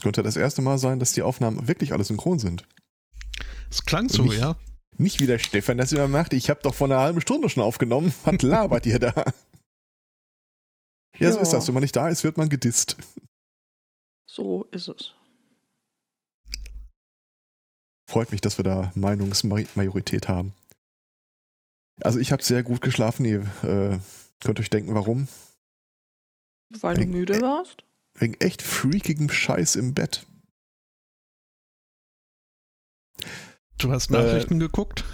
Es 0.00 0.04
könnte 0.04 0.22
das 0.22 0.36
erste 0.36 0.62
Mal 0.62 0.78
sein, 0.78 0.98
dass 0.98 1.12
die 1.12 1.20
Aufnahmen 1.20 1.68
wirklich 1.68 1.92
alle 1.92 2.04
synchron 2.04 2.38
sind. 2.38 2.66
Es 3.68 3.84
klang 3.84 4.08
so, 4.08 4.22
nicht, 4.22 4.38
ja. 4.38 4.56
Nicht 4.96 5.20
wie 5.20 5.26
der 5.26 5.38
Stefan 5.38 5.76
das 5.76 5.92
immer 5.92 6.08
macht. 6.08 6.32
Ich 6.32 6.48
habe 6.48 6.62
doch 6.62 6.74
vor 6.74 6.86
einer 6.86 7.00
halben 7.00 7.20
Stunde 7.20 7.50
schon 7.50 7.62
aufgenommen. 7.62 8.14
Was 8.24 8.40
labert 8.40 8.86
ihr 8.86 8.98
da? 8.98 9.12
Ja, 11.18 11.28
ja, 11.28 11.32
so 11.32 11.40
ist 11.40 11.50
das. 11.50 11.66
Wenn 11.66 11.74
man 11.74 11.82
nicht 11.82 11.96
da 11.96 12.08
ist, 12.08 12.24
wird 12.24 12.38
man 12.38 12.48
gedisst. 12.48 12.96
So 14.26 14.64
ist 14.70 14.88
es. 14.88 15.12
Freut 18.08 18.32
mich, 18.32 18.40
dass 18.40 18.58
wir 18.58 18.64
da 18.64 18.90
Meinungsmajorität 18.94 20.28
haben. 20.28 20.54
Also 22.00 22.18
ich 22.20 22.32
habe 22.32 22.42
sehr 22.42 22.62
gut 22.62 22.80
geschlafen. 22.80 23.26
Ihr 23.26 23.42
äh, 23.62 23.98
könnt 24.42 24.60
euch 24.60 24.70
denken, 24.70 24.94
warum. 24.94 25.28
Weil 26.70 26.96
du 26.96 27.04
müde 27.04 27.42
warst? 27.42 27.84
Wegen 28.20 28.34
echt 28.34 28.60
freakigem 28.60 29.30
Scheiß 29.30 29.76
im 29.76 29.94
Bett. 29.94 30.26
Du 33.78 33.90
hast 33.90 34.10
Nachrichten 34.10 34.56
äh, 34.56 34.58
geguckt? 34.58 35.04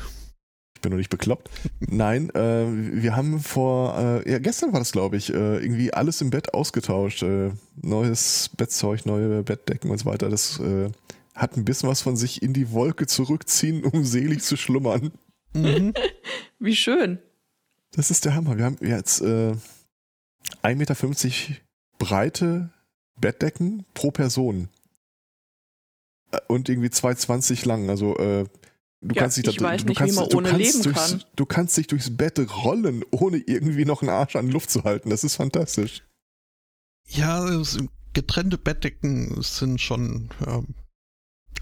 Ich 0.75 0.80
bin 0.80 0.91
noch 0.91 0.99
nicht 0.99 1.09
bekloppt. 1.09 1.49
Nein, 1.79 2.30
äh, 2.30 2.66
wir 2.66 3.15
haben 3.15 3.39
vor, 3.39 3.97
äh, 3.97 4.30
ja, 4.30 4.41
gestern 4.41 4.73
war 4.73 4.80
das, 4.80 4.91
glaube 4.91 5.16
ich, 5.16 5.33
äh, 5.33 5.59
irgendwie 5.59 5.95
alles 5.95 6.21
im 6.21 6.30
Bett 6.30 6.53
ausgetauscht. 6.53 7.23
Äh, 7.23 7.53
neues 7.80 8.51
Bettzeug, 8.57 9.07
neue 9.07 9.45
Bettdecken 9.45 9.91
und 9.91 9.99
so 9.99 10.07
weiter. 10.07 10.29
Das 10.29 10.59
äh, 10.59 10.91
hat 11.37 11.57
ein 11.57 11.65
bisschen 11.65 11.88
was 11.88 12.02
von 12.02 12.16
sich 12.16 12.43
in 12.43 12.52
die 12.52 12.73
Wolke 12.73 13.07
zurückziehen, 13.07 13.85
um 13.85 14.05
selig 14.05 14.43
zu 14.43 14.57
schlummern. 14.57 15.13
Mhm. 15.55 15.95
Wie 16.59 16.75
schön. 16.75 17.21
Das 17.93 18.11
ist 18.11 18.25
der 18.25 18.35
Hammer. 18.35 18.59
Wir 18.59 18.65
haben 18.65 18.79
jetzt 18.80 19.21
äh, 19.21 19.55
1,50 20.65 20.75
Meter 20.75 20.97
breite 21.99 22.71
Bettdecken 23.20 23.84
pro 23.95 24.11
Person. 24.11 24.69
Äh, 26.32 26.38
und 26.49 26.68
irgendwie 26.68 26.88
2,20 26.88 27.66
lang. 27.66 27.91
Also 27.91 28.16
äh, 28.18 28.45
du 29.01 29.15
ja, 29.15 29.23
kannst 29.23 29.37
dich 29.37 29.45
da, 29.45 29.52
du 29.52 29.85
nicht, 29.85 29.96
kannst, 29.96 30.85
durchs, 30.85 31.10
kann. 31.10 31.24
Du 31.37 31.46
kannst 31.46 31.76
dich 31.76 31.87
durchs 31.87 32.16
Bett 32.16 32.38
rollen, 32.65 33.04
ohne 33.10 33.38
irgendwie 33.38 33.85
noch 33.85 34.02
einen 34.02 34.10
Arsch 34.10 34.37
an 34.37 34.51
Luft 34.51 34.71
zu 34.71 34.85
halten. 34.85 35.10
Das 35.10 35.24
ist 35.24 35.37
fantastisch. 35.37 36.02
Ja, 37.09 37.63
getrennte 38.13 38.59
Bettdecken 38.59 39.41
sind 39.43 39.80
schon. 39.80 40.30
Ähm, 40.46 40.74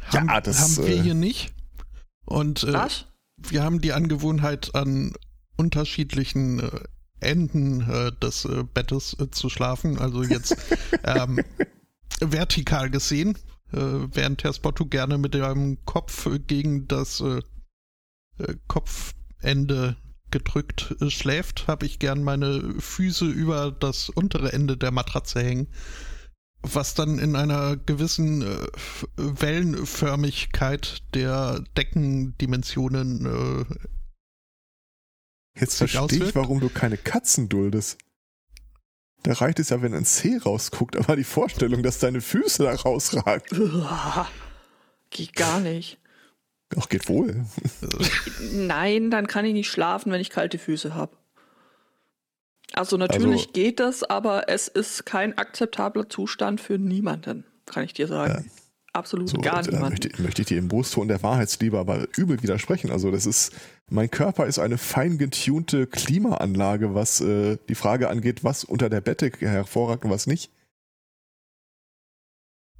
haben, 0.06 0.28
ja, 0.28 0.40
das 0.40 0.60
haben 0.60 0.86
wir 0.86 0.96
äh, 0.96 1.02
hier 1.02 1.14
nicht. 1.14 1.52
Und 2.24 2.64
äh, 2.64 2.72
Was? 2.72 3.06
wir 3.36 3.62
haben 3.62 3.80
die 3.80 3.92
Angewohnheit, 3.92 4.74
an 4.74 5.12
unterschiedlichen 5.56 6.60
äh, 6.60 6.80
Enden 7.24 7.80
äh, 7.88 8.12
des 8.12 8.44
äh, 8.44 8.62
Bettes 8.62 9.16
äh, 9.18 9.30
zu 9.30 9.48
schlafen. 9.48 9.98
Also 9.98 10.22
jetzt 10.22 10.56
ähm, 11.04 11.40
vertikal 12.20 12.90
gesehen, 12.90 13.36
äh, 13.72 13.78
während 13.78 14.44
Herr 14.44 14.52
Spotto 14.52 14.86
gerne 14.86 15.18
mit 15.18 15.34
dem 15.34 15.84
Kopf 15.84 16.28
gegen 16.46 16.88
das 16.88 17.20
äh, 17.20 17.42
Kopfende 18.66 19.96
gedrückt 20.30 20.96
schläft, 21.08 21.68
habe 21.68 21.86
ich 21.86 22.00
gern 22.00 22.24
meine 22.24 22.74
Füße 22.80 23.26
über 23.26 23.70
das 23.70 24.08
untere 24.08 24.52
Ende 24.52 24.76
der 24.76 24.90
Matratze 24.90 25.40
hängen 25.40 25.68
was 26.64 26.94
dann 26.94 27.18
in 27.18 27.36
einer 27.36 27.76
gewissen 27.76 28.42
äh, 28.42 28.66
Wellenförmigkeit 29.16 31.02
der 31.14 31.62
Deckendimensionen 31.76 33.26
äh, 33.26 33.64
Jetzt 35.58 35.76
verstehe 35.76 36.24
ich, 36.24 36.34
warum 36.34 36.60
du 36.60 36.68
keine 36.68 36.96
Katzen 36.96 37.48
duldest. 37.48 37.98
Da 39.22 39.32
reicht 39.32 39.58
es 39.58 39.70
ja, 39.70 39.80
wenn 39.80 39.94
ein 39.94 40.04
C 40.04 40.36
rausguckt, 40.36 40.96
aber 40.96 41.16
die 41.16 41.24
Vorstellung, 41.24 41.82
dass 41.82 41.98
deine 41.98 42.20
Füße 42.20 42.64
da 42.64 42.74
rausragen. 42.74 43.42
Geht 45.10 45.34
gar 45.34 45.60
nicht. 45.60 45.98
Ach, 46.76 46.88
geht 46.88 47.08
wohl. 47.08 47.44
Nein, 48.52 49.10
dann 49.10 49.28
kann 49.28 49.44
ich 49.44 49.52
nicht 49.52 49.70
schlafen, 49.70 50.10
wenn 50.10 50.20
ich 50.20 50.30
kalte 50.30 50.58
Füße 50.58 50.94
habe. 50.94 51.16
Also 52.72 52.96
natürlich 52.96 53.42
also, 53.42 53.52
geht 53.52 53.78
das, 53.78 54.02
aber 54.02 54.48
es 54.48 54.66
ist 54.66 55.06
kein 55.06 55.38
akzeptabler 55.38 56.08
Zustand 56.08 56.60
für 56.60 56.78
niemanden, 56.78 57.44
kann 57.66 57.84
ich 57.84 57.92
dir 57.92 58.08
sagen. 58.08 58.44
Ja. 58.44 58.50
Absolut 58.92 59.28
so, 59.28 59.38
gar 59.38 59.62
niemanden. 59.62 59.88
Möchte, 59.90 60.22
möchte 60.22 60.42
ich 60.42 60.48
dir 60.48 60.58
im 60.58 60.68
Brustton 60.68 61.08
der 61.08 61.22
Wahrheitsliebe 61.22 61.78
aber 61.78 62.06
übel 62.16 62.42
widersprechen. 62.42 62.90
Also 62.90 63.10
das 63.10 63.26
ist, 63.26 63.52
mein 63.90 64.10
Körper 64.10 64.46
ist 64.46 64.58
eine 64.58 64.78
fein 64.78 65.18
getunte 65.18 65.86
Klimaanlage, 65.86 66.94
was 66.94 67.20
äh, 67.20 67.58
die 67.68 67.74
Frage 67.74 68.08
angeht, 68.08 68.42
was 68.42 68.64
unter 68.64 68.88
der 68.88 69.00
Bette 69.00 69.30
hervorragt 69.38 70.04
und 70.04 70.10
was 70.10 70.26
nicht. 70.26 70.50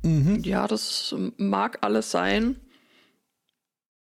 Mhm. 0.03 0.41
Ja, 0.43 0.67
das 0.67 1.15
mag 1.37 1.79
alles 1.83 2.11
sein. 2.11 2.57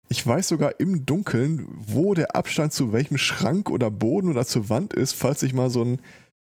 Ich 0.09 0.25
weiß 0.25 0.49
sogar 0.49 0.79
im 0.79 1.05
Dunkeln, 1.05 1.67
wo 1.69 2.15
der 2.15 2.37
Abstand 2.37 2.73
zu 2.73 2.93
welchem 2.93 3.19
Schrank 3.19 3.71
oder 3.71 3.91
Boden 3.91 4.31
oder 4.31 4.47
zur 4.47 4.69
Wand 4.69 4.93
ist, 4.93 5.15
falls 5.15 5.43
ich 5.43 5.53
mal 5.53 5.69
so 5.69 5.85
ein, 5.85 6.01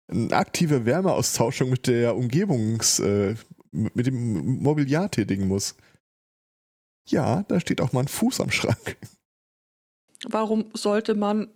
eine 0.07 0.35
aktive 0.35 0.85
Wärmeaustauschung 0.85 1.69
mit 1.71 1.87
der 1.87 2.15
Umgebungs, 2.15 2.99
äh, 2.99 3.35
mit 3.71 4.05
dem 4.05 4.61
Mobiliar 4.61 5.09
tätigen 5.09 5.47
muss. 5.47 5.75
Ja, 7.07 7.43
da 7.43 7.59
steht 7.59 7.81
auch 7.81 7.93
mal 7.93 8.01
ein 8.01 8.07
Fuß 8.07 8.41
am 8.41 8.51
Schrank. 8.51 8.97
Warum 10.23 10.65
sollte 10.73 11.15
man 11.15 11.49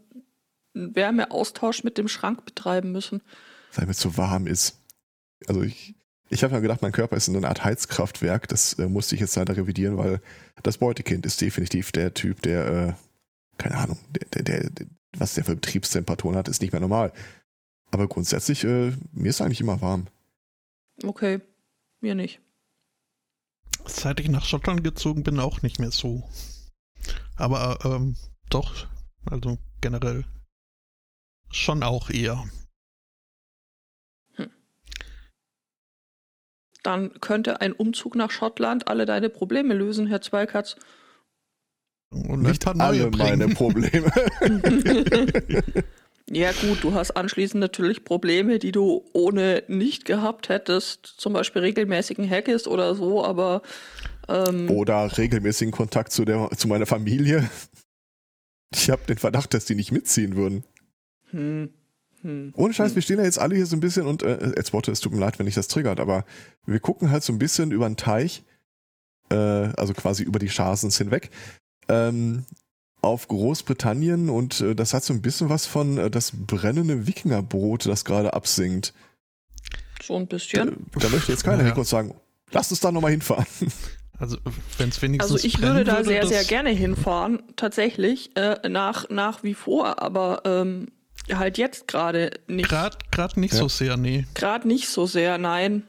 einen 0.75 0.95
Wärmeaustausch 0.95 1.83
mit 1.83 1.97
dem 1.97 2.07
Schrank 2.07 2.45
betreiben 2.45 2.91
müssen? 2.91 3.21
Weil 3.73 3.87
mir 3.87 3.93
zu 3.93 4.17
warm 4.17 4.47
ist. 4.47 4.77
Also 5.47 5.63
ich, 5.63 5.95
ich 6.29 6.43
habe 6.43 6.53
ja 6.53 6.59
gedacht, 6.59 6.81
mein 6.81 6.91
Körper 6.91 7.17
ist 7.17 7.29
eine 7.29 7.47
Art 7.47 7.63
Heizkraftwerk. 7.63 8.47
Das 8.47 8.73
äh, 8.73 8.87
musste 8.87 9.15
ich 9.15 9.21
jetzt 9.21 9.35
leider 9.35 9.57
revidieren, 9.57 9.97
weil 9.97 10.21
das 10.63 10.77
Beutekind 10.77 11.25
ist 11.25 11.41
definitiv 11.41 11.91
der 11.91 12.13
Typ, 12.13 12.41
der, 12.41 12.67
äh, 12.67 12.93
keine 13.57 13.75
Ahnung, 13.75 13.99
der, 14.11 14.43
der, 14.43 14.69
der, 14.69 14.87
was 15.17 15.33
der 15.33 15.43
für 15.43 15.55
Betriebstemperaturen 15.55 16.37
hat, 16.37 16.47
ist 16.47 16.61
nicht 16.61 16.71
mehr 16.71 16.81
normal. 16.81 17.11
Aber 17.91 18.07
grundsätzlich, 18.07 18.63
äh, 18.63 18.93
mir 19.11 19.29
ist 19.29 19.41
eigentlich 19.41 19.61
immer 19.61 19.81
warm. 19.81 20.07
Okay, 21.03 21.41
mir 21.99 22.15
nicht. 22.15 22.39
Seit 23.85 24.19
ich 24.19 24.29
nach 24.29 24.45
Schottland 24.45 24.83
gezogen 24.83 25.23
bin, 25.23 25.39
auch 25.39 25.61
nicht 25.61 25.79
mehr 25.79 25.91
so. 25.91 26.23
Aber 27.35 27.79
ähm, 27.83 28.15
doch, 28.53 28.87
also 29.25 29.57
generell 29.81 30.25
schon 31.51 31.83
auch 31.83 32.09
eher. 32.09 32.43
dann 36.83 37.19
könnte 37.21 37.61
ein 37.61 37.73
Umzug 37.73 38.15
nach 38.15 38.31
Schottland 38.31 38.87
alle 38.87 39.05
deine 39.05 39.29
Probleme 39.29 39.73
lösen, 39.73 40.07
Herr 40.07 40.21
Zweikatz. 40.21 40.75
Und 42.09 42.41
nicht 42.41 42.67
alle 42.67 43.09
meine 43.11 43.47
Probleme. 43.49 44.11
ja 46.29 46.51
gut, 46.51 46.83
du 46.83 46.93
hast 46.93 47.11
anschließend 47.11 47.61
natürlich 47.61 48.03
Probleme, 48.03 48.59
die 48.59 48.73
du 48.73 49.05
ohne 49.13 49.63
nicht 49.67 50.05
gehabt 50.05 50.49
hättest, 50.49 51.05
zum 51.05 51.31
Beispiel 51.33 51.61
regelmäßigen 51.61 52.29
Hackes 52.29 52.67
oder 52.67 52.95
so, 52.95 53.23
aber 53.23 53.61
ähm, 54.27 54.69
oder 54.69 55.17
regelmäßigen 55.17 55.71
Kontakt 55.71 56.11
zu 56.11 56.25
der 56.25 56.49
zu 56.57 56.67
meiner 56.67 56.85
Familie. 56.85 57.49
Ich 58.73 58.89
habe 58.89 59.03
den 59.07 59.17
Verdacht, 59.17 59.53
dass 59.53 59.65
die 59.65 59.75
nicht 59.75 59.91
mitziehen 59.91 60.35
würden. 60.35 60.63
Hm. 61.31 61.69
Hm. 62.21 62.53
Ohne 62.55 62.73
Scheiß, 62.73 62.91
hm. 62.91 62.95
wir 62.95 63.01
stehen 63.01 63.17
ja 63.17 63.25
jetzt 63.25 63.39
alle 63.39 63.55
hier 63.55 63.65
so 63.65 63.75
ein 63.75 63.79
bisschen 63.79 64.05
und 64.05 64.23
äh, 64.23 64.53
jetzt 64.55 64.73
Worte, 64.73 64.91
es 64.91 64.99
tut 64.99 65.11
mir 65.11 65.19
leid, 65.19 65.39
wenn 65.39 65.47
ich 65.47 65.55
das 65.55 65.67
triggert, 65.67 65.99
aber 65.99 66.25
wir 66.65 66.79
gucken 66.79 67.09
halt 67.09 67.23
so 67.23 67.33
ein 67.33 67.39
bisschen 67.39 67.71
über 67.71 67.87
den 67.87 67.97
Teich, 67.97 68.43
äh, 69.29 69.35
also 69.35 69.93
quasi 69.93 70.23
über 70.23 70.39
die 70.39 70.49
Chasens 70.49 70.97
hinweg, 70.97 71.31
ähm, 71.87 72.45
auf 73.01 73.27
Großbritannien 73.27 74.29
und 74.29 74.61
äh, 74.61 74.75
das 74.75 74.93
hat 74.93 75.03
so 75.03 75.13
ein 75.13 75.21
bisschen 75.21 75.49
was 75.49 75.65
von 75.65 75.97
äh, 75.97 76.11
das 76.11 76.31
brennende 76.31 77.07
Wikingerbrot, 77.07 77.87
das 77.87 78.05
gerade 78.05 78.33
absinkt. 78.33 78.93
So 80.03 80.15
ein 80.15 80.27
bisschen. 80.27 80.87
Da, 80.93 80.99
da 80.99 81.09
möchte 81.09 81.31
jetzt 81.31 81.43
keiner 81.43 81.65
ja. 81.65 81.75
und 81.75 81.87
sagen, 81.87 82.13
lass 82.51 82.69
uns 82.69 82.79
da 82.79 82.91
nochmal 82.91 83.11
hinfahren. 83.11 83.47
Also 84.21 84.37
wenn 84.77 84.89
es 84.89 85.01
wenigstens 85.01 85.31
Also 85.31 85.47
ich 85.47 85.61
würde 85.61 85.83
da 85.83 85.97
würde, 85.97 86.05
sehr, 86.05 86.27
sehr 86.27 86.43
gerne 86.43 86.69
hinfahren, 86.69 87.41
tatsächlich, 87.55 88.29
äh, 88.37 88.69
nach, 88.69 89.09
nach 89.09 89.41
wie 89.41 89.55
vor, 89.55 89.99
aber 89.99 90.43
ähm, 90.45 90.89
halt 91.33 91.57
jetzt 91.57 91.87
gerade 91.87 92.29
nicht. 92.45 92.69
Gerade 92.69 93.39
nicht 93.39 93.53
ja. 93.53 93.59
so 93.59 93.67
sehr, 93.67 93.97
nee. 93.97 94.27
Gerade 94.35 94.67
nicht 94.67 94.89
so 94.89 95.07
sehr, 95.07 95.39
nein. 95.39 95.87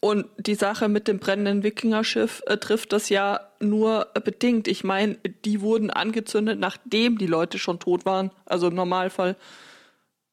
Und 0.00 0.26
die 0.38 0.56
Sache 0.56 0.88
mit 0.88 1.08
dem 1.08 1.18
brennenden 1.18 1.62
Wikingerschiff 1.62 2.42
äh, 2.46 2.58
trifft 2.58 2.92
das 2.92 3.08
ja 3.08 3.40
nur 3.60 4.08
bedingt. 4.24 4.68
Ich 4.68 4.84
meine, 4.84 5.16
die 5.46 5.62
wurden 5.62 5.90
angezündet, 5.90 6.58
nachdem 6.58 7.16
die 7.16 7.26
Leute 7.26 7.58
schon 7.58 7.78
tot 7.78 8.04
waren. 8.04 8.30
Also 8.44 8.68
im 8.68 8.74
Normalfall 8.74 9.36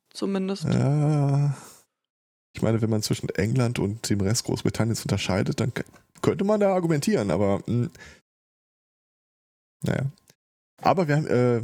zumindest. 0.09 0.65
Ja. 0.65 1.55
Ich 2.53 2.61
meine, 2.61 2.81
wenn 2.81 2.89
man 2.89 3.03
zwischen 3.03 3.29
England 3.29 3.77
und 3.77 4.09
dem 4.09 4.19
Rest 4.19 4.45
Großbritanniens 4.45 5.03
unterscheidet, 5.03 5.59
dann 5.59 5.73
könnte 6.21 6.43
man 6.43 6.59
da 6.59 6.73
argumentieren, 6.73 7.31
aber 7.31 7.59
mh, 7.59 7.65
hm. 7.67 7.91
naja. 9.83 10.05
Aber 10.81 11.07
wir 11.07 11.15
haben, 11.15 11.27
äh, 11.27 11.61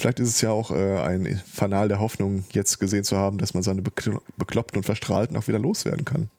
Vielleicht 0.00 0.20
ist 0.20 0.28
es 0.28 0.40
ja 0.40 0.50
auch 0.50 0.70
äh, 0.70 0.98
ein 0.98 1.40
Fanal 1.46 1.88
der 1.88 2.00
Hoffnung, 2.00 2.44
jetzt 2.52 2.78
gesehen 2.78 3.04
zu 3.04 3.16
haben, 3.16 3.38
dass 3.38 3.54
man 3.54 3.62
seine 3.62 3.82
Bekloppten 3.82 4.78
und 4.78 4.84
Verstrahlten 4.84 5.36
auch 5.36 5.46
wieder 5.46 5.58
loswerden 5.58 6.04
kann. 6.04 6.30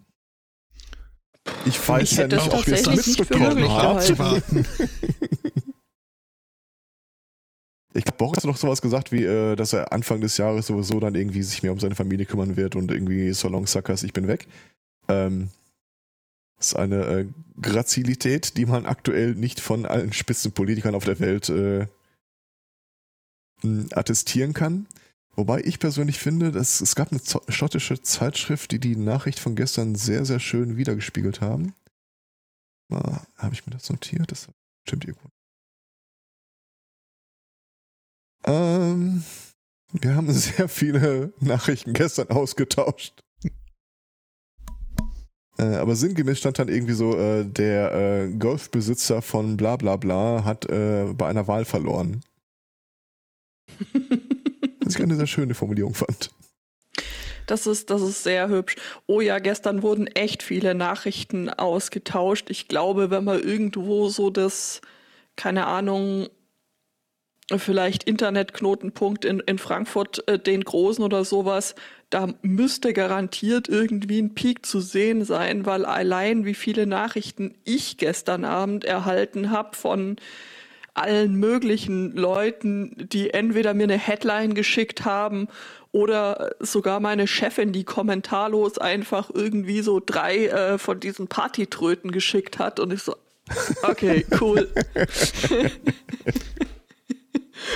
Ich 1.65 1.87
weiß 1.87 2.03
Ich 2.03 2.17
ja 2.17 2.23
hätte 2.23 2.37
nicht, 2.37 2.53
ob 2.53 2.67
ihr 2.67 2.73
es 2.73 2.87
mitbekommen 2.87 3.69
habt. 3.69 4.07
gehalten. 4.07 4.65
Ich 7.93 8.05
glaube, 8.05 8.19
Boris 8.19 8.37
hat 8.37 8.45
noch 8.45 8.55
sowas 8.55 8.81
gesagt, 8.81 9.11
wie, 9.11 9.25
äh, 9.25 9.57
dass 9.57 9.73
er 9.73 9.91
Anfang 9.91 10.21
des 10.21 10.37
Jahres 10.37 10.67
sowieso 10.67 11.01
dann 11.01 11.13
irgendwie 11.13 11.43
sich 11.43 11.61
mehr 11.61 11.73
um 11.73 11.79
seine 11.81 11.93
Familie 11.93 12.25
kümmern 12.25 12.55
wird 12.55 12.77
und 12.77 12.89
irgendwie 12.89 13.33
so 13.33 13.49
long 13.49 13.67
suckers, 13.67 14.03
ich 14.03 14.13
bin 14.13 14.29
weg. 14.29 14.47
Ähm, 15.09 15.49
das 16.61 16.73
ist 16.73 16.75
eine 16.75 17.03
äh, 17.05 17.27
Grazilität, 17.59 18.55
die 18.55 18.67
man 18.67 18.85
aktuell 18.85 19.33
nicht 19.33 19.59
von 19.59 19.87
allen 19.87 20.13
Spitzenpolitikern 20.13 20.93
auf 20.93 21.05
der 21.05 21.19
Welt 21.19 21.49
äh, 21.49 21.87
mh, 23.63 23.95
attestieren 23.95 24.53
kann. 24.53 24.85
Wobei 25.35 25.61
ich 25.61 25.79
persönlich 25.79 26.19
finde, 26.19 26.51
dass 26.51 26.81
es 26.81 26.93
gab 26.93 27.11
eine 27.11 27.21
schottische 27.49 27.99
Zeitschrift, 28.03 28.71
die 28.71 28.79
die 28.79 28.95
Nachricht 28.95 29.39
von 29.39 29.55
gestern 29.55 29.95
sehr, 29.95 30.23
sehr 30.23 30.39
schön 30.39 30.77
wiedergespiegelt 30.77 31.41
haben. 31.41 31.73
Ah, 32.91 33.21
Habe 33.37 33.55
ich 33.55 33.65
mir 33.65 33.73
das 33.73 33.89
notiert? 33.89 34.31
Das 34.31 34.47
stimmt 34.85 35.05
irgendwo. 35.05 35.29
Ähm, 38.43 39.23
wir 39.93 40.15
haben 40.15 40.31
sehr 40.33 40.69
viele 40.69 41.33
Nachrichten 41.39 41.93
gestern 41.93 42.29
ausgetauscht. 42.29 43.19
Äh, 45.57 45.75
aber 45.75 45.95
sinngemäß 45.95 46.39
stand 46.39 46.59
dann 46.59 46.69
irgendwie 46.69 46.93
so, 46.93 47.17
äh, 47.17 47.45
der 47.45 47.93
äh, 47.93 48.27
Golfbesitzer 48.29 49.21
von 49.21 49.57
bla 49.57 49.75
bla 49.75 49.95
bla 49.97 50.43
hat 50.43 50.69
äh, 50.69 51.13
bei 51.13 51.27
einer 51.27 51.47
Wahl 51.47 51.65
verloren. 51.65 52.21
Was 54.83 54.95
ich 54.95 55.01
eine 55.01 55.15
sehr 55.15 55.27
schöne 55.27 55.53
Formulierung 55.53 55.93
fand. 55.93 56.31
Das 57.47 57.67
ist, 57.67 57.89
das 57.89 58.01
ist 58.01 58.23
sehr 58.23 58.49
hübsch. 58.49 58.75
Oh 59.07 59.19
ja, 59.19 59.39
gestern 59.39 59.81
wurden 59.81 60.07
echt 60.07 60.43
viele 60.43 60.73
Nachrichten 60.73 61.49
ausgetauscht. 61.49 62.49
Ich 62.49 62.67
glaube, 62.67 63.09
wenn 63.09 63.23
man 63.23 63.41
irgendwo 63.41 64.09
so 64.09 64.29
das, 64.29 64.81
keine 65.35 65.67
Ahnung, 65.67 66.29
vielleicht 67.59 68.03
Internetknotenpunkt 68.03 69.25
in, 69.25 69.39
in 69.41 69.57
Frankfurt, 69.57 70.27
äh, 70.27 70.39
den 70.39 70.63
großen 70.63 71.03
oder 71.03 71.25
sowas, 71.25 71.75
da 72.09 72.27
müsste 72.41 72.93
garantiert 72.93 73.69
irgendwie 73.69 74.21
ein 74.21 74.35
Peak 74.35 74.65
zu 74.65 74.81
sehen 74.81 75.23
sein, 75.23 75.65
weil 75.65 75.85
allein 75.85 76.45
wie 76.45 76.53
viele 76.53 76.85
Nachrichten 76.85 77.55
ich 77.63 77.97
gestern 77.97 78.43
Abend 78.43 78.83
erhalten 78.83 79.49
habe 79.49 79.75
von 79.75 80.17
allen 80.93 81.35
möglichen 81.35 82.11
Leuten, 82.15 83.07
die 83.11 83.33
entweder 83.33 83.73
mir 83.73 83.83
eine 83.83 83.97
Headline 83.97 84.53
geschickt 84.53 85.05
haben 85.05 85.47
oder 85.91 86.51
sogar 86.59 86.99
meine 86.99 87.27
Chefin, 87.27 87.71
die 87.71 87.83
kommentarlos 87.83 88.77
einfach 88.77 89.29
irgendwie 89.33 89.81
so 89.81 90.01
drei 90.05 90.47
äh, 90.47 90.77
von 90.77 90.99
diesen 90.99 91.27
Partytröten 91.27 92.11
geschickt 92.11 92.59
hat 92.59 92.79
und 92.79 92.91
ich 92.91 93.03
so, 93.03 93.15
okay, 93.83 94.25
cool. 94.39 94.69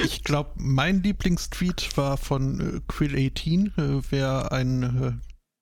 Ich 0.05 0.23
glaube, 0.23 0.51
mein 0.57 1.01
Lieblingstweet 1.01 1.97
war 1.97 2.17
von 2.17 2.59
äh, 2.59 2.91
Quill18, 2.91 3.77
äh, 3.77 4.03
wer 4.11 4.51
ein, 4.51 4.83
äh, 4.83 5.11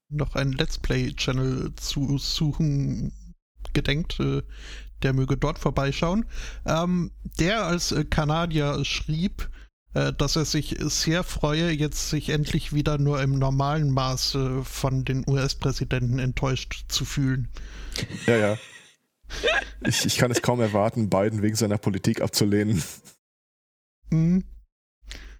noch 0.10 0.36
einen 0.36 0.52
Let's 0.52 0.78
Play-Channel 0.78 1.74
zu 1.78 2.18
suchen 2.18 3.14
gedenkt, 3.72 4.20
äh, 4.20 4.44
der 5.02 5.14
möge 5.14 5.38
dort 5.38 5.60
vorbeischauen. 5.60 6.26
Ähm, 6.66 7.12
der 7.40 7.64
als 7.64 7.94
äh, 7.94 8.04
Kanadier 8.04 8.84
schrieb, 8.84 9.50
äh, 9.94 10.12
dass 10.12 10.36
er 10.36 10.44
sich 10.44 10.76
sehr 10.80 11.24
freue, 11.24 11.72
jetzt 11.72 12.10
sich 12.10 12.30
endlich 12.30 12.74
wieder 12.74 12.98
nur 12.98 13.22
im 13.22 13.40
normalen 13.40 13.92
Maß 13.92 14.36
äh, 14.36 14.64
von 14.64 15.06
den 15.06 15.24
US-Präsidenten 15.26 16.20
enttäuscht 16.20 16.86
zu 16.90 17.06
fühlen. 17.06 17.48
Ja, 18.28 18.36
ja. 18.36 18.58
Ich, 19.86 20.06
ich 20.06 20.18
kann 20.18 20.32
es 20.32 20.42
kaum 20.42 20.60
erwarten, 20.60 21.10
Biden 21.10 21.42
wegen 21.42 21.56
seiner 21.56 21.78
Politik 21.78 22.22
abzulehnen. 22.22 22.84
Hm. 24.14 24.44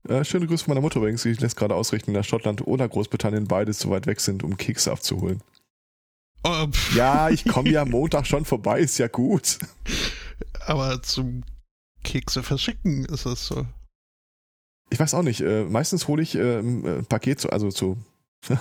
Äh, 0.10 0.26
schöne 0.26 0.48
Grüße 0.48 0.66
von 0.66 0.74
meiner 0.74 0.82
Mutter 0.82 0.98
übrigens, 0.98 1.22
die 1.22 1.34
lässt 1.34 1.56
gerade 1.56 1.76
ausrichten, 1.76 2.14
dass 2.14 2.26
Schottland 2.26 2.66
oder 2.68 2.90
Großbritannien 2.90 3.48
beides 3.48 3.78
zu 3.78 3.90
weit 3.92 4.08
weg 4.08 4.20
sind, 4.20 4.44
um 4.44 4.58
Kekse 4.58 4.92
abzuholen. 4.92 5.42
Oh, 6.44 6.68
Ja, 6.96 7.30
ich 7.30 7.46
komme 7.46 7.70
ja 7.70 7.86
Montag 7.86 8.28
schon 8.28 8.44
vorbei, 8.44 8.80
ist 8.80 8.98
ja 8.98 9.08
gut. 9.08 9.60
Aber 10.66 11.02
zum 11.04 11.44
Kekse 12.04 12.44
verschicken 12.44 13.06
ist 13.06 13.26
es 13.26 13.48
so. 13.48 13.66
Ich 14.90 15.00
weiß 15.00 15.14
auch 15.14 15.24
nicht, 15.24 15.42
äh, 15.42 15.64
meistens 15.64 16.08
hole 16.08 16.22
ich 16.22 16.36
äh, 16.36 16.60
ein 16.60 17.06
Paket, 17.06 17.40
zu, 17.40 17.50
also 17.52 17.70
zu 17.70 17.98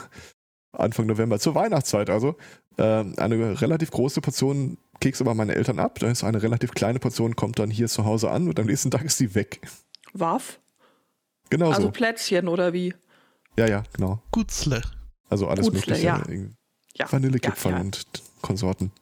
Anfang 0.73 1.07
November, 1.07 1.41
zur 1.41 1.55
Weihnachtszeit 1.55 2.09
also, 2.09 2.37
äh, 2.77 3.05
eine 3.17 3.61
relativ 3.61 3.91
große 3.91 4.21
Portion 4.21 4.79
Kekse 5.01 5.25
bei 5.25 5.35
meinen 5.35 5.51
Eltern 5.51 5.81
ab. 5.81 5.99
Da 5.99 6.09
ist 6.09 6.23
eine 6.23 6.43
relativ 6.43 6.71
kleine 6.73 7.01
Portion, 7.01 7.35
kommt 7.35 7.59
dann 7.59 7.71
hier 7.71 7.89
zu 7.89 8.05
Hause 8.05 8.31
an 8.31 8.47
und 8.47 8.61
am 8.61 8.67
nächsten 8.67 8.91
Tag 8.91 9.05
ist 9.05 9.19
die 9.19 9.35
weg. 9.35 9.61
Waff? 10.13 10.61
Genau 11.51 11.71
Also 11.71 11.83
so. 11.83 11.91
Plätzchen 11.91 12.49
oder 12.49 12.73
wie? 12.73 12.95
Ja, 13.59 13.67
ja, 13.67 13.83
genau. 13.93 14.23
Gutzle. 14.31 14.83
Also 15.29 15.49
alles 15.49 15.67
Gutzle, 15.67 15.81
mögliche. 15.81 16.07
ja. 16.07 16.19
irgendwie 16.27 16.55
Ja. 16.97 17.11
Vanillekipferl 17.11 17.73
ja, 17.73 17.79
ja. 17.79 17.85
und 17.85 18.07
Konsorten. 18.41 18.93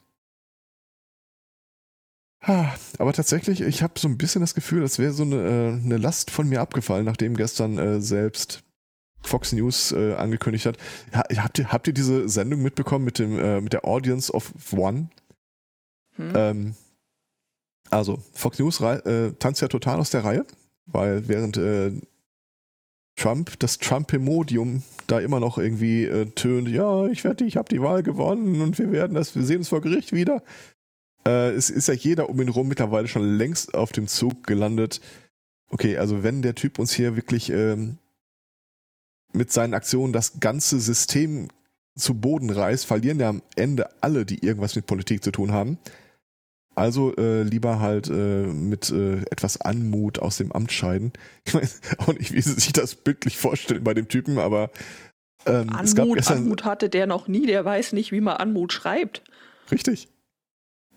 Aber 2.43 3.13
tatsächlich, 3.13 3.61
ich 3.61 3.83
habe 3.83 3.99
so 3.99 4.09
ein 4.09 4.17
bisschen 4.17 4.41
das 4.41 4.55
Gefühl, 4.55 4.83
als 4.83 4.99
wäre 4.99 5.13
so 5.13 5.25
eine, 5.25 5.37
äh, 5.37 5.73
eine 5.73 5.99
Last 5.99 6.31
von 6.31 6.49
mir 6.49 6.63
abgefallen, 6.63 7.05
nachdem 7.05 7.37
gestern 7.37 7.77
äh, 7.79 8.01
selbst 8.01 8.63
Fox 9.23 9.53
News 9.53 9.93
äh, 9.93 10.15
angekündigt 10.15 10.65
hat. 10.65 10.79
Ha, 11.15 11.25
habt, 11.37 11.59
ihr, 11.59 11.71
habt 11.71 11.87
ihr 11.87 11.93
diese 11.93 12.29
Sendung 12.31 12.63
mitbekommen 12.63 13.05
mit, 13.05 13.19
dem, 13.19 13.39
äh, 13.39 13.61
mit 13.61 13.75
der 13.75 13.85
Audience 13.85 14.33
of 14.33 14.55
One? 14.73 15.11
Hm? 16.17 16.33
Ähm, 16.35 16.75
also, 17.91 18.19
Fox 18.33 18.59
News 18.59 18.81
äh, 18.81 19.33
tanzt 19.33 19.61
ja 19.61 19.69
total 19.69 19.99
aus 19.99 20.11
der 20.11 20.25
Reihe, 20.25 20.47
weil 20.93 21.29
während 21.29 21.57
äh, 21.57 21.93
Trump, 23.17 23.59
das 23.59 23.79
Trump-Emodium 23.79 24.83
da 25.07 25.19
immer 25.19 25.41
noch 25.41 25.59
irgendwie 25.59 26.05
äh, 26.05 26.27
tönt, 26.27 26.69
ja, 26.69 27.07
ich 27.07 27.25
werde, 27.25 27.45
ich 27.45 27.57
habe 27.57 27.69
die 27.69 27.83
Wahl 27.83 28.03
gewonnen 28.03 28.61
und 28.63 28.79
wir 28.79 28.93
werden 28.93 29.15
das, 29.15 29.35
wir 29.35 29.43
sehen 29.43 29.59
uns 29.59 29.69
vor 29.69 29.81
Gericht 29.81 30.13
wieder. 30.13 30.43
Äh, 31.27 31.51
es 31.51 31.71
ist 31.71 31.89
ja 31.89 31.95
jeder 31.95 32.29
um 32.29 32.41
ihn 32.41 32.49
rum 32.49 32.69
mittlerweile 32.69 33.09
schon 33.09 33.37
längst 33.37 33.75
auf 33.75 33.93
dem 33.93 34.07
Zug 34.07 34.47
gelandet. 34.47 35.01
Okay, 35.69 35.99
also 35.99 36.23
wenn 36.23 36.43
der 36.43 36.55
Typ 36.55 36.79
uns 36.79 36.93
hier 36.93 37.17
wirklich 37.17 37.51
ähm, 37.51 37.99
mit 39.33 39.53
seinen 39.53 39.75
Aktionen 39.75 40.13
das 40.13 40.41
ganze 40.41 40.81
System 40.81 41.49
zu 41.97 42.15
Boden 42.15 42.51
reißt, 42.51 42.87
verlieren 42.87 43.21
ja 43.21 43.29
am 43.29 43.43
Ende 43.57 43.89
alle, 44.03 44.25
die 44.25 44.45
irgendwas 44.45 44.77
mit 44.77 44.87
Politik 44.87 45.23
zu 45.23 45.31
tun 45.31 45.53
haben. 45.53 45.79
Also 46.81 47.15
äh, 47.17 47.43
lieber 47.43 47.79
halt 47.79 48.09
äh, 48.09 48.47
mit 48.47 48.91
äh, 48.91 49.19
etwas 49.31 49.61
Anmut 49.61 50.19
aus 50.19 50.39
dem 50.39 50.51
Amt 50.51 50.73
scheiden. 50.73 51.13
Ich 51.45 51.55
weiß 51.55 51.81
auch 51.99 52.15
nicht, 52.15 52.33
wie 52.33 52.41
sie 52.41 52.55
sich 52.55 52.73
das 52.73 52.95
bildlich 52.95 53.37
vorstellen 53.37 53.85
bei 53.85 53.93
dem 53.93 54.09
Typen, 54.09 54.39
aber 54.39 54.71
ähm, 55.45 55.69
Anmut, 55.69 56.31
Anmut 56.31 56.65
hatte 56.65 56.89
der 56.89 57.07
noch 57.07 57.29
nie, 57.29 57.47
der 57.47 57.67
weiß 57.67 57.93
nicht, 57.93 58.13
wie 58.13 58.23
man 58.23 58.39
Anmut 58.39 58.73
schreibt. 58.73 59.23
richtig. 59.71 60.09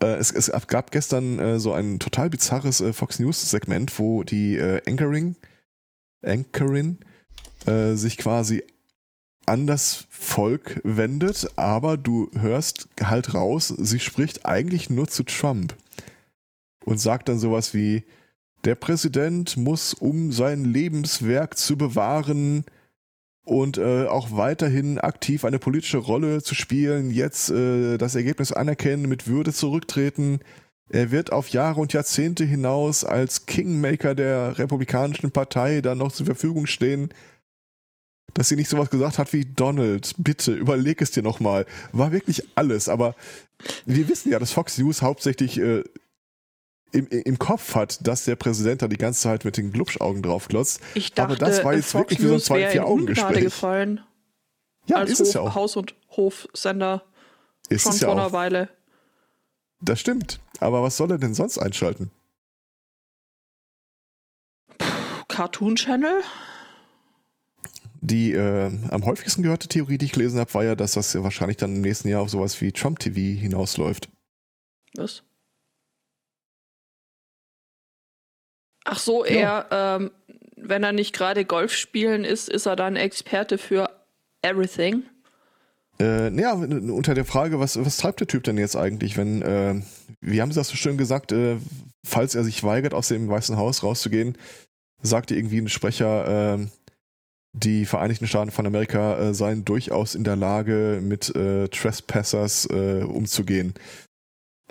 Äh, 0.01 0.15
es, 0.15 0.31
es 0.31 0.49
gab 0.67 0.91
gestern 0.91 1.39
äh, 1.39 1.59
so 1.59 1.73
ein 1.73 1.99
total 1.99 2.29
bizarres 2.29 2.79
äh, 2.79 2.93
Fox 2.93 3.19
News 3.19 3.49
Segment, 3.49 3.99
wo 3.99 4.23
die 4.23 4.59
Anchoring, 4.87 5.35
Anchorin 6.25 6.99
sich 7.65 8.17
quasi 8.17 8.63
an 9.45 9.67
das 9.67 10.05
Volk 10.09 10.81
wendet, 10.83 11.47
aber 11.55 11.97
du 11.97 12.29
hörst 12.33 12.87
halt 13.01 13.33
raus, 13.33 13.67
sie 13.67 13.99
spricht 13.99 14.45
eigentlich 14.45 14.89
nur 14.89 15.07
zu 15.07 15.23
Trump 15.23 15.75
und 16.85 16.99
sagt 16.99 17.29
dann 17.29 17.39
sowas 17.39 17.73
wie, 17.73 18.03
der 18.63 18.75
Präsident 18.75 19.57
muss, 19.57 19.93
um 19.93 20.31
sein 20.31 20.63
Lebenswerk 20.63 21.57
zu 21.57 21.77
bewahren 21.77 22.63
und 23.43 23.77
äh, 23.77 24.05
auch 24.05 24.31
weiterhin 24.31 24.99
aktiv 24.99 25.43
eine 25.43 25.59
politische 25.59 25.97
Rolle 25.97 26.41
zu 26.41 26.55
spielen, 26.55 27.11
jetzt 27.11 27.49
äh, 27.49 27.97
das 27.97 28.15
Ergebnis 28.15 28.53
anerkennen, 28.53 29.09
mit 29.09 29.27
Würde 29.27 29.51
zurücktreten. 29.51 30.39
Er 30.89 31.11
wird 31.11 31.33
auf 31.33 31.49
Jahre 31.49 31.81
und 31.81 31.91
Jahrzehnte 31.91 32.45
hinaus 32.45 33.03
als 33.03 33.45
Kingmaker 33.45 34.15
der 34.15 34.57
Republikanischen 34.57 35.31
Partei 35.31 35.81
dann 35.81 35.97
noch 35.97 36.13
zur 36.13 36.25
Verfügung 36.25 36.65
stehen 36.65 37.09
dass 38.33 38.49
sie 38.49 38.55
nicht 38.55 38.69
sowas 38.69 38.89
gesagt 38.89 39.19
hat 39.19 39.31
wie 39.33 39.45
Donald, 39.45 40.13
bitte 40.17 40.53
überleg 40.53 41.01
es 41.01 41.11
dir 41.11 41.23
nochmal. 41.23 41.65
War 41.91 42.11
wirklich 42.11 42.43
alles, 42.55 42.89
aber 42.89 43.15
wir 43.85 44.07
wissen 44.09 44.31
ja, 44.31 44.39
dass 44.39 44.51
Fox 44.51 44.77
News 44.77 45.01
hauptsächlich 45.01 45.59
äh, 45.59 45.83
im, 46.91 47.07
im 47.07 47.39
Kopf 47.39 47.75
hat, 47.75 48.05
dass 48.07 48.25
der 48.25 48.35
Präsident 48.35 48.81
da 48.81 48.87
die 48.87 48.97
ganze 48.97 49.21
Zeit 49.21 49.45
mit 49.45 49.57
den 49.57 49.71
Glubschaugen 49.71 50.21
draufklotzt. 50.21 50.79
Ich 50.93 51.11
Aber 51.17 51.35
dachte, 51.35 51.45
das 51.45 51.63
war 51.63 51.73
jetzt 51.73 51.91
Fox 51.91 52.11
wirklich 52.11 52.19
wie 52.19 52.23
so 52.23 52.29
ein 52.29 52.33
News 52.33 52.41
in 52.43 52.45
Zwei-Vier-Augen-Gespräch. 52.47 53.25
Ungnade 53.27 53.43
gefallen. 53.43 54.01
Ja, 54.85 54.97
als 54.97 55.11
ist 55.11 55.19
es 55.21 55.27
Hof, 55.29 55.35
ja 55.35 55.41
auch. 55.41 55.55
Haus- 55.55 55.75
und 55.75 55.95
Hofsender 56.11 57.03
Ist 57.69 57.83
schon 57.83 57.93
es 57.93 58.01
ja 58.01 58.07
vor 58.07 58.15
einer 58.15 58.27
auch. 58.27 58.31
Weile. 58.33 58.69
Das 59.81 59.99
stimmt. 59.99 60.39
Aber 60.59 60.83
was 60.83 60.97
soll 60.97 61.11
er 61.11 61.17
denn 61.17 61.33
sonst 61.33 61.57
einschalten? 61.57 62.11
Cartoon 65.27 65.75
Channel? 65.75 66.21
Die 68.01 68.33
äh, 68.33 68.71
am 68.89 69.05
häufigsten 69.05 69.43
gehörte 69.43 69.69
Theorie, 69.69 69.97
die 69.97 70.05
ich 70.05 70.11
gelesen 70.11 70.39
habe, 70.39 70.53
war 70.53 70.63
ja, 70.63 70.75
dass 70.75 70.93
das 70.93 71.13
ja 71.13 71.23
wahrscheinlich 71.23 71.57
dann 71.57 71.77
im 71.77 71.81
nächsten 71.81 72.09
Jahr 72.09 72.21
auf 72.21 72.29
sowas 72.29 72.59
wie 72.59 72.71
Trump 72.71 72.99
TV 72.99 73.39
hinausläuft. 73.39 74.09
Was? 74.95 75.23
Ach 78.83 78.99
so, 78.99 79.23
er, 79.23 79.67
ähm, 79.71 80.11
wenn 80.57 80.83
er 80.83 80.91
nicht 80.91 81.13
gerade 81.13 81.45
Golf 81.45 81.73
spielen 81.73 82.25
ist, 82.25 82.49
ist 82.49 82.65
er 82.65 82.75
dann 82.75 82.97
Experte 82.97 83.57
für 83.57 83.89
everything. 84.41 85.03
Äh, 85.99 86.31
naja, 86.31 86.53
unter 86.53 87.13
der 87.13 87.25
Frage, 87.25 87.59
was, 87.59 87.83
was 87.83 87.97
treibt 87.97 88.19
der 88.19 88.27
Typ 88.27 88.43
denn 88.43 88.57
jetzt 88.57 88.75
eigentlich, 88.75 89.15
wenn, 89.15 89.41
äh, 89.41 89.81
wie 90.21 90.41
haben 90.41 90.51
sie 90.51 90.59
das 90.59 90.69
so 90.69 90.75
schön 90.75 90.97
gesagt, 90.97 91.31
äh, 91.31 91.57
falls 92.05 92.35
er 92.35 92.43
sich 92.43 92.63
weigert, 92.63 92.93
aus 92.93 93.07
dem 93.07 93.29
Weißen 93.29 93.57
Haus 93.57 93.83
rauszugehen, 93.83 94.37
sagte 95.01 95.35
irgendwie 95.35 95.59
ein 95.59 95.69
Sprecher, 95.69 96.57
äh, 96.59 96.67
die 97.53 97.85
Vereinigten 97.85 98.27
Staaten 98.27 98.51
von 98.51 98.65
Amerika 98.65 99.17
äh, 99.17 99.33
seien 99.33 99.63
durchaus 99.63 100.15
in 100.15 100.23
der 100.23 100.35
Lage, 100.35 100.99
mit 101.01 101.33
äh, 101.35 101.67
Trespassers 101.67 102.67
äh, 102.71 103.03
umzugehen. 103.03 103.75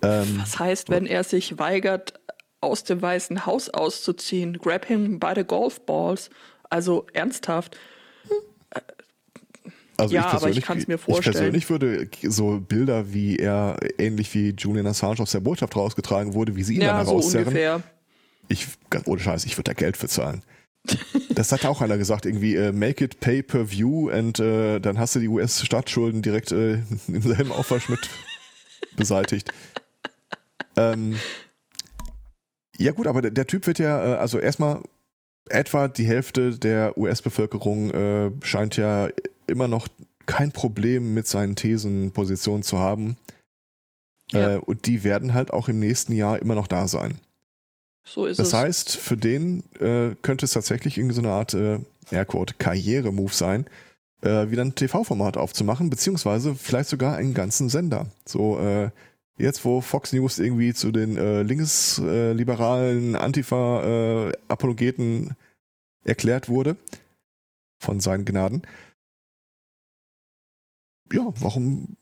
Ähm, 0.02 0.40
was 0.40 0.58
heißt, 0.58 0.90
wenn 0.90 1.06
er 1.06 1.22
sich 1.24 1.58
weigert, 1.58 2.14
aus 2.60 2.84
dem 2.84 3.00
Weißen 3.00 3.46
Haus 3.46 3.68
auszuziehen? 3.70 4.58
Grab 4.58 4.84
him 4.84 5.20
by 5.20 5.32
the 5.34 5.44
golf 5.44 5.80
balls. 5.86 6.28
Also 6.70 7.06
ernsthaft. 7.12 7.76
Also 9.96 10.14
ja, 10.14 10.26
ich 10.26 10.34
aber 10.34 10.48
ich 10.48 10.62
kann 10.62 10.78
es 10.78 10.88
mir 10.88 10.98
vorstellen. 10.98 11.54
Ich 11.54 11.66
persönlich 11.66 11.70
würde 11.70 12.08
so 12.22 12.58
Bilder, 12.58 13.12
wie 13.12 13.36
er 13.36 13.76
ähnlich 13.98 14.34
wie 14.34 14.50
Julian 14.50 14.86
Assange 14.86 15.20
aus 15.20 15.30
der 15.32 15.40
Botschaft 15.40 15.76
rausgetragen 15.76 16.34
wurde, 16.34 16.56
wie 16.56 16.64
sie 16.64 16.74
ihn 16.74 16.80
ja, 16.80 16.88
dann 16.88 17.06
herauszerren. 17.06 17.44
So 17.44 17.50
ungefähr. 17.50 17.82
Ich, 18.48 18.66
ohne 19.04 19.20
Scheiß, 19.20 19.44
ich 19.44 19.56
würde 19.56 19.70
da 19.70 19.72
Geld 19.74 19.96
für 19.96 20.08
zahlen. 20.08 20.42
Das 21.30 21.52
hat 21.52 21.64
auch 21.64 21.80
einer 21.80 21.98
gesagt, 21.98 22.26
irgendwie 22.26 22.58
uh, 22.58 22.72
make 22.72 23.04
it 23.04 23.20
pay 23.20 23.42
per 23.42 23.70
view 23.70 24.10
und 24.10 24.40
uh, 24.40 24.78
dann 24.78 24.98
hast 24.98 25.14
du 25.14 25.20
die 25.20 25.28
US-Staatsschulden 25.28 26.22
direkt 26.22 26.52
uh, 26.52 26.78
im 27.08 27.22
selben 27.22 27.52
Aufwasch 27.52 27.88
mit 27.88 28.10
beseitigt. 28.96 29.52
ähm, 30.76 31.16
ja 32.76 32.92
gut, 32.92 33.06
aber 33.06 33.22
der, 33.22 33.30
der, 33.30 33.46
Typ 33.46 33.66
wird 33.66 33.78
ja, 33.78 34.16
also 34.16 34.38
erstmal 34.38 34.82
etwa 35.48 35.88
die 35.88 36.06
Hälfte 36.06 36.58
der 36.58 36.98
US-Bevölkerung 36.98 38.32
scheint 38.42 38.76
ja 38.76 39.08
immer 39.46 39.68
noch 39.68 39.86
kein 40.26 40.52
Problem 40.52 41.14
mit 41.14 41.26
seinen 41.26 41.56
Thesenpositionen 41.56 42.62
zu 42.62 42.78
haben. 42.78 43.16
Ja. 44.32 44.54
Äh, 44.54 44.56
und 44.58 44.86
die 44.86 45.04
werden 45.04 45.34
halt 45.34 45.52
auch 45.52 45.68
im 45.68 45.78
nächsten 45.78 46.12
Jahr 46.12 46.40
immer 46.40 46.54
noch 46.54 46.66
da 46.66 46.88
sein. 46.88 47.18
So 48.04 48.26
ist 48.26 48.38
das 48.38 48.48
es. 48.48 48.52
Das 48.52 48.60
heißt, 48.60 48.96
für 48.96 49.16
den 49.16 49.62
äh, 49.80 50.14
könnte 50.22 50.44
es 50.44 50.52
tatsächlich 50.52 50.98
irgendwie 50.98 51.14
so 51.14 51.22
eine 51.22 51.30
Art 51.30 51.54
äh, 51.54 51.78
Airquote 52.10 52.54
Karriere-Move 52.58 53.32
sein, 53.32 53.66
äh, 54.22 54.50
wieder 54.50 54.64
ein 54.64 54.74
TV-Format 54.74 55.36
aufzumachen, 55.36 55.90
beziehungsweise 55.90 56.54
vielleicht 56.54 56.88
sogar 56.88 57.16
einen 57.16 57.34
ganzen 57.34 57.68
Sender. 57.68 58.06
So, 58.26 58.58
äh, 58.58 58.90
jetzt 59.38 59.64
wo 59.64 59.80
Fox 59.80 60.12
News 60.12 60.38
irgendwie 60.38 60.74
zu 60.74 60.92
den 60.92 61.16
äh, 61.16 61.42
linksliberalen 61.42 63.16
Antifa-Apologeten 63.16 65.34
erklärt 66.04 66.48
wurde, 66.48 66.76
von 67.78 68.00
seinen 68.00 68.24
Gnaden, 68.24 68.62
ja, 71.12 71.32
warum, 71.40 71.96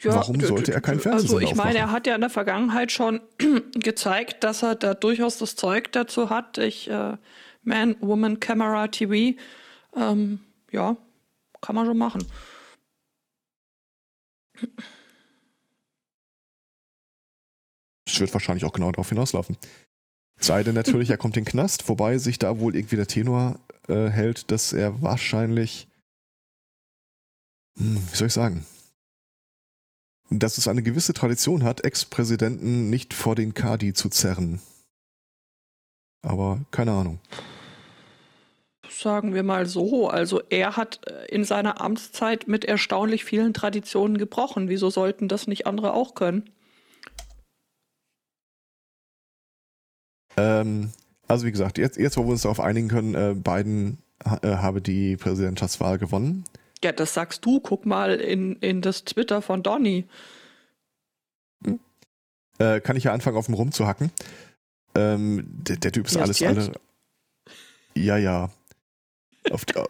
ja, 0.00 0.14
warum 0.14 0.40
sollte 0.40 0.72
er 0.72 0.80
kein 0.80 0.98
Fernsehen 0.98 1.30
Also 1.30 1.40
ich 1.40 1.54
meine, 1.54 1.78
er 1.78 1.90
hat 1.90 2.06
ja 2.06 2.14
in 2.14 2.20
der 2.20 2.30
Vergangenheit 2.30 2.90
schon 2.90 3.20
gezeigt, 3.74 4.42
dass 4.44 4.62
er 4.62 4.74
da 4.74 4.94
durchaus 4.94 5.38
das 5.38 5.56
Zeug 5.56 5.92
dazu 5.92 6.30
hat. 6.30 6.58
Ich, 6.58 6.90
äh, 6.90 7.16
Man, 7.62 7.96
Woman, 8.00 8.40
Camera, 8.40 8.88
TV, 8.88 9.38
ähm, 9.96 10.40
ja, 10.70 10.96
kann 11.60 11.76
man 11.76 11.86
schon 11.86 11.98
machen. 11.98 12.24
Es 18.06 18.20
wird 18.20 18.32
wahrscheinlich 18.32 18.64
auch 18.64 18.72
genau 18.72 18.90
darauf 18.92 19.08
hinauslaufen. 19.08 19.56
Sei 20.40 20.62
denn 20.62 20.74
natürlich, 20.74 21.10
er 21.10 21.16
kommt 21.16 21.36
in 21.36 21.44
den 21.44 21.50
Knast, 21.50 21.88
wobei 21.88 22.18
sich 22.18 22.38
da 22.38 22.58
wohl 22.58 22.76
irgendwie 22.76 22.96
der 22.96 23.06
Tenor 23.06 23.60
äh, 23.88 24.08
hält, 24.08 24.50
dass 24.50 24.72
er 24.72 25.00
wahrscheinlich 25.00 25.88
hm, 27.78 27.96
wie 28.10 28.16
soll 28.16 28.28
ich 28.28 28.32
sagen, 28.32 28.66
dass 30.30 30.58
es 30.58 30.68
eine 30.68 30.82
gewisse 30.82 31.12
Tradition 31.12 31.64
hat, 31.64 31.84
Ex-Präsidenten 31.84 32.90
nicht 32.90 33.14
vor 33.14 33.34
den 33.34 33.54
Kadi 33.54 33.92
zu 33.92 34.08
zerren. 34.08 34.60
Aber 36.22 36.60
keine 36.70 36.92
Ahnung. 36.92 37.18
Sagen 38.88 39.34
wir 39.34 39.42
mal 39.42 39.66
so, 39.66 40.08
also 40.08 40.40
er 40.50 40.76
hat 40.76 41.00
äh, 41.06 41.26
in 41.26 41.44
seiner 41.44 41.80
Amtszeit 41.80 42.48
mit 42.48 42.64
erstaunlich 42.64 43.24
vielen 43.24 43.52
Traditionen 43.52 44.18
gebrochen. 44.18 44.68
Wieso 44.68 44.88
sollten 44.88 45.28
das 45.28 45.46
nicht 45.46 45.66
andere 45.66 45.92
auch 45.92 46.14
können? 46.14 46.50
Ähm, 50.36 50.90
also 51.26 51.46
wie 51.46 51.52
gesagt, 51.52 51.78
jetzt, 51.78 51.98
jetzt 51.98 52.16
wo 52.16 52.24
wir 52.24 52.30
uns 52.30 52.42
darauf 52.42 52.60
einigen 52.60 52.88
können, 52.88 53.14
äh, 53.14 53.34
Biden 53.34 53.98
äh, 54.24 54.56
habe 54.56 54.80
die 54.80 55.16
Präsidentschaftswahl 55.16 55.98
gewonnen. 55.98 56.44
Ja, 56.84 56.92
das 56.92 57.14
sagst 57.14 57.46
du. 57.46 57.60
Guck 57.60 57.86
mal 57.86 58.14
in, 58.20 58.56
in 58.56 58.82
das 58.82 59.04
Twitter 59.04 59.40
von 59.40 59.62
Donny. 59.62 60.06
Hm. 61.64 61.80
Äh, 62.58 62.80
kann 62.80 62.96
ich 62.96 63.04
ja 63.04 63.14
anfangen, 63.14 63.38
auf 63.38 63.46
dem 63.46 63.54
rumzuhacken. 63.54 64.12
Ähm, 64.94 65.46
der, 65.46 65.78
der, 65.78 65.92
Typ 65.92 66.06
ist 66.06 66.18
alles 66.18 66.42
alle. 66.42 66.72
Ja, 67.94 68.18
ja. 68.18 68.50
Auf 69.50 69.64
die, 69.64 69.74
äh, 69.76 69.88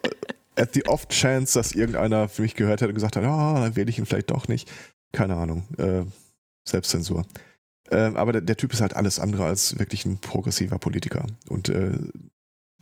at 0.54 0.72
the 0.74 0.86
off 0.86 1.08
chance, 1.08 1.58
dass 1.58 1.72
irgendeiner 1.72 2.28
für 2.28 2.42
mich 2.42 2.54
gehört 2.54 2.80
hätte 2.80 2.90
und 2.90 2.94
gesagt 2.94 3.16
hat, 3.16 3.24
ja, 3.24 3.52
oh, 3.52 3.54
dann 3.56 3.74
wähle 3.74 3.90
ich 3.90 3.98
ihn 3.98 4.06
vielleicht 4.06 4.30
doch 4.30 4.46
nicht. 4.46 4.70
Keine 5.10 5.34
Ahnung. 5.34 5.66
Äh, 5.76 6.04
Selbstzensur. 6.64 7.26
Ähm, 7.90 8.16
aber 8.16 8.30
der, 8.30 8.40
der, 8.40 8.56
Typ 8.56 8.72
ist 8.72 8.80
halt 8.80 8.94
alles 8.94 9.18
andere 9.18 9.46
als 9.46 9.80
wirklich 9.80 10.06
ein 10.06 10.18
progressiver 10.18 10.78
Politiker. 10.78 11.26
Und 11.48 11.70
äh, 11.70 11.98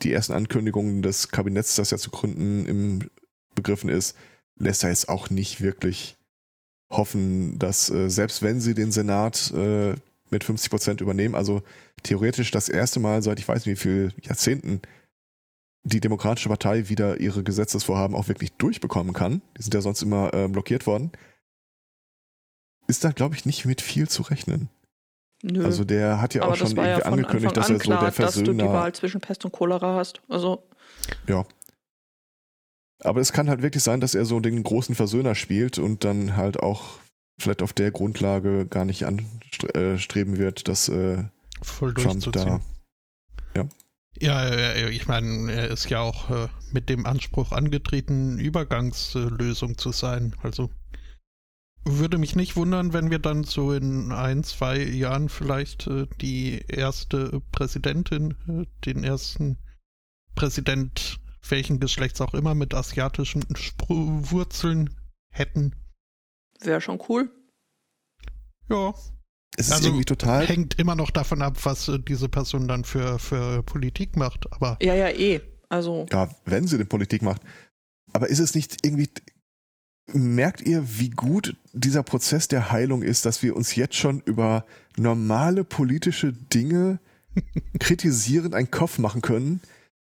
die 0.02 0.12
ersten 0.12 0.35
Ankündigungen 0.35 1.00
des 1.00 1.31
Kabinetts, 1.31 1.76
das 1.76 1.92
ja 1.92 1.97
zu 1.97 2.11
gründen 2.11 2.66
im 2.66 3.11
begriffen 3.54 3.90
ist, 3.90 4.16
lässt 4.59 4.85
er 4.85 4.90
jetzt 4.90 5.09
auch 5.09 5.30
nicht 5.30 5.61
wirklich 5.61 6.16
hoffen, 6.90 7.59
dass 7.59 7.90
äh, 7.90 8.09
selbst 8.09 8.42
wenn 8.42 8.61
sie 8.61 8.75
den 8.75 8.92
Senat 8.92 9.52
äh, 9.54 9.94
mit 10.30 10.44
50 10.44 10.71
Prozent 10.71 11.00
übernehmen, 11.00 11.35
also 11.35 11.62
theoretisch 12.02 12.50
das 12.50 12.68
erste 12.68 13.00
Mal 13.00 13.23
seit 13.23 13.38
ich 13.38 13.49
weiß 13.49 13.66
nicht 13.66 13.78
wie 13.78 13.82
viel 13.82 14.12
Jahrzehnten 14.23 14.80
die 15.85 16.00
Demokratische 16.00 16.49
Partei 16.49 16.88
wieder 16.88 17.21
ihre 17.21 17.42
Gesetzesvorhaben 17.42 18.14
auch 18.14 18.28
wirklich 18.28 18.52
durchbekommen 18.52 19.14
kann, 19.14 19.42
die 19.59 19.62
sind 19.62 19.75
ja 19.75 19.80
sonst 19.80 20.02
immer 20.02 20.32
äh, 20.32 20.49
blockiert 20.49 20.87
worden, 20.87 21.11
ist 22.87 23.04
da, 23.04 23.11
glaube 23.11 23.35
ich, 23.35 23.47
nicht 23.47 23.64
mit 23.64 23.80
viel 23.80 24.09
zu 24.09 24.23
rechnen. 24.23 24.68
Nö. 25.42 25.64
Also 25.64 25.85
der 25.85 26.21
hat 26.21 26.35
ja 26.35 26.42
auch 26.42 26.54
schon 26.54 26.68
irgendwie 26.68 26.88
ja 26.88 26.99
angekündigt, 27.00 27.56
dass 27.56 27.68
er 27.68 27.80
so 27.80 27.90
der 27.90 28.12
Versöhner... 28.12 28.26
dass 28.26 28.44
du 28.44 28.52
die 28.52 28.64
Wahl 28.64 28.94
zwischen 28.94 29.21
Pest 29.21 29.44
und 29.44 29.50
Cholera 29.50 29.97
hast. 29.97 30.23
Also 30.28 30.62
ja, 31.26 31.44
aber 33.04 33.21
es 33.21 33.32
kann 33.32 33.49
halt 33.49 33.62
wirklich 33.62 33.82
sein, 33.82 34.00
dass 34.00 34.14
er 34.14 34.25
so 34.25 34.40
den 34.40 34.62
großen 34.62 34.94
Versöhner 34.94 35.35
spielt 35.35 35.78
und 35.78 36.04
dann 36.04 36.37
halt 36.37 36.61
auch 36.61 36.99
vielleicht 37.38 37.62
auf 37.62 37.73
der 37.73 37.90
Grundlage 37.90 38.66
gar 38.66 38.85
nicht 38.85 39.04
anstreben 39.04 40.38
wird, 40.38 40.68
dass 40.68 40.88
äh, 40.88 41.25
Voll 41.62 41.94
Trump 41.94 42.32
da. 42.32 42.61
Ja. 43.54 43.68
Ja, 44.21 44.75
ich 44.88 45.09
meine, 45.09 45.50
er 45.50 45.68
ist 45.68 45.88
ja 45.88 46.00
auch 46.00 46.30
äh, 46.30 46.49
mit 46.71 46.88
dem 46.88 47.06
Anspruch 47.06 47.50
angetreten, 47.50 48.38
Übergangslösung 48.38 49.78
zu 49.78 49.90
sein. 49.90 50.37
Also 50.42 50.71
würde 51.85 52.18
mich 52.18 52.37
nicht 52.37 52.54
wundern, 52.54 52.92
wenn 52.92 53.11
wir 53.11 53.18
dann 53.18 53.44
so 53.44 53.73
in 53.73 54.12
ein, 54.12 54.44
zwei 54.44 54.78
Jahren 54.78 55.28
vielleicht 55.28 55.87
äh, 55.87 56.06
die 56.21 56.62
erste 56.68 57.40
Präsidentin, 57.50 58.35
äh, 58.49 58.66
den 58.85 59.02
ersten 59.02 59.59
Präsident 60.35 61.18
welchen 61.49 61.80
Geschlechts 61.80 62.20
auch 62.20 62.34
immer, 62.34 62.54
mit 62.54 62.75
asiatischen 62.75 63.44
Spr 63.56 63.87
Wurzeln 63.88 64.90
hätten. 65.32 65.75
Wäre 66.61 66.80
schon 66.80 67.02
cool. 67.08 67.30
Ja. 68.68 68.94
Es 69.56 69.66
ist 69.66 69.72
also 69.72 69.88
irgendwie 69.88 70.04
total. 70.04 70.46
Hängt 70.46 70.78
immer 70.78 70.94
noch 70.94 71.11
davon 71.11 71.42
ab, 71.42 71.58
was 71.64 71.88
äh, 71.88 71.99
diese 71.99 72.28
Person 72.28 72.68
dann 72.68 72.84
für, 72.84 73.18
für 73.18 73.62
Politik 73.62 74.16
macht. 74.16 74.50
Aber 74.52 74.78
ja, 74.80 74.94
ja, 74.94 75.08
eh. 75.11 75.40
Also. 75.68 76.06
Ja, 76.11 76.30
wenn 76.44 76.66
sie 76.66 76.78
denn 76.78 76.88
Politik 76.88 77.22
macht. 77.22 77.42
Aber 78.12 78.28
ist 78.28 78.38
es 78.38 78.54
nicht 78.54 78.84
irgendwie. 78.84 79.11
Merkt 80.12 80.62
ihr, 80.62 80.99
wie 80.99 81.11
gut 81.11 81.56
dieser 81.72 82.02
Prozess 82.02 82.49
der 82.49 82.72
Heilung 82.72 83.02
ist, 83.02 83.25
dass 83.25 83.42
wir 83.42 83.54
uns 83.54 83.76
jetzt 83.76 83.94
schon 83.94 84.20
über 84.20 84.66
normale 84.96 85.64
politische 85.64 86.32
Dinge 86.32 86.99
kritisierend 87.78 88.54
einen 88.54 88.70
Kopf 88.70 88.99
machen 88.99 89.22
können, 89.22 89.61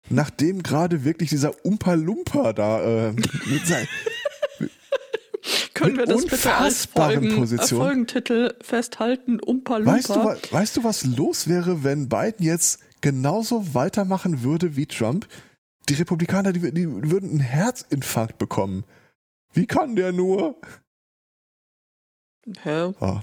nachdem 0.10 0.64
gerade 0.64 1.04
wirklich 1.04 1.30
dieser 1.30 1.66
Umpa 1.66 1.94
Lumpa 1.94 2.54
da 2.54 3.10
äh, 3.10 3.12
mit 3.12 3.66
sein, 3.66 3.88
Können 5.74 5.98
wir 5.98 6.06
das 6.06 6.26
bitte 6.26 6.54
als 6.54 6.86
Folgen, 6.86 7.36
Position. 7.36 7.80
Folgentitel 7.80 8.54
festhalten? 8.62 9.40
Umpa 9.40 9.78
Lumpa. 9.78 9.94
Weißt 9.94 10.10
du, 10.10 10.54
weißt 10.54 10.78
du, 10.78 10.84
was 10.84 11.06
los 11.06 11.48
wäre, 11.48 11.84
wenn 11.84 12.10
Biden 12.10 12.46
jetzt 12.46 12.82
genauso 13.02 13.74
weitermachen 13.74 14.44
würde 14.44 14.76
wie 14.76 14.86
Trump? 14.86 15.28
Die 15.88 15.94
Republikaner, 15.94 16.52
die, 16.52 16.72
die 16.72 16.88
würden 16.88 17.30
einen 17.30 17.40
Herzinfarkt 17.40 18.38
bekommen. 18.38 18.84
Wie 19.54 19.66
kann 19.66 19.96
der 19.96 20.12
nur? 20.12 20.60
Hä? 22.62 22.94
Oh. 23.00 23.20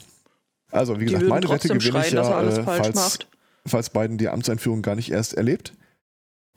Also, 0.71 0.99
wie 0.99 1.05
gesagt, 1.05 1.27
meine 1.27 1.49
Wette 1.49 1.69
gewinne 1.69 2.07
ich 2.07 2.15
er 2.15 2.25
ja, 2.25 2.43
äh, 2.43 2.63
falls, 2.65 2.95
macht. 2.95 3.29
falls 3.67 3.91
Biden 3.91 4.19
die 4.19 4.29
Amtseinführung 4.29 4.83
gar 4.83 4.97
nicht 4.97 5.13
erst 5.13 5.35
erlebt. 5.35 5.75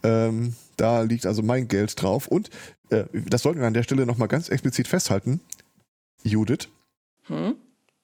Ähm, 0.03 0.55
da 0.77 1.01
liegt 1.01 1.25
also 1.25 1.41
mein 1.43 1.67
Geld 1.67 2.01
drauf. 2.01 2.27
Und 2.27 2.49
äh, 2.89 3.05
das 3.13 3.41
sollten 3.43 3.59
wir 3.59 3.67
an 3.67 3.73
der 3.73 3.83
Stelle 3.83 4.05
nochmal 4.05 4.27
ganz 4.27 4.49
explizit 4.49 4.87
festhalten. 4.87 5.41
Judith, 6.23 6.67
Hm? 7.23 7.55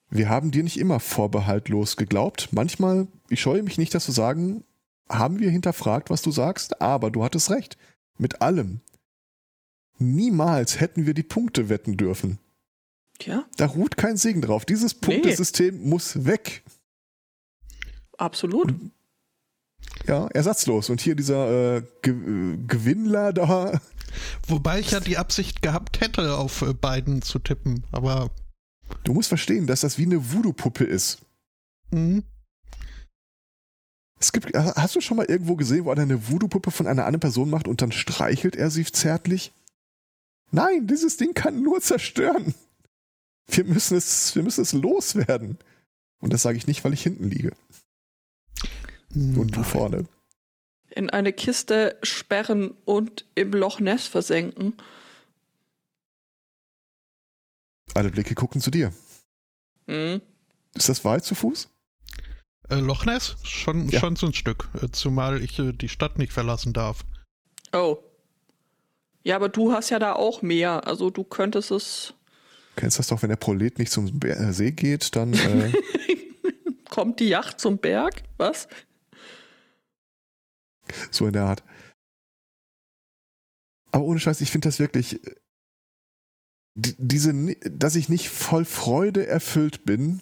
wir 0.09 0.29
haben 0.29 0.51
dir 0.51 0.63
nicht 0.63 0.77
immer 0.79 0.99
vorbehaltlos 0.99 1.97
geglaubt. 1.97 2.49
Manchmal, 2.51 3.07
ich 3.29 3.41
scheue 3.41 3.63
mich 3.63 3.77
nicht, 3.77 3.93
das 3.93 4.05
zu 4.05 4.11
sagen, 4.11 4.63
haben 5.09 5.39
wir 5.39 5.49
hinterfragt, 5.49 6.09
was 6.09 6.21
du 6.21 6.31
sagst, 6.31 6.81
aber 6.81 7.11
du 7.11 7.23
hattest 7.23 7.49
recht. 7.49 7.77
Mit 8.17 8.41
allem. 8.41 8.79
Niemals 9.97 10.79
hätten 10.79 11.05
wir 11.05 11.13
die 11.13 11.23
Punkte 11.23 11.69
wetten 11.69 11.97
dürfen. 11.97 12.39
Tja, 13.19 13.45
Da 13.57 13.65
ruht 13.67 13.95
kein 13.97 14.17
Segen 14.17 14.41
drauf. 14.41 14.65
Dieses 14.65 14.93
Nee. 14.95 14.99
Punktesystem 15.01 15.87
muss 15.89 16.25
weg. 16.25 16.63
absolut. 18.17 18.73
Ja, 20.07 20.27
ersatzlos. 20.27 20.89
Und 20.89 21.01
hier 21.01 21.15
dieser 21.15 21.77
äh, 21.77 21.83
Ge 22.01 22.13
äh, 22.13 22.57
Gewinnler 22.67 23.33
da, 23.33 23.79
Wobei 24.47 24.79
ich 24.79 24.91
ja 24.91 24.99
die 24.99 25.17
Absicht 25.17 25.61
gehabt 25.61 26.01
hätte, 26.01 26.37
auf 26.37 26.61
äh, 26.61 26.73
Biden 26.73 27.21
zu 27.21 27.39
tippen, 27.39 27.83
aber 27.91 28.31
du 29.03 29.13
musst 29.13 29.29
verstehen, 29.29 29.67
dass 29.67 29.81
das 29.81 29.97
wie 29.97 30.05
eine 30.05 30.31
Voodoo-Puppe 30.33 30.83
ist. 30.83 31.19
mh, 31.91 32.21
Es 34.19 34.31
gibt, 34.31 34.55
hast 34.55 34.95
du 34.95 35.01
schon 35.01 35.17
mal 35.17 35.25
irgendwo 35.25 35.55
gesehen, 35.55 35.85
wo 35.85 35.91
einer 35.91 36.03
eine 36.03 36.29
Voodoo-Puppe 36.29 36.71
von 36.71 36.87
einer 36.87 37.05
anderen 37.05 37.19
Person 37.19 37.49
macht 37.49 37.67
und 37.67 37.81
dann 37.81 37.91
streichelt 37.91 38.55
er 38.55 38.69
sie 38.69 38.85
zärtlich? 38.85 39.51
Nein, 40.51 40.87
dieses 40.87 41.17
Ding 41.17 41.33
kann 41.33 41.61
nur 41.61 41.81
zerstören. 41.81 42.53
Wir 43.47 43.65
müssen 43.65 43.97
es, 43.97 44.35
wir 44.35 44.43
müssen 44.43 44.61
es 44.61 44.73
loswerden. 44.73 45.57
Und 46.21 46.33
das 46.33 46.41
sage 46.41 46.57
ich 46.57 46.65
nicht, 46.67 46.83
weil 46.83 46.93
ich 46.93 47.03
hinten 47.03 47.29
liege. 47.29 47.51
Und 49.15 49.55
du 49.55 49.63
vorne. 49.63 50.05
In 50.91 51.09
eine 51.09 51.33
Kiste 51.33 51.97
sperren 52.03 52.71
und 52.85 53.25
im 53.35 53.51
Loch 53.51 53.79
Ness 53.79 54.07
versenken. 54.07 54.73
Alle 57.93 58.09
Blicke 58.09 58.35
gucken 58.35 58.61
zu 58.61 58.71
dir. 58.71 58.93
Hm? 59.87 60.21
Ist 60.73 60.89
das 60.89 61.05
weit 61.05 61.23
zu 61.23 61.35
Fuß? 61.35 61.69
Äh, 62.69 62.75
Loch 62.75 63.05
Ness? 63.05 63.35
Schon, 63.43 63.87
Ja. 63.89 63.99
schon 63.99 64.15
so 64.15 64.27
ein 64.27 64.33
Stück, 64.33 64.67
äh, 64.81 64.89
zumal 64.91 65.41
ich 65.41 65.57
äh, 65.59 65.71
die 65.71 65.89
Stadt 65.89 66.17
nicht 66.17 66.33
verlassen 66.33 66.73
darf. 66.73 67.05
Oh. 67.71 67.97
Ja, 69.23 69.35
aber 69.37 69.49
du 69.49 69.71
hast 69.71 69.89
ja 69.91 69.99
da 69.99 70.13
auch 70.13 70.41
mehr. 70.41 70.87
Also 70.87 71.09
du 71.09 71.23
könntest 71.23 71.71
es. 71.71 72.13
Du 72.75 72.81
kennst 72.81 72.99
das 72.99 73.07
doch, 73.07 73.21
wenn 73.21 73.29
der 73.29 73.37
Prolet 73.37 73.79
nicht 73.79 73.91
zum 73.91 74.19
äh, 74.23 74.51
See 74.53 74.71
geht, 74.71 75.15
dann 75.15 75.33
äh, 75.33 75.71
Kommt 76.89 77.19
die 77.19 77.27
Yacht 77.29 77.59
zum 77.59 77.77
Berg? 77.77 78.23
Was? 78.37 78.67
So 81.11 81.27
in 81.27 81.33
der 81.33 81.45
Art. 81.45 81.63
Aber 83.91 84.03
ohne 84.05 84.19
Scheiß, 84.19 84.41
ich 84.41 84.51
finde 84.51 84.67
das 84.67 84.79
wirklich, 84.79 85.25
äh, 85.25 85.35
die- 86.77 86.95
diese, 86.97 87.33
dass 87.71 87.95
ich 87.95 88.09
nicht 88.09 88.29
voll 88.29 88.65
Freude 88.65 89.25
erfüllt 89.27 89.85
bin, 89.85 90.21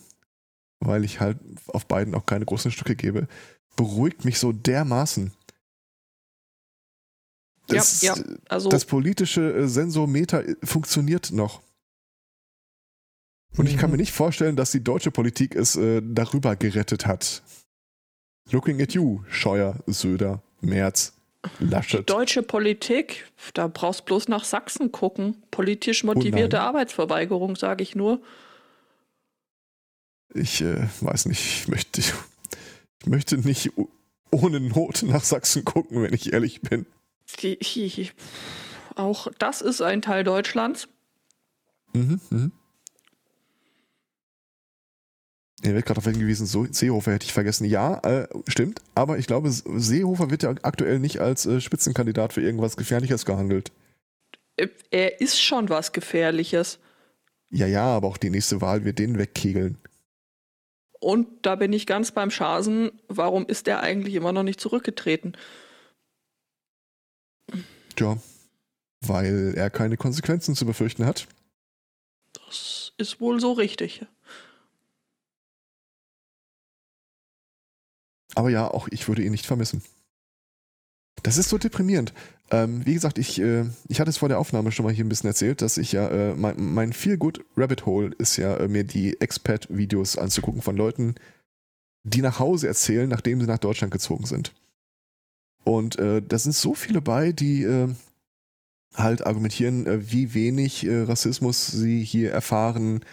weil 0.80 1.04
ich 1.04 1.20
halt 1.20 1.40
auf 1.68 1.88
beiden 1.88 2.14
auch 2.14 2.26
keine 2.26 2.46
großen 2.46 2.72
Stücke 2.72 2.96
gebe, 2.96 3.28
beruhigt 3.76 4.26
mich 4.26 4.38
so 4.38 4.52
dermaßen. 4.52 5.34
Das, 7.68 8.02
ja, 8.02 8.16
ja. 8.16 8.24
Also 8.50 8.70
das 8.70 8.86
politische 8.86 9.54
äh, 9.54 9.68
Sensometer 9.68 10.46
äh, 10.48 10.56
funktioniert 10.64 11.32
noch. 11.32 11.62
Und 13.56 13.68
ich 13.68 13.78
kann 13.78 13.90
Mhm. 13.90 13.94
mir 13.94 14.02
nicht 14.02 14.12
vorstellen, 14.12 14.56
dass 14.56 14.72
die 14.72 14.84
deutsche 14.84 15.12
Politik 15.12 15.56
es 15.56 15.76
äh, 15.76 16.02
darüber 16.04 16.56
gerettet 16.56 17.06
hat. 17.06 17.42
Looking 18.52 18.82
at 18.82 18.94
you, 18.94 19.24
Scheuer, 19.30 19.80
Söder, 19.88 20.44
Die 21.60 21.66
Laschet. 21.66 22.10
deutsche 22.10 22.42
Politik, 22.42 23.30
da 23.54 23.68
brauchst 23.68 24.06
bloß 24.06 24.30
nach 24.30 24.46
Sachsen 24.46 24.92
gucken. 24.92 25.44
Politisch 25.52 26.04
motivierte 26.04 26.58
Oh. 26.58 26.62
Arbeitsverweigerung, 26.62 27.56
sage 27.56 27.84
ich 27.84 27.96
nur. 27.96 28.22
Ich 30.34 30.62
äh, 30.62 30.88
weiß 31.02 31.26
nicht, 31.26 31.42
ich 31.46 31.68
möchte, 31.68 32.02
ich 32.02 32.14
möchte 33.06 33.38
nicht 33.38 33.72
ohne 34.32 34.60
Not 34.60 35.04
nach 35.04 35.24
Sachsen 35.24 35.66
gucken, 35.66 36.02
wenn 36.02 36.14
ich 36.14 36.34
ehrlich 36.34 36.62
bin. 36.62 36.86
Die, 37.42 37.60
auch 38.96 39.28
das 39.40 39.62
ist 39.62 39.82
ein 39.82 40.02
Teil 40.02 40.24
Deutschlands. 40.24 40.88
Mhm, 41.94 42.20
mhm. 42.30 42.52
Er 45.64 45.74
wird 45.74 45.86
gerade 45.86 45.98
auf 46.00 46.04
hingewiesen, 46.04 46.46
so, 46.46 46.66
Seehofer 46.70 47.14
hätte 47.14 47.26
ich 47.26 47.34
vergessen. 47.34 47.66
Ja, 47.66 48.00
äh, 48.00 48.28
stimmt, 48.48 48.82
aber 48.96 49.18
ich 49.18 49.28
glaube, 49.28 49.50
Seehofer 49.50 50.30
wird 50.30 50.44
ja 50.44 50.54
aktuell 50.62 51.00
nicht 51.00 51.20
als 51.20 51.46
äh, 51.46 51.62
Spitzenkandidat 51.62 52.34
für 52.34 52.42
irgendwas 52.42 52.76
Gefährliches 52.76 53.26
gehandelt. 53.26 53.72
Äh, 54.58 54.68
Er 54.92 55.22
ist 55.22 55.42
schon 55.42 55.70
was 55.70 55.94
Gefährliches. 55.94 56.80
Ja, 57.50 57.66
ja, 57.66 57.86
aber 57.86 58.08
auch 58.10 58.18
die 58.18 58.30
nächste 58.30 58.60
Wahl 58.60 58.84
wird 58.84 59.00
den 59.00 59.18
wegkegeln. 59.18 59.78
Und 61.00 61.28
da 61.46 61.56
bin 61.56 61.72
ich 61.72 61.86
ganz 61.86 62.12
beim 62.12 62.32
Schasen. 62.32 62.92
Warum 63.08 63.46
ist 63.46 63.68
er 63.68 63.82
eigentlich 63.82 64.16
immer 64.16 64.32
noch 64.34 64.44
nicht 64.44 64.60
zurückgetreten? 64.60 65.38
Tja, 67.96 68.18
weil 69.02 69.54
er 69.56 69.70
keine 69.70 69.98
Konsequenzen 69.98 70.56
zu 70.56 70.66
befürchten 70.66 71.06
hat. 71.06 71.28
Das 72.48 72.94
ist 72.98 73.22
wohl 73.22 73.40
so 73.40 73.52
richtig. 73.52 74.06
Aber 78.36 78.50
ja, 78.50 78.68
auch 78.68 78.88
ich 78.90 79.08
würde 79.08 79.24
ihn 79.24 79.32
nicht 79.32 79.46
vermissen. 79.46 79.82
Das 81.22 81.38
ist 81.38 81.50
so 81.50 81.58
deprimierend. 81.58 82.14
Ähm, 82.52 82.86
wie 82.86 82.94
gesagt, 82.94 83.18
ich, 83.18 83.40
äh, 83.40 83.66
ich 83.88 84.00
hatte 84.00 84.10
es 84.10 84.18
vor 84.18 84.30
der 84.30 84.40
Aufnahme 84.40 84.72
schon 84.72 84.86
mal 84.86 84.94
hier 84.94 85.06
ein 85.06 85.10
bisschen 85.10 85.30
erzählt, 85.30 85.62
dass 85.62 85.78
ich 85.78 85.92
ja, 85.92 86.08
äh, 86.10 86.36
mein, 86.36 86.74
mein 86.74 86.94
Feel 86.94 87.18
Good 87.18 87.44
Rabbit 87.56 87.86
Hole 87.86 88.14
ist 88.18 88.38
ja, 88.38 88.58
äh, 88.58 88.68
mir 88.68 88.84
die 88.84 89.20
Expat-Videos 89.22 90.18
anzugucken 90.18 90.62
von 90.62 90.76
Leuten, 90.76 91.16
die 92.04 92.22
nach 92.22 92.40
Hause 92.40 92.68
erzählen, 92.68 93.08
nachdem 93.08 93.40
sie 93.40 93.48
nach 93.48 93.60
Deutschland 93.60 93.92
gezogen 93.92 94.26
sind. 94.26 94.54
Und 95.64 95.98
äh, 95.98 96.22
da 96.22 96.38
sind 96.38 96.54
so 96.54 96.74
viele 96.74 97.02
bei, 97.02 97.32
die 97.32 97.64
äh, 97.64 97.88
halt 98.94 99.26
argumentieren, 99.26 99.88
äh, 99.88 100.12
wie 100.12 100.34
wenig 100.34 100.86
äh, 100.86 101.04
Rassismus 101.04 101.68
sie 101.68 102.04
hier 102.04 102.32
erfahren 102.32 103.06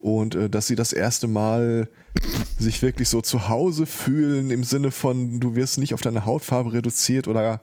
und 0.00 0.34
äh, 0.34 0.48
dass 0.48 0.66
sie 0.66 0.76
das 0.76 0.92
erste 0.92 1.28
Mal 1.28 1.88
sich 2.58 2.82
wirklich 2.82 3.08
so 3.08 3.20
zu 3.20 3.48
Hause 3.48 3.86
fühlen 3.86 4.50
im 4.50 4.64
Sinne 4.64 4.90
von, 4.90 5.40
du 5.40 5.54
wirst 5.54 5.78
nicht 5.78 5.94
auf 5.94 6.00
deine 6.00 6.24
Hautfarbe 6.24 6.72
reduziert 6.72 7.28
oder 7.28 7.60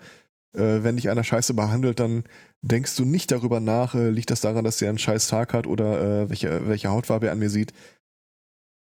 äh, 0.53 0.83
wenn 0.83 0.95
dich 0.95 1.09
einer 1.09 1.23
scheiße 1.23 1.55
behandelt, 1.55 1.99
dann 1.99 2.23
denkst 2.61 2.95
du 2.95 3.05
nicht 3.05 3.31
darüber 3.31 3.59
nach, 3.59 3.95
äh, 3.95 4.09
liegt 4.09 4.29
das 4.29 4.41
daran, 4.41 4.63
dass 4.63 4.81
er 4.81 4.89
einen 4.89 4.99
scheiß 4.99 5.27
Tag 5.27 5.53
hat 5.53 5.65
oder 5.65 5.99
äh, 6.01 6.29
welche, 6.29 6.67
welche 6.67 6.89
Hautfarbe 6.89 7.27
er 7.27 7.31
an 7.31 7.39
mir 7.39 7.49
sieht. 7.49 7.73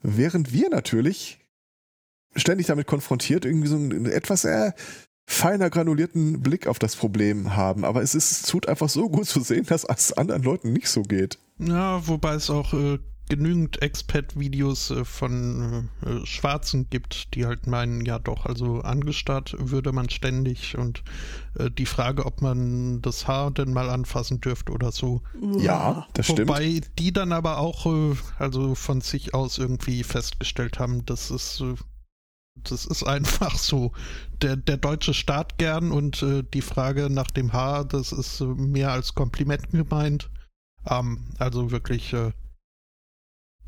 Während 0.01 0.53
wir 0.53 0.71
natürlich 0.71 1.41
ständig 2.37 2.69
damit 2.69 2.87
konfrontiert, 2.87 3.45
irgendwie 3.45 3.69
so 3.69 3.77
einen 3.77 4.07
etwas 4.07 4.45
äh, 4.45 4.73
feiner 5.27 5.71
granulierten 5.71 6.41
Blick 6.41 6.69
auf 6.69 6.79
das 6.79 6.95
Problem 6.95 7.57
haben. 7.57 7.85
Aber 7.85 8.01
es 8.03 8.15
ist, 8.15 8.31
es 8.31 8.43
tut 8.43 8.69
einfach 8.69 8.89
so 8.89 9.09
gut 9.09 9.27
zu 9.27 9.41
sehen, 9.41 9.67
dass 9.67 9.85
es 9.85 10.13
anderen 10.13 10.43
Leuten 10.43 10.73
nicht 10.73 10.89
so 10.89 11.03
geht. 11.03 11.39
Ja, 11.59 12.07
wobei 12.07 12.35
es 12.35 12.49
auch 12.49 12.73
äh, 12.73 12.99
genügend 13.31 13.81
Expat-Videos 13.81 14.91
äh, 14.91 15.05
von 15.07 15.89
äh, 16.05 16.27
Schwarzen 16.27 16.91
gibt, 16.91 17.35
die 17.35 17.47
halt 17.47 17.67
meinen, 17.67 18.05
ja 18.05 18.19
doch, 18.19 18.45
also 18.45 18.81
angestarrt 18.81 19.57
würde 19.59 19.93
man 19.93 20.11
ständig 20.11 20.77
und 20.77 21.03
äh, 21.59 21.71
die 21.71 21.87
Frage, 21.87 22.27
ob 22.27 22.43
man 22.43 23.01
das 23.01 23.27
Haar 23.27 23.51
denn 23.53 23.73
mal 23.73 23.89
anfassen 23.89 24.41
dürfte 24.41 24.73
oder 24.73 24.93
so. 24.93 25.23
Ja, 25.59 26.07
das 26.13 26.27
stimmt. 26.27 26.49
Wobei 26.49 26.83
die 26.99 27.13
dann 27.13 27.33
aber 27.33 27.59
auch 27.59 27.87
also 28.39 28.75
von 28.75 29.01
sich 29.01 29.33
aus 29.33 29.57
irgendwie 29.57 30.03
festgestellt 30.03 30.79
haben, 30.79 31.07
dass 31.07 31.31
es 31.31 31.63
das 32.65 32.85
ist 32.85 33.05
einfach 33.05 33.57
so. 33.57 33.93
Der, 34.43 34.57
der 34.57 34.77
deutsche 34.77 35.15
Staat 35.15 35.57
gern 35.59 35.93
und 35.93 36.23
äh, 36.23 36.43
die 36.43 36.63
Frage 36.63 37.09
nach 37.11 37.31
dem 37.31 37.53
Haar, 37.53 37.85
das 37.85 38.13
ist 38.13 38.41
äh, 38.41 38.45
mehr 38.45 38.91
als 38.93 39.15
Kompliment 39.15 39.71
gemeint. 39.71 40.31
Ähm, 40.87 41.27
also 41.39 41.71
wirklich 41.71 42.13
äh, 42.13 42.33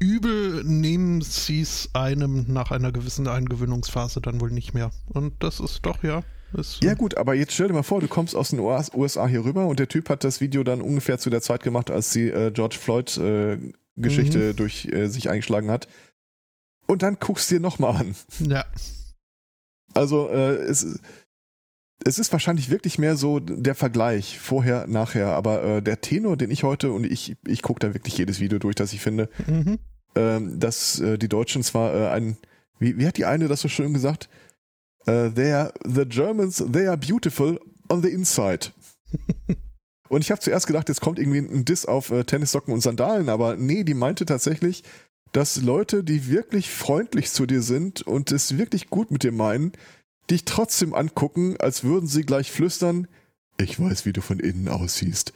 übel 0.02 0.64
nehmen 0.64 1.22
sie 1.22 1.60
es 1.60 1.88
einem 1.94 2.44
nach 2.48 2.72
einer 2.72 2.90
gewissen 2.90 3.28
Eingewöhnungsphase 3.28 4.20
dann 4.20 4.40
wohl 4.40 4.50
nicht 4.50 4.74
mehr. 4.74 4.90
Und 5.06 5.42
das 5.42 5.60
ist 5.60 5.86
doch, 5.86 6.02
ja. 6.02 6.22
Ist, 6.52 6.82
Ja 6.82 6.94
gut, 6.94 7.16
aber 7.16 7.34
jetzt 7.34 7.54
stell 7.54 7.68
dir 7.68 7.74
mal 7.74 7.82
vor, 7.82 8.00
du 8.00 8.08
kommst 8.08 8.34
aus 8.34 8.50
den 8.50 8.58
USA 8.58 9.26
hier 9.26 9.44
rüber 9.44 9.66
und 9.66 9.78
der 9.78 9.88
Typ 9.88 10.10
hat 10.10 10.24
das 10.24 10.40
Video 10.40 10.64
dann 10.64 10.82
ungefähr 10.82 11.18
zu 11.18 11.30
der 11.30 11.40
Zeit 11.40 11.62
gemacht, 11.62 11.90
als 11.90 12.10
die 12.10 12.28
äh, 12.28 12.50
George 12.50 12.76
Floyd 12.78 13.16
äh, 13.16 13.58
Geschichte 13.96 14.54
durch 14.54 14.86
äh, 14.86 15.06
sich 15.06 15.30
eingeschlagen 15.30 15.70
hat. 15.70 15.88
Und 16.86 17.02
dann 17.02 17.18
guckst 17.20 17.50
dir 17.50 17.60
nochmal 17.60 17.96
an. 17.96 18.14
ja. 18.40 18.64
Also 19.94 20.28
äh, 20.28 20.56
es, 20.56 20.98
es 22.04 22.18
ist 22.18 22.32
wahrscheinlich 22.32 22.70
wirklich 22.70 22.98
mehr 22.98 23.16
so 23.16 23.38
der 23.40 23.74
Vergleich 23.74 24.38
vorher, 24.38 24.86
nachher. 24.86 25.28
Aber 25.28 25.62
äh, 25.62 25.82
der 25.82 26.00
Tenor, 26.00 26.36
den 26.36 26.50
ich 26.50 26.64
heute 26.64 26.92
und 26.92 27.04
ich 27.04 27.36
ich 27.46 27.62
gucke 27.62 27.80
da 27.80 27.94
wirklich 27.94 28.18
jedes 28.18 28.40
Video 28.40 28.58
durch, 28.58 28.74
das 28.74 28.92
ich 28.92 29.00
finde. 29.00 29.28
Mhm. 29.46 29.78
Ähm, 30.14 30.58
dass 30.58 31.00
äh, 31.00 31.18
die 31.18 31.28
Deutschen 31.28 31.62
zwar 31.62 31.94
äh, 31.94 32.08
ein, 32.08 32.36
wie, 32.78 32.98
wie 32.98 33.06
hat 33.06 33.16
die 33.16 33.24
eine 33.24 33.48
das 33.48 33.60
so 33.60 33.68
schön 33.68 33.92
gesagt? 33.92 34.28
Uh, 35.06 35.28
they 35.30 35.50
are, 35.52 35.74
the 35.84 36.04
Germans, 36.04 36.64
they 36.70 36.86
are 36.86 36.96
beautiful 36.96 37.58
on 37.88 38.02
the 38.02 38.08
inside. 38.08 38.68
und 40.08 40.20
ich 40.20 40.30
habe 40.30 40.40
zuerst 40.40 40.68
gedacht, 40.68 40.88
jetzt 40.88 41.00
kommt 41.00 41.18
irgendwie 41.18 41.38
ein 41.38 41.64
Diss 41.64 41.86
auf 41.86 42.10
äh, 42.10 42.22
Tennissocken 42.22 42.72
und 42.72 42.82
Sandalen, 42.82 43.28
aber 43.28 43.56
nee, 43.56 43.82
die 43.82 43.94
meinte 43.94 44.26
tatsächlich, 44.26 44.84
dass 45.32 45.60
Leute, 45.60 46.04
die 46.04 46.28
wirklich 46.28 46.70
freundlich 46.70 47.30
zu 47.32 47.46
dir 47.46 47.62
sind 47.62 48.02
und 48.02 48.30
es 48.30 48.58
wirklich 48.58 48.90
gut 48.90 49.10
mit 49.10 49.24
dir 49.24 49.32
meinen, 49.32 49.72
dich 50.30 50.44
trotzdem 50.44 50.94
angucken, 50.94 51.56
als 51.58 51.82
würden 51.82 52.06
sie 52.06 52.22
gleich 52.22 52.52
flüstern, 52.52 53.08
ich 53.58 53.80
weiß, 53.80 54.06
wie 54.06 54.12
du 54.12 54.20
von 54.20 54.38
innen 54.38 54.68
aussiehst. 54.68 55.32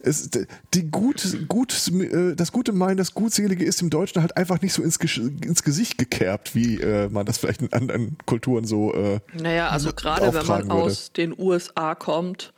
Es, 0.00 0.30
die 0.74 0.90
gut, 0.90 1.48
gut, 1.48 1.74
äh, 1.88 2.36
das 2.36 2.52
gute 2.52 2.72
Meinen, 2.72 2.96
das 2.96 3.14
Gutselige 3.14 3.64
ist 3.64 3.82
im 3.82 3.90
Deutschen 3.90 4.22
halt 4.22 4.36
einfach 4.36 4.60
nicht 4.62 4.72
so 4.72 4.82
ins, 4.82 4.96
ins 4.96 5.64
Gesicht 5.64 5.98
gekerbt, 5.98 6.54
wie 6.54 6.80
äh, 6.80 7.08
man 7.08 7.26
das 7.26 7.38
vielleicht 7.38 7.62
in 7.62 7.72
anderen 7.72 8.16
Kulturen 8.24 8.64
so. 8.64 8.94
Äh, 8.94 9.20
naja, 9.34 9.68
also 9.68 9.92
gerade 9.92 10.32
wenn 10.32 10.46
man 10.46 10.62
würde. 10.62 10.72
aus 10.72 11.12
den 11.12 11.36
USA 11.36 11.96
kommt. 11.96 12.52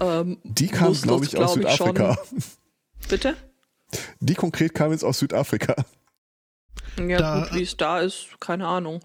Ähm, 0.00 0.38
die 0.44 0.68
kam, 0.68 0.92
glaube 0.92 1.24
ich, 1.24 1.36
aus 1.36 1.54
Südafrika. 1.54 2.16
Bitte? 3.08 3.36
Die 4.20 4.34
konkret 4.34 4.74
kam 4.74 4.92
jetzt 4.92 5.04
aus 5.04 5.18
Südafrika. 5.18 5.74
Ja, 6.98 7.18
da, 7.18 7.40
gut, 7.40 7.54
wie 7.54 7.62
es 7.62 7.76
da 7.76 8.00
ist, 8.00 8.28
keine 8.40 8.66
Ahnung. 8.66 9.00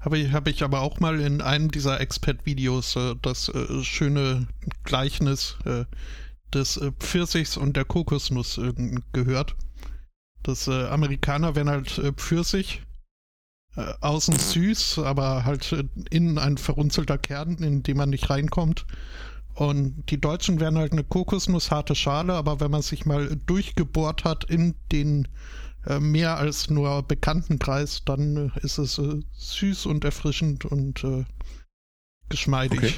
Habe 0.00 0.18
ich, 0.18 0.32
hab 0.32 0.46
ich 0.48 0.62
aber 0.62 0.80
auch 0.80 1.00
mal 1.00 1.18
in 1.20 1.40
einem 1.40 1.70
dieser 1.70 2.00
Expert-Videos 2.00 2.96
äh, 2.96 3.14
das 3.22 3.48
äh, 3.48 3.82
schöne 3.82 4.48
Gleichnis 4.84 5.56
äh, 5.64 5.84
des 6.52 6.76
äh, 6.76 6.92
Pfirsichs 6.98 7.56
und 7.56 7.76
der 7.76 7.84
Kokosnuss 7.84 8.60
gehört. 9.12 9.56
Das 10.44 10.68
äh, 10.68 10.86
Amerikaner 10.88 11.56
werden 11.56 11.70
halt 11.70 11.98
äh, 11.98 12.12
Pfirsich, 12.12 12.82
äh, 13.76 13.94
außen 14.02 14.38
süß, 14.38 14.98
aber 14.98 15.44
halt 15.44 15.72
äh, 15.72 15.84
innen 16.10 16.38
ein 16.38 16.58
verrunzelter 16.58 17.18
Kern, 17.18 17.56
in 17.56 17.82
den 17.82 17.96
man 17.96 18.10
nicht 18.10 18.28
reinkommt. 18.28 18.86
Und 19.54 20.10
die 20.10 20.20
Deutschen 20.20 20.60
werden 20.60 20.78
halt 20.78 20.92
eine 20.92 21.04
Kokosnuss, 21.04 21.70
harte 21.70 21.94
Schale, 21.94 22.34
aber 22.34 22.60
wenn 22.60 22.70
man 22.70 22.82
sich 22.82 23.06
mal 23.06 23.36
durchgebohrt 23.46 24.24
hat 24.24 24.44
in 24.44 24.74
den 24.92 25.28
mehr 26.00 26.38
als 26.38 26.70
nur 26.70 27.02
bekannten 27.02 27.58
Kreis, 27.58 28.02
dann 28.06 28.50
ist 28.62 28.78
es 28.78 28.98
süß 29.32 29.84
und 29.84 30.02
erfrischend 30.04 30.64
und 30.64 31.04
geschmeidig. 32.30 32.78
Okay. 32.78 32.94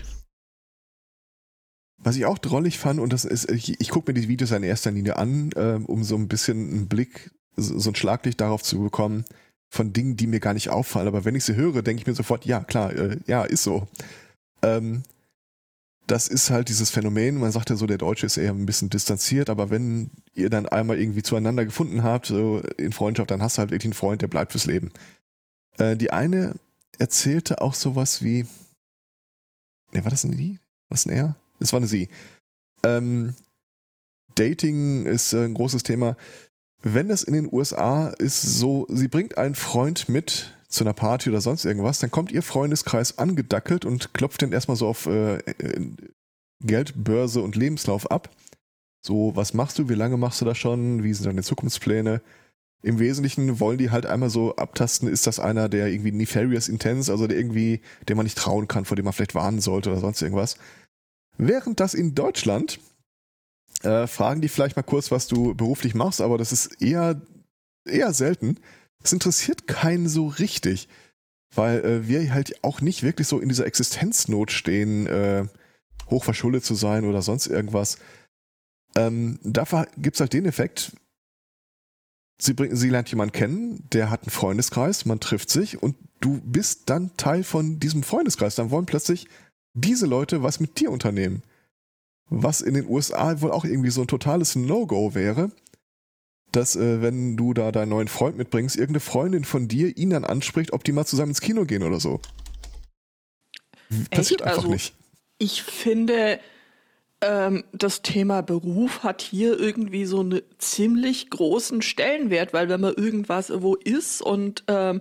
Was 1.98 2.16
ich 2.16 2.26
auch 2.26 2.38
drollig 2.38 2.78
fand, 2.78 3.00
und 3.00 3.12
das 3.12 3.24
ist, 3.24 3.50
ich, 3.50 3.80
ich 3.80 3.88
gucke 3.88 4.10
mir 4.12 4.20
die 4.20 4.28
Videos 4.28 4.50
in 4.50 4.62
erster 4.62 4.90
Linie 4.90 5.16
an, 5.16 5.50
äh, 5.56 5.80
um 5.84 6.04
so 6.04 6.16
ein 6.16 6.28
bisschen 6.28 6.70
einen 6.70 6.88
Blick, 6.88 7.30
so, 7.56 7.78
so 7.78 7.90
ein 7.90 7.94
Schlaglicht 7.94 8.40
darauf 8.40 8.62
zu 8.62 8.80
bekommen, 8.80 9.24
von 9.68 9.92
Dingen, 9.92 10.16
die 10.16 10.26
mir 10.26 10.40
gar 10.40 10.54
nicht 10.54 10.70
auffallen. 10.70 11.08
Aber 11.08 11.24
wenn 11.24 11.34
ich 11.34 11.44
sie 11.44 11.56
höre, 11.56 11.82
denke 11.82 12.02
ich 12.02 12.06
mir 12.06 12.14
sofort, 12.14 12.44
ja, 12.44 12.60
klar, 12.60 12.92
äh, 12.92 13.18
ja, 13.26 13.44
ist 13.44 13.62
so. 13.62 13.88
Ähm, 14.62 15.02
das 16.06 16.28
ist 16.28 16.50
halt 16.50 16.68
dieses 16.68 16.90
Phänomen, 16.90 17.38
man 17.38 17.50
sagt 17.50 17.70
ja 17.70 17.76
so, 17.76 17.86
der 17.86 17.98
Deutsche 17.98 18.26
ist 18.26 18.36
eher 18.36 18.52
ein 18.52 18.66
bisschen 18.66 18.90
distanziert, 18.90 19.50
aber 19.50 19.70
wenn 19.70 20.10
ihr 20.34 20.50
dann 20.50 20.66
einmal 20.66 21.00
irgendwie 21.00 21.22
zueinander 21.22 21.64
gefunden 21.64 22.04
habt, 22.04 22.26
so 22.26 22.60
in 22.76 22.92
Freundschaft, 22.92 23.30
dann 23.30 23.42
hast 23.42 23.56
du 23.56 23.60
halt 23.60 23.70
wirklich 23.70 23.86
einen 23.86 23.94
Freund, 23.94 24.22
der 24.22 24.28
bleibt 24.28 24.52
fürs 24.52 24.66
Leben. 24.66 24.92
Äh, 25.78 25.96
die 25.96 26.12
eine 26.12 26.54
erzählte 26.98 27.60
auch 27.60 27.74
sowas 27.74 28.22
wie, 28.22 28.46
ne, 29.92 30.04
war 30.04 30.10
das 30.10 30.22
denn 30.22 30.36
die? 30.36 30.60
Was 30.88 31.04
denn 31.04 31.12
er? 31.12 31.36
Das 31.58 31.72
war 31.72 31.78
eine 31.78 31.86
sie. 31.86 32.08
Ähm, 32.84 33.34
Dating 34.34 35.06
ist 35.06 35.32
äh, 35.32 35.44
ein 35.44 35.54
großes 35.54 35.82
Thema. 35.82 36.16
Wenn 36.82 37.08
das 37.08 37.22
in 37.22 37.34
den 37.34 37.52
USA 37.52 38.08
ist 38.08 38.42
so, 38.42 38.86
sie 38.88 39.08
bringt 39.08 39.38
einen 39.38 39.54
Freund 39.54 40.08
mit 40.08 40.52
zu 40.68 40.84
einer 40.84 40.92
Party 40.92 41.30
oder 41.30 41.40
sonst 41.40 41.64
irgendwas, 41.64 41.98
dann 41.98 42.10
kommt 42.10 42.32
ihr 42.32 42.42
Freundeskreis 42.42 43.18
angedackelt 43.18 43.84
und 43.84 44.14
klopft 44.14 44.42
den 44.42 44.52
erstmal 44.52 44.76
so 44.76 44.86
auf 44.86 45.06
äh, 45.06 45.36
äh, 45.38 45.90
Geldbörse 46.60 47.40
und 47.40 47.56
Lebenslauf 47.56 48.10
ab. 48.10 48.30
So, 49.04 49.34
was 49.34 49.54
machst 49.54 49.78
du? 49.78 49.88
Wie 49.88 49.94
lange 49.94 50.16
machst 50.16 50.40
du 50.40 50.44
das 50.44 50.58
schon? 50.58 51.02
Wie 51.02 51.14
sind 51.14 51.26
deine 51.26 51.42
Zukunftspläne? 51.42 52.20
Im 52.82 52.98
Wesentlichen 52.98 53.58
wollen 53.58 53.78
die 53.78 53.90
halt 53.90 54.06
einmal 54.06 54.30
so 54.30 54.54
abtasten, 54.56 55.08
ist 55.08 55.26
das 55.26 55.40
einer, 55.40 55.68
der 55.68 55.88
irgendwie 55.88 56.12
nefarious 56.12 56.68
intense, 56.68 57.10
also 57.10 57.26
der 57.26 57.38
irgendwie, 57.38 57.80
dem 58.08 58.16
man 58.16 58.24
nicht 58.24 58.38
trauen 58.38 58.68
kann, 58.68 58.84
vor 58.84 58.96
dem 58.96 59.04
man 59.04 59.12
vielleicht 59.14 59.34
warnen 59.34 59.60
sollte 59.60 59.90
oder 59.90 60.00
sonst 60.00 60.22
irgendwas. 60.22 60.56
Während 61.38 61.80
das 61.80 61.94
in 61.94 62.14
Deutschland 62.14 62.80
äh, 63.82 64.06
fragen 64.06 64.40
die 64.40 64.48
vielleicht 64.48 64.76
mal 64.76 64.82
kurz, 64.82 65.10
was 65.10 65.26
du 65.26 65.54
beruflich 65.54 65.94
machst, 65.94 66.20
aber 66.20 66.38
das 66.38 66.52
ist 66.52 66.82
eher, 66.82 67.20
eher 67.86 68.12
selten. 68.12 68.58
Das 69.00 69.12
interessiert 69.12 69.66
keinen 69.66 70.08
so 70.08 70.26
richtig, 70.26 70.88
weil 71.54 71.84
äh, 71.84 72.08
wir 72.08 72.32
halt 72.32 72.64
auch 72.64 72.80
nicht 72.80 73.02
wirklich 73.02 73.28
so 73.28 73.38
in 73.38 73.48
dieser 73.48 73.66
Existenznot 73.66 74.50
stehen, 74.50 75.06
äh, 75.06 75.46
hochverschuldet 76.10 76.64
zu 76.64 76.74
sein 76.74 77.04
oder 77.04 77.22
sonst 77.22 77.46
irgendwas. 77.46 77.98
Ähm, 78.96 79.38
dafür 79.42 79.86
gibt 79.98 80.16
es 80.16 80.20
halt 80.20 80.32
den 80.32 80.46
Effekt, 80.46 80.92
sie, 82.40 82.54
bring, 82.54 82.74
sie 82.74 82.88
lernt 82.88 83.10
jemanden 83.10 83.32
kennen, 83.32 83.88
der 83.92 84.10
hat 84.10 84.22
einen 84.22 84.30
Freundeskreis, 84.30 85.04
man 85.04 85.20
trifft 85.20 85.50
sich 85.50 85.82
und 85.82 85.96
du 86.20 86.40
bist 86.40 86.88
dann 86.88 87.16
Teil 87.16 87.44
von 87.44 87.78
diesem 87.78 88.02
Freundeskreis. 88.02 88.54
Dann 88.54 88.70
wollen 88.70 88.86
plötzlich 88.86 89.28
diese 89.76 90.06
Leute 90.06 90.42
was 90.42 90.58
mit 90.58 90.80
dir 90.80 90.90
unternehmen. 90.90 91.42
Was 92.28 92.60
in 92.60 92.74
den 92.74 92.88
USA 92.88 93.40
wohl 93.40 93.52
auch 93.52 93.64
irgendwie 93.64 93.90
so 93.90 94.00
ein 94.00 94.08
totales 94.08 94.56
No-Go 94.56 95.14
wäre, 95.14 95.52
dass 96.50 96.74
äh, 96.74 97.02
wenn 97.02 97.36
du 97.36 97.54
da 97.54 97.70
deinen 97.70 97.90
neuen 97.90 98.08
Freund 98.08 98.36
mitbringst, 98.36 98.76
irgendeine 98.76 99.00
Freundin 99.00 99.44
von 99.44 99.68
dir 99.68 99.96
ihn 99.96 100.10
dann 100.10 100.24
anspricht, 100.24 100.72
ob 100.72 100.82
die 100.82 100.92
mal 100.92 101.04
zusammen 101.04 101.30
ins 101.30 101.40
Kino 101.40 101.64
gehen 101.64 101.82
oder 101.82 102.00
so. 102.00 102.20
Passiert 104.10 104.40
Echt? 104.40 104.42
einfach 104.42 104.56
also, 104.64 104.70
nicht. 104.70 104.94
Ich 105.38 105.62
finde, 105.62 106.40
ähm, 107.20 107.64
das 107.72 108.02
Thema 108.02 108.40
Beruf 108.40 109.04
hat 109.04 109.22
hier 109.22 109.58
irgendwie 109.58 110.06
so 110.06 110.20
einen 110.20 110.42
ziemlich 110.58 111.30
großen 111.30 111.82
Stellenwert, 111.82 112.52
weil 112.52 112.68
wenn 112.68 112.80
man 112.80 112.94
irgendwas 112.94 113.52
wo 113.54 113.74
ist 113.74 114.22
und 114.22 114.64
ähm, 114.66 115.00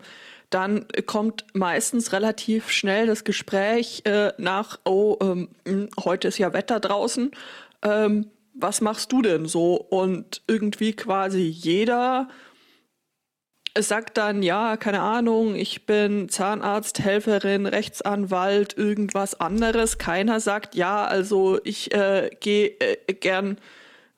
dann 0.55 0.87
kommt 1.05 1.45
meistens 1.53 2.13
relativ 2.13 2.71
schnell 2.71 3.07
das 3.07 3.25
Gespräch 3.25 4.03
äh, 4.05 4.31
nach, 4.37 4.79
oh, 4.85 5.17
ähm, 5.21 5.49
hm, 5.67 5.89
heute 6.01 6.29
ist 6.29 6.37
ja 6.37 6.53
Wetter 6.53 6.79
draußen, 6.79 7.31
ähm, 7.81 8.31
was 8.53 8.79
machst 8.79 9.11
du 9.11 9.21
denn 9.21 9.47
so? 9.47 9.75
Und 9.75 10.43
irgendwie 10.47 10.93
quasi 10.93 11.41
jeder 11.41 12.29
sagt 13.77 14.17
dann, 14.17 14.43
ja, 14.43 14.77
keine 14.77 15.01
Ahnung, 15.01 15.55
ich 15.55 15.85
bin 15.85 16.29
Zahnarzt, 16.29 16.99
Helferin, 16.99 17.65
Rechtsanwalt, 17.65 18.77
irgendwas 18.77 19.37
anderes. 19.37 19.97
Keiner 19.97 20.39
sagt, 20.39 20.73
ja, 20.75 21.03
also 21.03 21.59
ich 21.65 21.93
äh, 21.93 22.29
gehe 22.39 22.79
äh, 22.79 23.13
gern 23.13 23.57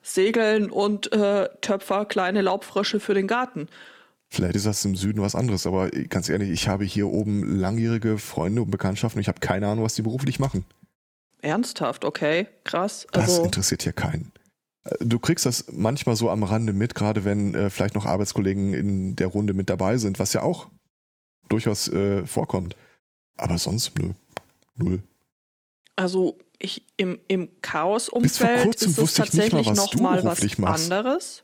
segeln 0.04 0.70
und 0.70 1.12
äh, 1.12 1.50
töpfer 1.62 2.06
kleine 2.06 2.44
Laubfrösche 2.44 3.00
für 3.00 3.16
den 3.16 3.26
Garten. 3.26 3.68
Vielleicht 4.30 4.56
ist 4.56 4.66
das 4.66 4.84
im 4.84 4.96
Süden 4.96 5.22
was 5.22 5.36
anderes, 5.36 5.66
aber 5.66 5.90
ganz 5.90 6.28
ehrlich, 6.28 6.50
ich 6.50 6.68
habe 6.68 6.84
hier 6.84 7.08
oben 7.08 7.60
langjährige 7.60 8.18
Freunde 8.18 8.62
und 8.62 8.72
Bekanntschaften 8.72 9.20
und 9.20 9.22
ich 9.22 9.30
habe 9.30 9.40
keine 9.40 9.68
Ahnung, 9.68 9.86
was 9.86 9.96
die 9.96 10.02
beruflich 10.02 10.40
machen. 10.40 10.66
Ernsthaft, 11.42 12.04
okay, 12.04 12.48
krass. 12.64 13.08
Also 13.12 13.38
das 13.38 13.46
interessiert 13.46 13.84
hier 13.84 13.94
keinen. 13.94 14.32
Äh, 14.84 14.96
du 15.00 15.20
kriegst 15.20 15.46
das 15.46 15.66
manchmal 15.72 16.16
so 16.16 16.30
am 16.30 16.44
Rande 16.44 16.74
mit, 16.74 16.94
gerade 16.94 17.24
wenn 17.26 17.54
äh, 17.54 17.70
vielleicht 17.70 17.96
noch 17.96 18.06
Arbeitskollegen 18.06 18.74
in 18.74 19.16
der 19.16 19.28
Runde 19.28 19.54
mit 19.54 19.70
dabei 19.70 19.98
sind, 19.98 20.20
was 20.20 20.34
ja 20.34 20.42
auch 20.42 20.68
durchaus 21.48 21.88
äh, 21.88 22.26
vorkommt. 22.26 22.76
Aber 23.38 23.58
sonst 23.58 23.98
nö. 23.98 24.12
Null. 24.76 25.02
Also 25.96 26.38
ich 26.60 26.86
im, 26.98 27.20
im 27.28 27.50
Chaos-Umfeld 27.62 28.76
ist 28.76 28.98
es 28.98 29.14
tatsächlich 29.14 29.66
mal, 29.66 29.74
noch 29.74 29.96
mal 29.96 30.24
was 30.24 30.60
anderes. 30.60 31.44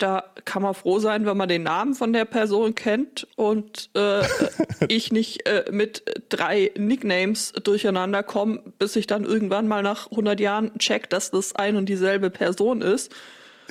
Da 0.00 0.24
kann 0.46 0.62
man 0.62 0.72
froh 0.72 0.98
sein, 0.98 1.26
wenn 1.26 1.36
man 1.36 1.50
den 1.50 1.62
Namen 1.62 1.94
von 1.94 2.14
der 2.14 2.24
Person 2.24 2.74
kennt 2.74 3.28
und 3.36 3.90
äh, 3.94 4.22
ich 4.88 5.12
nicht 5.12 5.46
äh, 5.46 5.70
mit 5.70 6.02
drei 6.30 6.70
Nicknames 6.74 7.52
durcheinander 7.52 8.22
komme, 8.22 8.62
bis 8.78 8.96
ich 8.96 9.06
dann 9.06 9.24
irgendwann 9.24 9.68
mal 9.68 9.82
nach 9.82 10.10
100 10.10 10.40
Jahren 10.40 10.78
check, 10.78 11.10
dass 11.10 11.30
das 11.30 11.54
ein 11.54 11.76
und 11.76 11.86
dieselbe 11.86 12.30
Person 12.30 12.80
ist. 12.80 13.12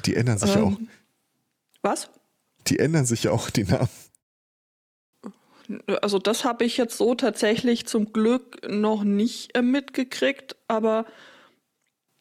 Die 0.05 0.15
ändern 0.15 0.37
sich 0.37 0.55
ähm, 0.55 0.61
ja 0.61 0.63
auch. 0.65 0.77
Was? 1.81 2.09
Die 2.67 2.77
ändern 2.77 3.05
sich 3.05 3.23
ja 3.23 3.31
auch, 3.31 3.49
die 3.49 3.63
Namen. 3.63 3.89
Also 6.01 6.19
das 6.19 6.45
habe 6.45 6.63
ich 6.63 6.77
jetzt 6.77 6.97
so 6.97 7.15
tatsächlich 7.15 7.87
zum 7.87 8.13
Glück 8.13 8.69
noch 8.69 9.03
nicht 9.03 9.57
äh, 9.57 9.63
mitgekriegt, 9.63 10.55
aber 10.67 11.05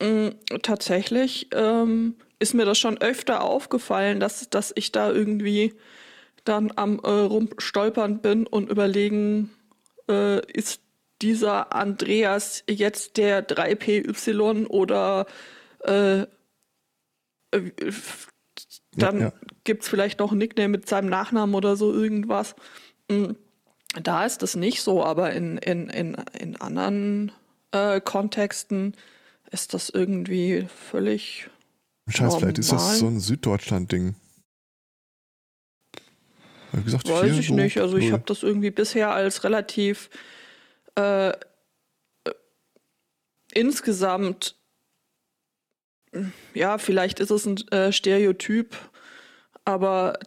mh, 0.00 0.30
tatsächlich 0.62 1.48
ähm, 1.52 2.16
ist 2.38 2.54
mir 2.54 2.64
das 2.64 2.78
schon 2.78 2.98
öfter 2.98 3.42
aufgefallen, 3.42 4.20
dass, 4.20 4.48
dass 4.50 4.72
ich 4.74 4.92
da 4.92 5.10
irgendwie 5.10 5.74
dann 6.44 6.72
am 6.76 7.00
äh, 7.00 7.08
rumstolpern 7.08 8.20
bin 8.20 8.46
und 8.46 8.70
überlegen, 8.70 9.50
äh, 10.08 10.40
ist 10.52 10.80
dieser 11.20 11.74
Andreas 11.74 12.62
jetzt 12.68 13.16
der 13.16 13.46
3PY 13.46 14.66
oder 14.68 15.26
äh, 15.80 16.26
Dann 18.96 19.20
ja, 19.20 19.26
ja. 19.26 19.32
gibt 19.64 19.82
es 19.82 19.88
vielleicht 19.88 20.18
noch 20.18 20.32
ein 20.32 20.38
Nickname 20.38 20.68
mit 20.68 20.88
seinem 20.88 21.08
Nachnamen 21.08 21.54
oder 21.54 21.76
so 21.76 21.92
irgendwas. 21.92 22.54
Mm, 23.10 23.32
da 24.02 24.24
ist 24.24 24.42
das 24.42 24.54
nicht 24.54 24.82
so, 24.82 25.04
aber 25.04 25.32
in, 25.32 25.58
in, 25.58 25.88
in, 25.88 26.14
in 26.38 26.56
anderen 26.56 27.32
äh, 27.72 28.00
Kontexten 28.00 28.94
ist 29.50 29.74
das 29.74 29.88
irgendwie 29.88 30.66
völlig. 30.90 31.48
Scheiß, 32.08 32.20
normal. 32.20 32.40
vielleicht 32.40 32.58
ist 32.58 32.72
das 32.72 32.98
so 32.98 33.06
ein 33.06 33.20
Süddeutschland-Ding. 33.20 34.14
Gesagt, 36.84 37.08
Weiß 37.08 37.38
ich 37.38 37.48
so 37.48 37.54
nicht. 37.54 37.80
Also 37.80 37.96
ich 37.96 38.12
habe 38.12 38.24
das 38.26 38.42
irgendwie 38.42 38.70
bisher 38.70 39.10
als 39.10 39.42
relativ 39.42 40.10
äh, 40.96 41.30
äh, 41.30 41.34
insgesamt, 43.52 44.56
ja, 46.54 46.78
vielleicht 46.78 47.20
ist 47.20 47.30
es 47.30 47.46
ein 47.46 47.56
äh, 47.68 47.92
Stereotyp, 47.92 48.76
aber 49.64 50.18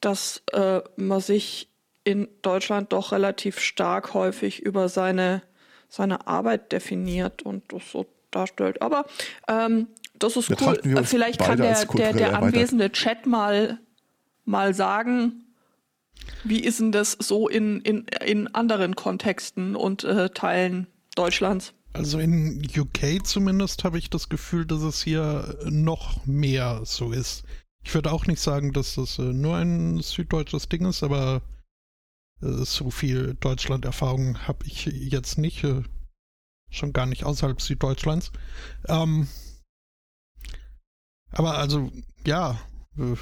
dass 0.00 0.42
äh, 0.52 0.80
man 0.96 1.20
sich 1.20 1.68
in 2.04 2.28
Deutschland 2.42 2.92
doch 2.92 3.12
relativ 3.12 3.60
stark 3.60 4.14
häufig 4.14 4.60
über 4.60 4.88
seine, 4.88 5.42
seine 5.88 6.26
Arbeit 6.26 6.72
definiert 6.72 7.42
und 7.42 7.72
das 7.72 7.90
so 7.90 8.06
darstellt. 8.30 8.82
Aber 8.82 9.04
ähm, 9.48 9.88
das 10.18 10.36
ist 10.36 10.50
cool. 10.60 10.80
Vielleicht 11.04 11.40
kann 11.40 11.58
der, 11.58 11.84
der, 11.84 12.12
der 12.12 12.36
anwesende 12.36 12.90
Chat 12.90 13.26
mal, 13.26 13.78
mal 14.44 14.74
sagen, 14.74 15.44
wie 16.44 16.60
ist 16.60 16.80
denn 16.80 16.92
das 16.92 17.12
so 17.12 17.48
in, 17.48 17.80
in, 17.80 18.06
in 18.24 18.54
anderen 18.54 18.96
Kontexten 18.96 19.76
und 19.76 20.04
äh, 20.04 20.30
Teilen 20.30 20.86
Deutschlands? 21.14 21.72
Also 21.92 22.18
in 22.18 22.62
UK 22.76 23.26
zumindest 23.26 23.84
habe 23.84 23.98
ich 23.98 24.10
das 24.10 24.28
Gefühl, 24.28 24.66
dass 24.66 24.82
es 24.82 25.02
hier 25.02 25.58
noch 25.64 26.24
mehr 26.26 26.82
so 26.84 27.12
ist. 27.12 27.44
Ich 27.82 27.94
würde 27.94 28.12
auch 28.12 28.26
nicht 28.26 28.40
sagen, 28.40 28.72
dass 28.72 28.96
das 28.96 29.18
äh, 29.18 29.22
nur 29.22 29.56
ein 29.56 30.00
süddeutsches 30.00 30.68
Ding 30.68 30.86
ist, 30.86 31.02
aber 31.02 31.42
äh, 32.42 32.46
so 32.64 32.90
viel 32.90 33.36
Deutschland-Erfahrung 33.40 34.46
habe 34.46 34.66
ich 34.66 34.86
jetzt 34.86 35.38
nicht. 35.38 35.64
Äh, 35.64 35.82
schon 36.70 36.92
gar 36.92 37.06
nicht 37.06 37.24
außerhalb 37.24 37.60
Süddeutschlands. 37.60 38.30
Ähm, 38.88 39.28
aber 41.32 41.58
also, 41.58 41.90
ja, 42.26 42.58
äh, 42.98 43.16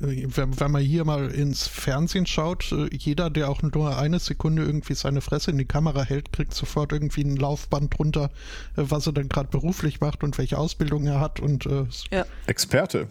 wenn, 0.00 0.60
wenn 0.60 0.70
man 0.70 0.82
hier 0.82 1.04
mal 1.04 1.28
ins 1.30 1.66
Fernsehen 1.66 2.26
schaut, 2.26 2.70
äh, 2.72 2.88
jeder, 2.94 3.30
der 3.30 3.50
auch 3.50 3.62
nur 3.62 3.98
eine 3.98 4.20
Sekunde 4.20 4.62
irgendwie 4.62 4.94
seine 4.94 5.20
Fresse 5.20 5.50
in 5.50 5.58
die 5.58 5.64
Kamera 5.64 6.02
hält, 6.02 6.32
kriegt 6.32 6.54
sofort 6.54 6.92
irgendwie 6.92 7.22
ein 7.22 7.36
Laufband 7.36 7.98
drunter, 7.98 8.30
äh, 8.76 8.84
was 8.84 9.06
er 9.06 9.12
dann 9.12 9.28
gerade 9.28 9.48
beruflich 9.48 10.00
macht 10.00 10.22
und 10.22 10.38
welche 10.38 10.58
Ausbildung 10.58 11.06
er 11.06 11.20
hat 11.20 11.40
und 11.40 11.66
äh, 11.66 11.86
ja. 12.10 12.26
Experte. 12.46 13.08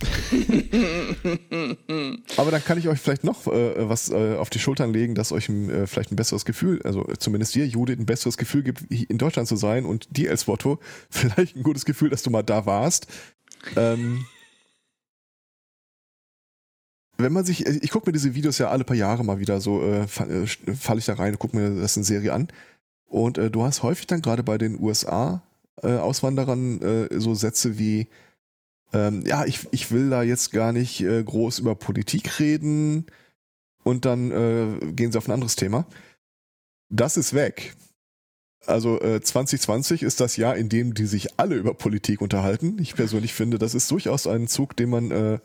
Aber 2.36 2.50
dann 2.50 2.64
kann 2.64 2.78
ich 2.78 2.88
euch 2.88 3.00
vielleicht 3.00 3.24
noch 3.24 3.48
äh, 3.48 3.88
was 3.88 4.10
äh, 4.10 4.36
auf 4.36 4.50
die 4.50 4.60
Schultern 4.60 4.92
legen, 4.92 5.14
dass 5.14 5.32
euch 5.32 5.48
äh, 5.48 5.86
vielleicht 5.86 6.12
ein 6.12 6.16
besseres 6.16 6.44
Gefühl, 6.44 6.82
also 6.82 7.04
zumindest 7.18 7.54
dir, 7.54 7.66
Judith, 7.66 7.98
ein 7.98 8.04
besseres 8.06 8.36
Gefühl 8.36 8.62
gibt, 8.62 8.82
in 8.90 9.18
Deutschland 9.18 9.48
zu 9.48 9.56
sein 9.56 9.84
und 9.84 10.16
dir, 10.16 10.30
als 10.30 10.42
Elswotto, 10.42 10.78
vielleicht 11.10 11.56
ein 11.56 11.62
gutes 11.62 11.84
Gefühl, 11.84 12.10
dass 12.10 12.22
du 12.22 12.30
mal 12.30 12.42
da 12.42 12.66
warst. 12.66 13.08
Ähm, 13.76 14.24
wenn 17.16 17.32
man 17.32 17.44
sich, 17.44 17.66
ich 17.66 17.90
gucke 17.90 18.08
mir 18.08 18.12
diese 18.12 18.36
Videos 18.36 18.58
ja 18.58 18.70
alle 18.70 18.84
paar 18.84 18.96
Jahre 18.96 19.24
mal 19.24 19.40
wieder 19.40 19.60
so, 19.60 19.82
äh, 19.82 20.02
äh 20.02 20.46
falle 20.46 21.00
ich 21.00 21.06
da 21.06 21.14
rein, 21.14 21.36
gucke 21.38 21.56
mir 21.56 21.80
das 21.80 21.96
in 21.96 22.04
Serie 22.04 22.32
an. 22.32 22.46
Und 23.06 23.38
äh, 23.38 23.50
du 23.50 23.64
hast 23.64 23.82
häufig 23.82 24.06
dann 24.06 24.22
gerade 24.22 24.44
bei 24.44 24.58
den 24.58 24.80
USA-Auswanderern 24.80 26.80
äh, 26.80 27.06
äh, 27.06 27.18
so 27.18 27.34
Sätze 27.34 27.76
wie, 27.78 28.06
ähm, 28.92 29.24
ja, 29.26 29.44
ich, 29.44 29.68
ich 29.70 29.90
will 29.90 30.10
da 30.10 30.22
jetzt 30.22 30.52
gar 30.52 30.72
nicht 30.72 31.00
äh, 31.00 31.22
groß 31.22 31.58
über 31.58 31.74
Politik 31.74 32.38
reden 32.38 33.06
und 33.84 34.04
dann 34.04 34.30
äh, 34.30 34.92
gehen 34.92 35.12
sie 35.12 35.18
auf 35.18 35.28
ein 35.28 35.32
anderes 35.32 35.56
Thema. 35.56 35.86
Das 36.90 37.16
ist 37.16 37.34
weg. 37.34 37.74
Also 38.66 39.00
äh, 39.00 39.20
2020 39.20 40.02
ist 40.02 40.20
das 40.20 40.36
Jahr, 40.36 40.56
in 40.56 40.68
dem 40.68 40.94
die 40.94 41.06
sich 41.06 41.38
alle 41.38 41.56
über 41.56 41.74
Politik 41.74 42.20
unterhalten. 42.20 42.76
Ich 42.80 42.94
persönlich 42.94 43.32
finde, 43.32 43.58
das 43.58 43.74
ist 43.74 43.90
durchaus 43.90 44.26
ein 44.26 44.48
Zug, 44.48 44.76
den 44.76 44.90
man 44.90 45.10
äh, 45.10 45.38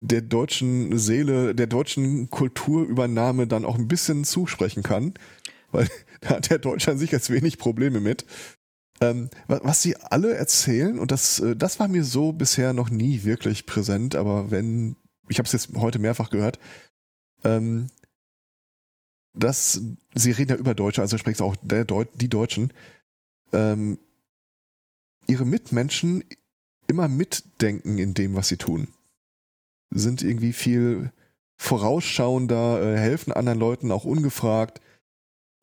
der 0.00 0.22
deutschen 0.22 0.98
Seele, 0.98 1.54
der 1.54 1.66
deutschen 1.66 2.30
Kulturübernahme 2.30 3.46
dann 3.46 3.64
auch 3.64 3.76
ein 3.76 3.88
bisschen 3.88 4.24
zusprechen 4.24 4.82
kann, 4.82 5.14
weil 5.72 5.88
da 6.20 6.30
hat 6.30 6.50
der 6.50 6.58
Deutsche 6.58 6.90
an 6.90 6.98
sich 6.98 7.10
jetzt 7.10 7.30
wenig 7.30 7.58
Probleme 7.58 8.00
mit. 8.00 8.24
Ähm, 9.02 9.30
was 9.46 9.80
sie 9.82 9.96
alle 9.96 10.34
erzählen, 10.34 10.98
und 10.98 11.10
das, 11.10 11.40
äh, 11.40 11.56
das 11.56 11.80
war 11.80 11.88
mir 11.88 12.04
so 12.04 12.32
bisher 12.32 12.72
noch 12.72 12.90
nie 12.90 13.24
wirklich 13.24 13.64
präsent, 13.64 14.14
aber 14.14 14.50
wenn, 14.50 14.96
ich 15.28 15.38
habe 15.38 15.46
es 15.46 15.52
jetzt 15.52 15.74
heute 15.76 15.98
mehrfach 15.98 16.28
gehört, 16.28 16.58
ähm, 17.42 17.86
dass 19.32 19.80
sie 20.14 20.30
reden 20.32 20.50
ja 20.50 20.56
über 20.56 20.74
Deutsche, 20.74 21.00
also 21.00 21.16
spricht 21.16 21.40
auch 21.40 21.56
Deut 21.56 22.08
die 22.14 22.28
Deutschen, 22.28 22.72
ähm, 23.52 23.98
ihre 25.26 25.46
Mitmenschen 25.46 26.24
immer 26.86 27.08
mitdenken 27.08 27.98
in 27.98 28.14
dem, 28.14 28.34
was 28.34 28.48
sie 28.48 28.56
tun. 28.56 28.88
Sind 29.90 30.22
irgendwie 30.22 30.52
viel 30.52 31.12
vorausschauender, 31.56 32.82
äh, 32.82 32.98
helfen 32.98 33.32
anderen 33.32 33.58
Leuten 33.58 33.92
auch 33.92 34.04
ungefragt, 34.04 34.80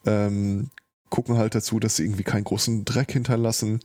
ähm, 0.05 0.69
gucken 1.09 1.37
halt 1.37 1.55
dazu, 1.55 1.79
dass 1.79 1.95
sie 1.95 2.03
irgendwie 2.03 2.23
keinen 2.23 2.43
großen 2.43 2.85
Dreck 2.85 3.11
hinterlassen. 3.11 3.79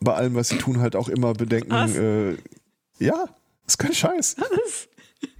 Bei 0.00 0.14
allem, 0.14 0.34
was 0.34 0.48
sie 0.48 0.58
tun, 0.58 0.80
halt 0.80 0.96
auch 0.96 1.08
immer 1.08 1.32
bedenken, 1.34 1.72
äh, 1.72 2.36
ja, 2.98 3.24
ist 3.66 3.78
kein 3.78 3.94
Scheiß. 3.94 4.36
Was? 4.38 4.88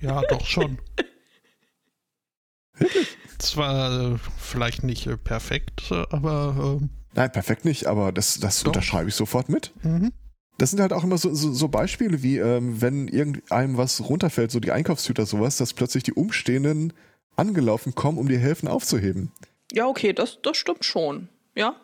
Ja, 0.01 0.23
doch 0.23 0.47
schon. 0.47 0.79
Wirklich? 2.79 3.17
Zwar 3.39 4.15
äh, 4.15 4.19
vielleicht 4.39 4.83
nicht 4.83 5.07
äh, 5.07 5.17
perfekt, 5.17 5.93
aber. 6.11 6.81
Äh, 6.81 6.87
Nein, 7.15 7.31
perfekt 7.31 7.65
nicht, 7.65 7.87
aber 7.87 8.11
das, 8.11 8.41
das 8.41 8.65
unterschreibe 8.65 9.09
ich 9.09 9.15
sofort 9.15 9.49
mit. 9.49 9.73
Mhm 9.83 10.13
das 10.59 10.71
sind 10.71 10.81
halt 10.81 10.93
auch 10.93 11.05
immer 11.05 11.19
so, 11.19 11.35
so, 11.35 11.53
so 11.53 11.69
Beispiele 11.69 12.23
wie, 12.23 12.39
ähm, 12.39 12.81
wenn 12.81 13.09
irgendeinem 13.09 13.77
was 13.77 14.09
runterfällt, 14.09 14.51
so 14.51 14.61
die 14.61 14.73
Einkaufstüte 14.73 15.27
sowas, 15.27 15.57
dass 15.57 15.73
plötzlich 15.73 16.05
die 16.05 16.13
Umstehenden 16.13 16.93
angelaufen 17.37 17.95
kommen, 17.95 18.19
um 18.19 18.29
die 18.29 18.39
helfen 18.39 18.69
aufzuheben. 18.69 19.33
Ja, 19.75 19.87
okay, 19.89 20.13
das, 20.13 20.39
das 20.43 20.57
stimmt 20.57 20.85
schon. 20.85 21.29
Ja. 21.57 21.75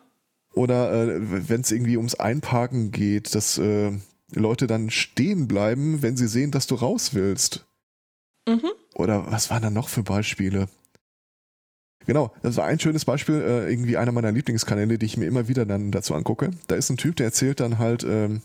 Oder 0.53 0.91
äh, 0.93 1.49
wenn 1.49 1.61
es 1.61 1.71
irgendwie 1.71 1.97
ums 1.97 2.15
Einparken 2.15 2.91
geht, 2.91 3.35
dass 3.35 3.57
äh, 3.57 3.91
Leute 4.33 4.67
dann 4.67 4.89
stehen 4.89 5.47
bleiben, 5.47 6.01
wenn 6.01 6.15
sie 6.15 6.27
sehen, 6.27 6.51
dass 6.51 6.67
du 6.67 6.75
raus 6.75 7.13
willst. 7.13 7.65
Mhm. 8.47 8.71
Oder 8.95 9.31
was 9.31 9.49
waren 9.49 9.61
da 9.61 9.69
noch 9.69 9.89
für 9.89 10.03
Beispiele? 10.03 10.67
Genau, 12.05 12.33
das 12.41 12.55
war 12.57 12.65
ein 12.65 12.79
schönes 12.79 13.05
Beispiel, 13.05 13.35
äh, 13.35 13.69
irgendwie 13.69 13.97
einer 13.97 14.11
meiner 14.11 14.31
Lieblingskanäle, 14.31 14.97
die 14.97 15.05
ich 15.05 15.17
mir 15.17 15.27
immer 15.27 15.47
wieder 15.47 15.65
dann 15.65 15.91
dazu 15.91 16.15
angucke. 16.15 16.51
Da 16.67 16.75
ist 16.75 16.89
ein 16.89 16.97
Typ, 16.97 17.17
der 17.17 17.27
erzählt 17.27 17.59
dann 17.59 17.77
halt, 17.77 18.03
ähm, 18.03 18.41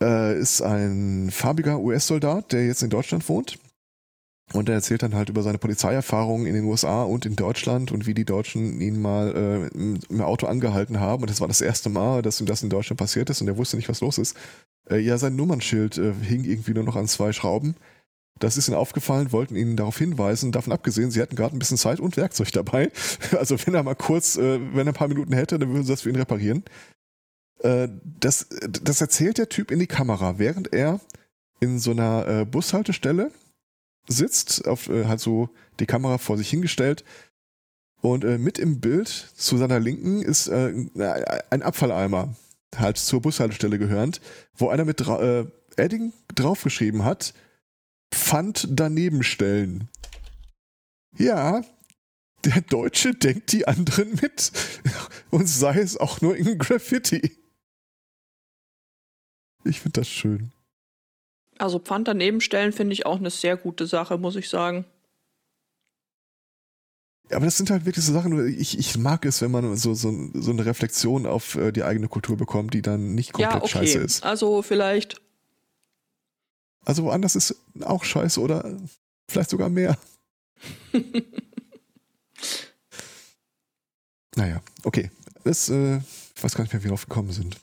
äh, 0.00 0.38
ist 0.38 0.62
ein 0.62 1.30
farbiger 1.30 1.80
US-Soldat, 1.80 2.52
der 2.52 2.66
jetzt 2.66 2.82
in 2.82 2.90
Deutschland 2.90 3.28
wohnt. 3.28 3.58
Und 4.52 4.68
er 4.68 4.74
erzählt 4.74 5.02
dann 5.02 5.14
halt 5.14 5.30
über 5.30 5.42
seine 5.42 5.58
Polizeierfahrungen 5.58 6.46
in 6.46 6.54
den 6.54 6.64
USA 6.64 7.04
und 7.04 7.24
in 7.24 7.36
Deutschland 7.36 7.90
und 7.90 8.06
wie 8.06 8.14
die 8.14 8.26
Deutschen 8.26 8.80
ihn 8.80 9.00
mal 9.00 9.70
äh, 9.74 9.78
im 9.78 10.20
Auto 10.20 10.46
angehalten 10.46 11.00
haben. 11.00 11.22
Und 11.22 11.30
das 11.30 11.40
war 11.40 11.48
das 11.48 11.60
erste 11.60 11.88
Mal, 11.88 12.22
dass 12.22 12.40
ihm 12.40 12.46
das 12.46 12.62
in 12.62 12.68
Deutschland 12.68 12.98
passiert 12.98 13.30
ist 13.30 13.40
und 13.40 13.48
er 13.48 13.56
wusste 13.56 13.76
nicht, 13.76 13.88
was 13.88 14.00
los 14.00 14.18
ist. 14.18 14.36
Äh, 14.90 14.98
ja, 14.98 15.16
sein 15.16 15.36
Nummernschild 15.36 15.96
äh, 15.96 16.12
hing 16.22 16.44
irgendwie 16.44 16.74
nur 16.74 16.84
noch 16.84 16.96
an 16.96 17.08
zwei 17.08 17.32
Schrauben. 17.32 17.76
Das 18.38 18.56
ist 18.56 18.68
ihnen 18.68 18.76
aufgefallen, 18.76 19.32
wollten 19.32 19.56
ihn 19.56 19.76
darauf 19.76 19.96
hinweisen. 19.98 20.52
Davon 20.52 20.72
abgesehen, 20.72 21.10
sie 21.10 21.22
hatten 21.22 21.36
gerade 21.36 21.56
ein 21.56 21.58
bisschen 21.58 21.76
Zeit 21.78 22.00
und 22.00 22.16
Werkzeug 22.16 22.52
dabei. 22.52 22.90
Also 23.38 23.56
wenn 23.64 23.74
er 23.74 23.82
mal 23.82 23.94
kurz, 23.94 24.36
äh, 24.36 24.58
wenn 24.74 24.86
er 24.86 24.92
ein 24.92 24.96
paar 24.96 25.08
Minuten 25.08 25.32
hätte, 25.32 25.58
dann 25.58 25.70
würden 25.70 25.84
sie 25.84 25.92
das 25.92 26.02
für 26.02 26.10
ihn 26.10 26.16
reparieren. 26.16 26.64
Äh, 27.60 27.88
das, 28.20 28.48
das 28.68 29.00
erzählt 29.00 29.38
der 29.38 29.48
Typ 29.48 29.70
in 29.70 29.78
die 29.78 29.86
Kamera, 29.86 30.38
während 30.38 30.72
er 30.72 31.00
in 31.60 31.78
so 31.78 31.92
einer 31.92 32.26
äh, 32.26 32.44
Bushaltestelle 32.44 33.30
sitzt, 34.08 34.66
auf 34.66 34.88
äh, 34.88 35.06
halt 35.06 35.20
so 35.20 35.48
die 35.80 35.86
Kamera 35.86 36.18
vor 36.18 36.36
sich 36.36 36.50
hingestellt. 36.50 37.04
Und 38.00 38.24
äh, 38.24 38.38
mit 38.38 38.58
im 38.58 38.80
Bild 38.80 39.08
zu 39.08 39.56
seiner 39.56 39.78
Linken 39.78 40.22
ist 40.22 40.48
äh, 40.48 40.72
ein 41.50 41.62
Abfalleimer, 41.62 42.34
halt 42.76 42.96
zur 42.96 43.22
Bushaltestelle 43.22 43.78
gehörend, 43.78 44.20
wo 44.54 44.68
einer 44.70 44.84
mit 44.84 45.00
dra 45.00 45.22
äh, 45.22 45.46
Edding 45.76 46.12
draufgeschrieben 46.34 47.04
hat, 47.04 47.32
Pfand 48.12 48.66
daneben 48.70 49.22
stellen. 49.22 49.88
Ja, 51.16 51.62
der 52.44 52.60
Deutsche 52.62 53.14
denkt 53.14 53.52
die 53.52 53.68
anderen 53.68 54.18
mit. 54.20 54.52
Und 55.30 55.46
sei 55.46 55.78
es 55.78 55.96
auch 55.96 56.20
nur 56.20 56.36
in 56.36 56.58
Graffiti. 56.58 57.38
Ich 59.64 59.80
finde 59.80 60.00
das 60.00 60.08
schön. 60.08 60.52
Also 61.62 61.78
Pfand 61.78 62.08
daneben 62.08 62.40
stellen 62.40 62.72
finde 62.72 62.92
ich 62.92 63.06
auch 63.06 63.18
eine 63.18 63.30
sehr 63.30 63.56
gute 63.56 63.86
Sache, 63.86 64.18
muss 64.18 64.34
ich 64.34 64.48
sagen. 64.48 64.84
aber 67.30 67.44
das 67.44 67.56
sind 67.56 67.70
halt 67.70 67.86
wirklich 67.86 68.04
so 68.04 68.12
Sachen, 68.12 68.48
ich, 68.48 68.76
ich 68.76 68.98
mag 68.98 69.24
es, 69.24 69.40
wenn 69.42 69.52
man 69.52 69.76
so, 69.76 69.94
so, 69.94 70.12
so 70.34 70.50
eine 70.50 70.66
Reflexion 70.66 71.24
auf 71.24 71.54
äh, 71.54 71.70
die 71.70 71.84
eigene 71.84 72.08
Kultur 72.08 72.36
bekommt, 72.36 72.74
die 72.74 72.82
dann 72.82 73.14
nicht 73.14 73.32
komplett 73.32 73.52
ja, 73.52 73.62
okay. 73.62 73.68
scheiße 73.68 73.98
ist. 74.00 74.24
Also 74.24 74.62
vielleicht. 74.62 75.22
Also 76.84 77.04
woanders 77.04 77.36
ist 77.36 77.54
auch 77.82 78.02
scheiße 78.02 78.40
oder 78.40 78.76
vielleicht 79.28 79.50
sogar 79.50 79.68
mehr. 79.68 79.96
naja, 84.34 84.60
okay. 84.82 85.12
Das, 85.44 85.68
äh, 85.68 85.98
ich 86.34 86.42
weiß 86.42 86.56
gar 86.56 86.64
nicht 86.64 86.72
mehr, 86.72 86.80
wie 86.80 86.86
wir 86.86 86.90
drauf 86.90 87.06
gekommen 87.06 87.30
sind. 87.30 87.56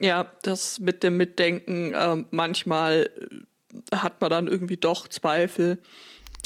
Ja, 0.00 0.32
das 0.42 0.80
mit 0.80 1.02
dem 1.02 1.16
Mitdenken, 1.16 1.94
äh, 1.94 2.24
manchmal 2.30 3.10
hat 3.92 4.20
man 4.20 4.30
dann 4.30 4.48
irgendwie 4.48 4.76
doch 4.76 5.08
Zweifel 5.08 5.78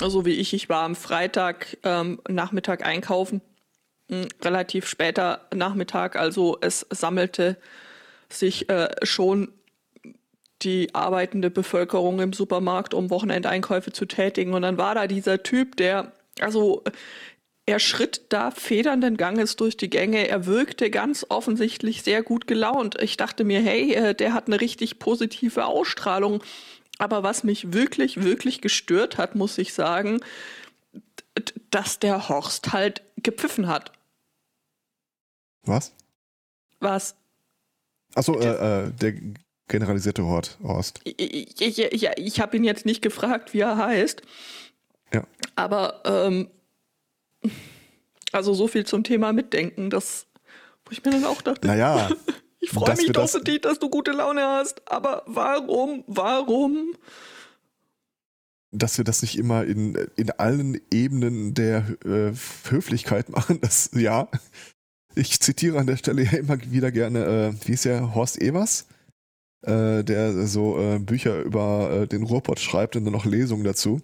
so 0.07 0.25
wie 0.25 0.35
ich, 0.35 0.55
ich 0.55 0.69
war 0.69 0.85
am 0.85 0.95
Freitag 0.95 1.77
ähm, 1.83 2.21
Nachmittag 2.29 2.87
einkaufen, 2.87 3.41
mh, 4.09 4.23
hm, 4.23 4.29
relativ 4.43 4.87
später 4.87 5.47
Nachmittag, 5.53 6.17
also 6.17 6.59
es 6.61 6.87
sammelte 6.91 7.57
sich 8.29 8.69
äh, 8.69 8.89
schon 9.03 9.53
die 10.63 10.95
arbeitende 10.95 11.51
Bevölkerung 11.51 12.21
im 12.21 12.33
Supermarkt, 12.33 12.93
um 12.93 13.11
Wochenendeinkäufe 13.11 13.93
zu 13.93 14.07
tätigen. 14.07 14.55
Und 14.55 14.63
dann 14.63 14.77
war 14.77 14.95
da 14.97 15.07
dieser 15.07 15.43
Typ, 15.45 15.77
der, 15.77 16.13
also 16.41 16.83
er 17.69 17.81
schritt 17.81 18.23
da 18.31 18.51
federnden 18.51 19.19
Ganges 19.19 19.57
durch 19.57 19.77
die 19.77 19.91
Gänge. 19.91 20.27
Er 20.27 20.47
wirkte 20.47 20.91
ganz 20.91 21.27
offensichtlich 21.29 22.03
sehr 22.03 22.23
gut 22.23 22.47
gelaunt. 22.47 22.97
Ich 23.03 23.19
dachte 23.19 23.45
mir, 23.45 23.61
hey, 23.61 23.93
äh, 23.93 24.15
der 24.15 24.33
hat 24.33 24.47
eine 24.47 24.59
richtig 24.59 24.99
positive 24.99 25.67
Ausstrahlung. 25.67 26.43
Aber 26.97 27.23
was 27.23 27.45
mich 27.45 27.75
wirklich, 27.75 28.23
wirklich 28.23 28.63
gestört 28.63 29.19
hat, 29.19 29.35
muss 29.35 29.59
ich 29.59 29.75
sagen, 29.75 30.21
dass 31.71 31.99
der 31.99 32.31
Horst 32.31 32.73
halt 32.73 33.03
gepfiffen 33.19 33.69
hat. 33.69 33.93
Was? 35.65 35.93
Was? 36.81 37.17
Achso, 38.15 38.41
äh, 38.41 38.87
äh, 38.87 38.93
der 38.93 39.13
generalisierte 39.69 40.25
Horst. 40.25 41.03
Ja, 41.05 41.67
ja, 41.67 41.89
ja 41.93 42.13
ich 42.17 42.41
habe 42.41 42.57
ihn 42.57 42.65
jetzt 42.65 42.87
nicht 42.87 43.03
gefragt, 43.03 43.53
wie 43.53 43.61
er 43.61 43.77
heißt. 43.77 44.23
Ja. 45.13 45.25
Aber, 45.55 46.01
ähm, 46.07 46.49
also 48.33 48.55
so 48.55 48.69
viel 48.69 48.85
zum 48.85 49.05
Thema 49.05 49.33
Mitdenken, 49.33 49.91
das, 49.91 50.27
wo 50.85 50.93
ich 50.93 51.05
mir 51.05 51.13
dann 51.13 51.25
auch 51.25 51.43
dachte. 51.43 51.67
Naja. 51.67 52.11
Ich 52.61 52.71
freue 52.71 52.97
mich 52.97 53.13
doch 53.13 53.29
für 53.29 53.41
dich, 53.41 53.61
dass 53.61 53.79
du 53.79 53.89
gute 53.89 54.11
Laune 54.11 54.43
hast. 54.43 54.83
Aber 54.91 55.23
warum, 55.27 56.03
warum? 56.07 56.95
Dass 58.73 58.99
wir 58.99 59.05
das 59.05 59.23
nicht 59.23 59.39
immer 59.39 59.65
in, 59.65 59.95
in 60.17 60.31
allen 60.33 60.81
Ebenen 60.93 61.55
der 61.55 61.87
äh, 62.05 62.33
Höflichkeit 62.69 63.29
machen, 63.29 63.61
das 63.61 63.91
ja. 63.95 64.29
Ich 65.15 65.41
zitiere 65.41 65.79
an 65.79 65.87
der 65.87 65.97
Stelle 65.97 66.23
ja 66.25 66.33
immer 66.33 66.59
wieder 66.71 66.91
gerne, 66.91 67.25
äh, 67.25 67.67
wie 67.67 67.73
ist 67.73 67.85
der, 67.85 68.15
Horst 68.15 68.41
Evers, 68.41 68.87
äh, 69.63 70.05
der 70.05 70.47
so 70.47 70.79
äh, 70.79 70.99
Bücher 70.99 71.43
über 71.43 71.91
äh, 71.91 72.07
den 72.07 72.25
Ruhrpott 72.25 72.61
schreibt 72.61 72.97
und 72.97 73.05
dann 73.05 73.13
noch 73.13 73.25
Lesungen 73.25 73.65
dazu. 73.65 74.01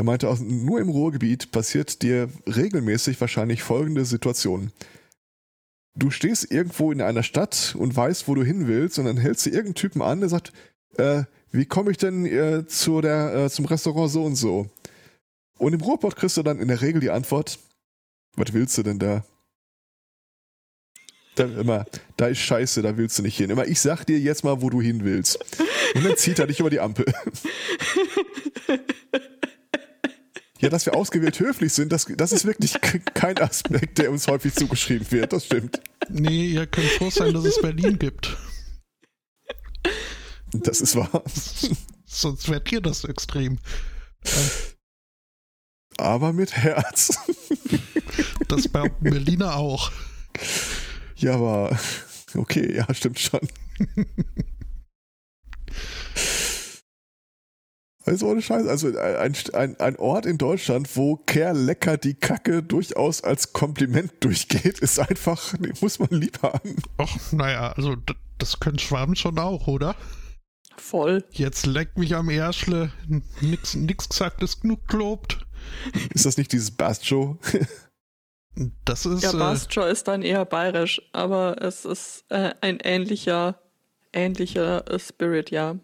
Er 0.00 0.04
meinte, 0.04 0.30
auch, 0.30 0.38
nur 0.38 0.80
im 0.80 0.88
Ruhrgebiet 0.88 1.52
passiert 1.52 2.00
dir 2.00 2.30
regelmäßig 2.46 3.20
wahrscheinlich 3.20 3.62
folgende 3.62 4.04
Situation 4.04 4.72
du 5.94 6.10
stehst 6.10 6.50
irgendwo 6.50 6.92
in 6.92 7.00
einer 7.00 7.22
Stadt 7.22 7.74
und 7.78 7.94
weißt, 7.94 8.26
wo 8.28 8.34
du 8.34 8.42
hin 8.42 8.66
willst, 8.66 8.98
und 8.98 9.04
dann 9.06 9.16
hältst 9.16 9.46
du 9.46 9.50
irgendeinen 9.50 9.74
Typen 9.74 10.02
an, 10.02 10.20
der 10.20 10.28
sagt, 10.28 10.52
äh, 10.96 11.24
wie 11.52 11.66
komme 11.66 11.90
ich 11.90 11.96
denn 11.96 12.26
äh, 12.26 12.66
zu 12.66 13.00
der, 13.00 13.34
äh, 13.34 13.50
zum 13.50 13.64
Restaurant 13.66 14.10
so 14.10 14.24
und 14.24 14.36
so? 14.36 14.68
Und 15.58 15.72
im 15.74 15.80
Ruhrpott 15.80 16.16
kriegst 16.16 16.36
du 16.36 16.42
dann 16.42 16.58
in 16.60 16.68
der 16.68 16.80
Regel 16.80 17.00
die 17.00 17.10
Antwort, 17.10 17.58
was 18.36 18.52
willst 18.52 18.78
du 18.78 18.82
denn 18.82 18.98
da? 18.98 19.24
da? 21.34 21.44
Immer, 21.44 21.84
da 22.16 22.28
ist 22.28 22.38
scheiße, 22.38 22.82
da 22.82 22.96
willst 22.96 23.18
du 23.18 23.22
nicht 23.22 23.36
hin. 23.36 23.50
Immer, 23.50 23.66
ich 23.66 23.80
sag 23.80 24.04
dir 24.04 24.18
jetzt 24.18 24.44
mal, 24.44 24.62
wo 24.62 24.70
du 24.70 24.80
hin 24.80 25.04
willst. 25.04 25.38
Und 25.94 26.04
dann 26.04 26.16
zieht 26.16 26.38
er 26.38 26.46
dich 26.46 26.60
über 26.60 26.70
die 26.70 26.80
Ampel. 26.80 27.04
Ja, 30.60 30.68
dass 30.68 30.84
wir 30.84 30.94
ausgewählt 30.94 31.40
höflich 31.40 31.72
sind, 31.72 31.90
das, 31.90 32.06
das 32.16 32.32
ist 32.32 32.44
wirklich 32.44 32.74
kein 33.14 33.38
Aspekt, 33.38 33.96
der 33.96 34.10
uns 34.10 34.28
häufig 34.28 34.54
zugeschrieben 34.54 35.10
wird. 35.10 35.32
Das 35.32 35.46
stimmt. 35.46 35.80
Nee, 36.10 36.48
ihr 36.48 36.66
könnt 36.66 36.88
froh 36.90 37.10
sein, 37.10 37.32
dass 37.32 37.44
es 37.44 37.60
Berlin 37.60 37.98
gibt. 37.98 38.36
Das 40.52 40.80
ist 40.80 40.96
wahr. 40.96 41.22
Sonst 42.04 42.48
wärt 42.50 42.70
ihr 42.72 42.80
das 42.80 43.04
extrem. 43.04 43.58
Aber 45.96 46.32
mit 46.32 46.56
Herz. 46.56 47.18
Das 48.48 48.68
bei 48.68 48.88
Berliner 48.88 49.56
auch. 49.56 49.92
Ja, 51.16 51.34
aber 51.34 51.78
okay, 52.34 52.74
ja, 52.76 52.92
stimmt 52.92 53.18
schon. 53.18 53.40
Also 58.04 58.28
ohne 58.28 58.40
Scheiß, 58.40 58.66
also 58.66 58.88
ein, 58.98 59.34
ein, 59.52 59.78
ein 59.78 59.96
Ort 59.96 60.24
in 60.24 60.38
Deutschland, 60.38 60.96
wo 60.96 61.16
Kerl 61.16 61.58
lecker 61.58 61.98
die 61.98 62.14
Kacke 62.14 62.62
durchaus 62.62 63.22
als 63.22 63.52
Kompliment 63.52 64.12
durchgeht, 64.20 64.78
ist 64.78 64.98
einfach, 64.98 65.54
muss 65.80 65.98
man 65.98 66.08
lieb 66.10 66.42
haben. 66.42 66.76
Ach, 66.96 67.32
naja, 67.32 67.72
also 67.72 67.96
das 68.38 68.58
können 68.58 68.78
Schwaben 68.78 69.16
schon 69.16 69.38
auch, 69.38 69.66
oder? 69.66 69.94
Voll. 70.78 71.24
Jetzt 71.30 71.66
leckt 71.66 71.98
mich 71.98 72.14
am 72.14 72.30
Erschle, 72.30 72.90
nix, 73.42 73.74
nix 73.74 74.08
gesagt 74.08 74.42
ist 74.42 74.62
genug 74.62 74.88
gelobt. 74.88 75.46
Ist 76.14 76.24
das 76.24 76.38
nicht 76.38 76.52
dieses 76.52 76.70
Bastjo? 76.70 77.38
Das 78.84 79.06
ist. 79.06 79.22
Ja, 79.22 79.32
Bastjo 79.32 79.82
äh, 79.84 79.92
ist 79.92 80.08
dann 80.08 80.22
eher 80.22 80.44
bayerisch, 80.44 81.00
aber 81.12 81.62
es 81.62 81.84
ist 81.84 82.24
äh, 82.30 82.52
ein 82.60 82.80
ähnlicher, 82.82 83.60
ähnlicher 84.12 84.84
Spirit, 84.98 85.50
ja. 85.50 85.78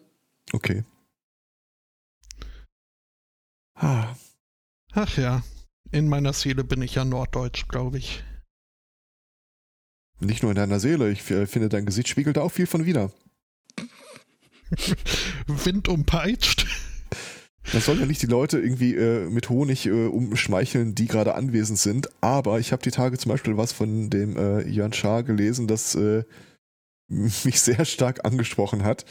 Okay. 0.53 0.85
Ah. 3.77 4.15
Ach 4.93 5.17
ja, 5.19 5.43
in 5.93 6.09
meiner 6.09 6.33
Seele 6.33 6.65
bin 6.65 6.81
ich 6.83 6.95
ja 6.95 7.05
norddeutsch, 7.05 7.69
glaube 7.69 7.99
ich. 7.99 8.25
Nicht 10.21 10.43
nur 10.43 10.53
in 10.53 10.57
deiner 10.57 10.81
Seele, 10.81 11.11
ich 11.11 11.23
finde, 11.23 11.69
dein 11.69 11.85
Gesicht 11.85 12.09
spiegelt 12.09 12.39
da 12.39 12.41
auch 12.41 12.53
viel 12.53 12.67
von 12.67 12.87
wieder. 12.87 13.13
Wind 15.47 15.89
umpeitscht. 15.89 16.67
Das 17.73 17.85
soll 17.85 18.01
ja 18.01 18.07
nicht 18.07 18.23
die 18.23 18.27
Leute 18.27 18.59
irgendwie 18.59 18.95
äh, 18.95 19.29
mit 19.29 19.51
Honig 19.51 19.87
äh, 19.87 20.07
umschmeicheln, 20.07 20.95
die 20.95 21.07
gerade 21.07 21.35
anwesend 21.35 21.79
sind, 21.79 22.09
aber 22.23 22.61
ich 22.61 22.73
habe 22.73 22.83
die 22.83 22.93
Tage 22.93 23.19
zum 23.19 23.31
Beispiel 23.31 23.57
was 23.57 23.73
von 23.73 24.09
dem 24.09 24.37
äh, 24.37 24.63
Jörn 24.69 24.93
Schaar 24.93 25.25
gelesen, 25.25 25.67
das 25.67 25.95
äh, 25.97 26.25
mich 27.09 27.61
sehr 27.61 27.85
stark 27.85 28.25
angesprochen 28.25 28.85
hat. 28.85 29.05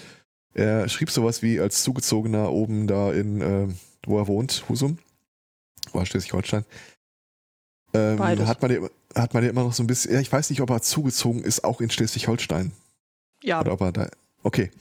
Er 0.54 0.88
schrieb 0.88 1.12
sowas 1.12 1.42
wie 1.42 1.60
als 1.60 1.84
Zugezogener 1.84 2.52
oben 2.52 2.88
da 2.88 3.12
in 3.12 3.42
äh, 3.42 3.68
wo 4.08 4.18
er 4.18 4.28
wohnt, 4.28 4.66
Husum, 4.70 4.98
oder 5.94 6.06
Schleswig-Holstein, 6.06 6.66
ähm, 7.94 8.20
hat, 8.20 8.62
man 8.62 8.72
ja, 8.72 8.90
hat 9.16 9.34
man 9.34 9.44
ja 9.44 9.50
immer 9.50 9.64
noch 9.64 9.74
so 9.74 9.84
ein 9.84 9.88
bisschen, 9.88 10.14
ja, 10.14 10.20
ich 10.20 10.32
weiß 10.32 10.50
nicht, 10.50 10.62
ob 10.62 10.70
er 10.70 10.82
zugezogen 10.82 11.44
ist, 11.44 11.64
auch 11.64 11.82
in 11.82 11.90
Schleswig-Holstein. 11.90 12.72
Ja. 13.42 13.62
Oder 13.62 13.74
ob 13.74 13.82
er 13.82 13.92
da, 13.92 14.10
okay. 14.44 14.72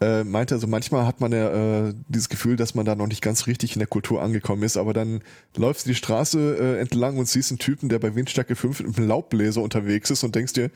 Äh, 0.00 0.24
meinte 0.24 0.54
also, 0.54 0.66
manchmal 0.66 1.06
hat 1.06 1.20
man 1.20 1.32
ja 1.32 1.86
äh, 1.86 1.94
dieses 2.08 2.28
Gefühl, 2.28 2.56
dass 2.56 2.74
man 2.74 2.84
da 2.84 2.94
noch 2.94 3.06
nicht 3.06 3.22
ganz 3.22 3.46
richtig 3.46 3.74
in 3.74 3.78
der 3.78 3.86
Kultur 3.88 4.20
angekommen 4.20 4.64
ist, 4.64 4.76
aber 4.76 4.92
dann 4.92 5.22
läufst 5.56 5.86
du 5.86 5.90
die 5.90 5.94
Straße 5.94 6.56
äh, 6.58 6.80
entlang 6.80 7.16
und 7.16 7.28
siehst 7.28 7.52
einen 7.52 7.58
Typen, 7.58 7.88
der 7.88 8.00
bei 8.00 8.14
Windstärke 8.14 8.56
5 8.56 8.80
mit 8.80 8.98
einem 8.98 9.08
Laubbläser 9.08 9.62
unterwegs 9.62 10.10
ist 10.10 10.24
und 10.24 10.34
denkst 10.34 10.52
dir, 10.54 10.70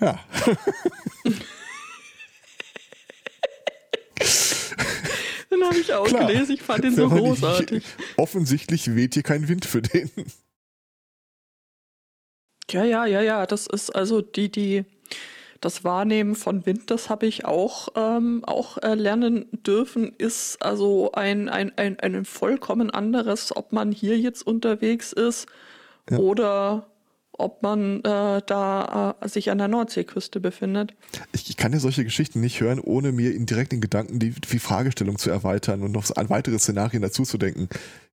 ja. 0.00 0.18
Den 5.58 5.68
habe 5.68 5.78
ich 5.78 5.92
auch 5.92 6.06
Klar, 6.06 6.26
gelesen. 6.26 6.54
Ich 6.54 6.62
fand 6.62 6.84
den 6.84 6.94
so 6.94 7.08
großartig. 7.08 7.84
offensichtlich 8.16 8.94
weht 8.94 9.14
hier 9.14 9.22
kein 9.22 9.48
Wind 9.48 9.64
für 9.64 9.82
den. 9.82 10.10
Ja, 12.70 12.84
ja, 12.84 13.06
ja, 13.06 13.22
ja. 13.22 13.46
Das 13.46 13.66
ist 13.66 13.94
also 13.94 14.20
die, 14.20 14.50
die, 14.50 14.84
das 15.60 15.84
Wahrnehmen 15.84 16.34
von 16.34 16.66
Wind, 16.66 16.90
das 16.90 17.08
habe 17.10 17.26
ich 17.26 17.44
auch, 17.44 17.88
ähm, 17.96 18.44
auch 18.44 18.78
äh, 18.78 18.94
lernen 18.94 19.46
dürfen, 19.52 20.14
ist 20.18 20.62
also 20.62 21.12
ein, 21.12 21.48
ein, 21.48 21.72
ein, 21.76 21.98
ein 21.98 22.24
vollkommen 22.24 22.90
anderes, 22.90 23.56
ob 23.56 23.72
man 23.72 23.90
hier 23.90 24.18
jetzt 24.18 24.46
unterwegs 24.46 25.12
ist 25.12 25.46
ja. 26.10 26.18
oder 26.18 26.86
ob 27.38 27.62
man 27.62 28.00
äh, 28.00 28.42
da 28.44 29.16
äh, 29.20 29.28
sich 29.28 29.50
an 29.50 29.58
der 29.58 29.68
Nordseeküste 29.68 30.40
befindet. 30.40 30.94
Ich, 31.32 31.48
ich, 31.48 31.56
kann 31.56 31.72
ja 31.72 31.78
solche 31.78 32.04
Geschichten 32.04 32.40
nicht 32.40 32.60
hören, 32.60 32.80
ohne 32.80 33.12
mir 33.12 33.34
in 33.34 33.46
direkten 33.46 33.80
Gedanken 33.80 34.18
die, 34.18 34.30
die 34.30 34.58
Fragestellung 34.58 35.18
zu 35.18 35.30
erweitern 35.30 35.82
und 35.82 35.92
noch 35.92 36.04
an 36.16 36.28
weitere 36.28 36.58
Szenarien 36.58 37.02
dazu 37.02 37.22
zu 37.22 37.38
denken. 37.38 37.68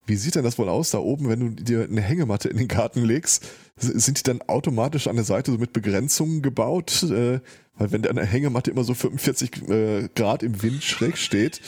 Wie 0.06 0.16
sieht 0.16 0.36
denn 0.36 0.44
das 0.44 0.60
wohl 0.60 0.70
aus 0.70 0.92
da 0.92 1.00
oben, 1.00 1.28
wenn 1.28 1.40
du 1.40 1.50
dir 1.50 1.84
eine 1.84 2.02
Hängematte 2.02 2.50
in 2.50 2.58
den 2.58 2.68
Garten 2.68 3.04
legst? 3.04 3.48
Sind 3.76 4.20
die 4.20 4.24
dann 4.24 4.44
automatisch 4.44 5.08
an 5.08 5.16
der 5.16 5.26
Seite 5.26 5.52
so 5.52 5.58
mit 5.58 5.74
Begrenzungen 5.74 6.44
gebaut? 6.44 7.04
Äh, 7.04 7.40
weil 7.78 7.92
wenn 7.92 8.08
eine 8.08 8.26
Hängematte 8.26 8.72
immer 8.72 8.84
so 8.84 8.94
45 8.94 9.70
äh, 9.70 10.10
Grad 10.16 10.44
im 10.44 10.62
Wind 10.62 10.84
schräg 10.84 11.18
steht, 11.18 11.60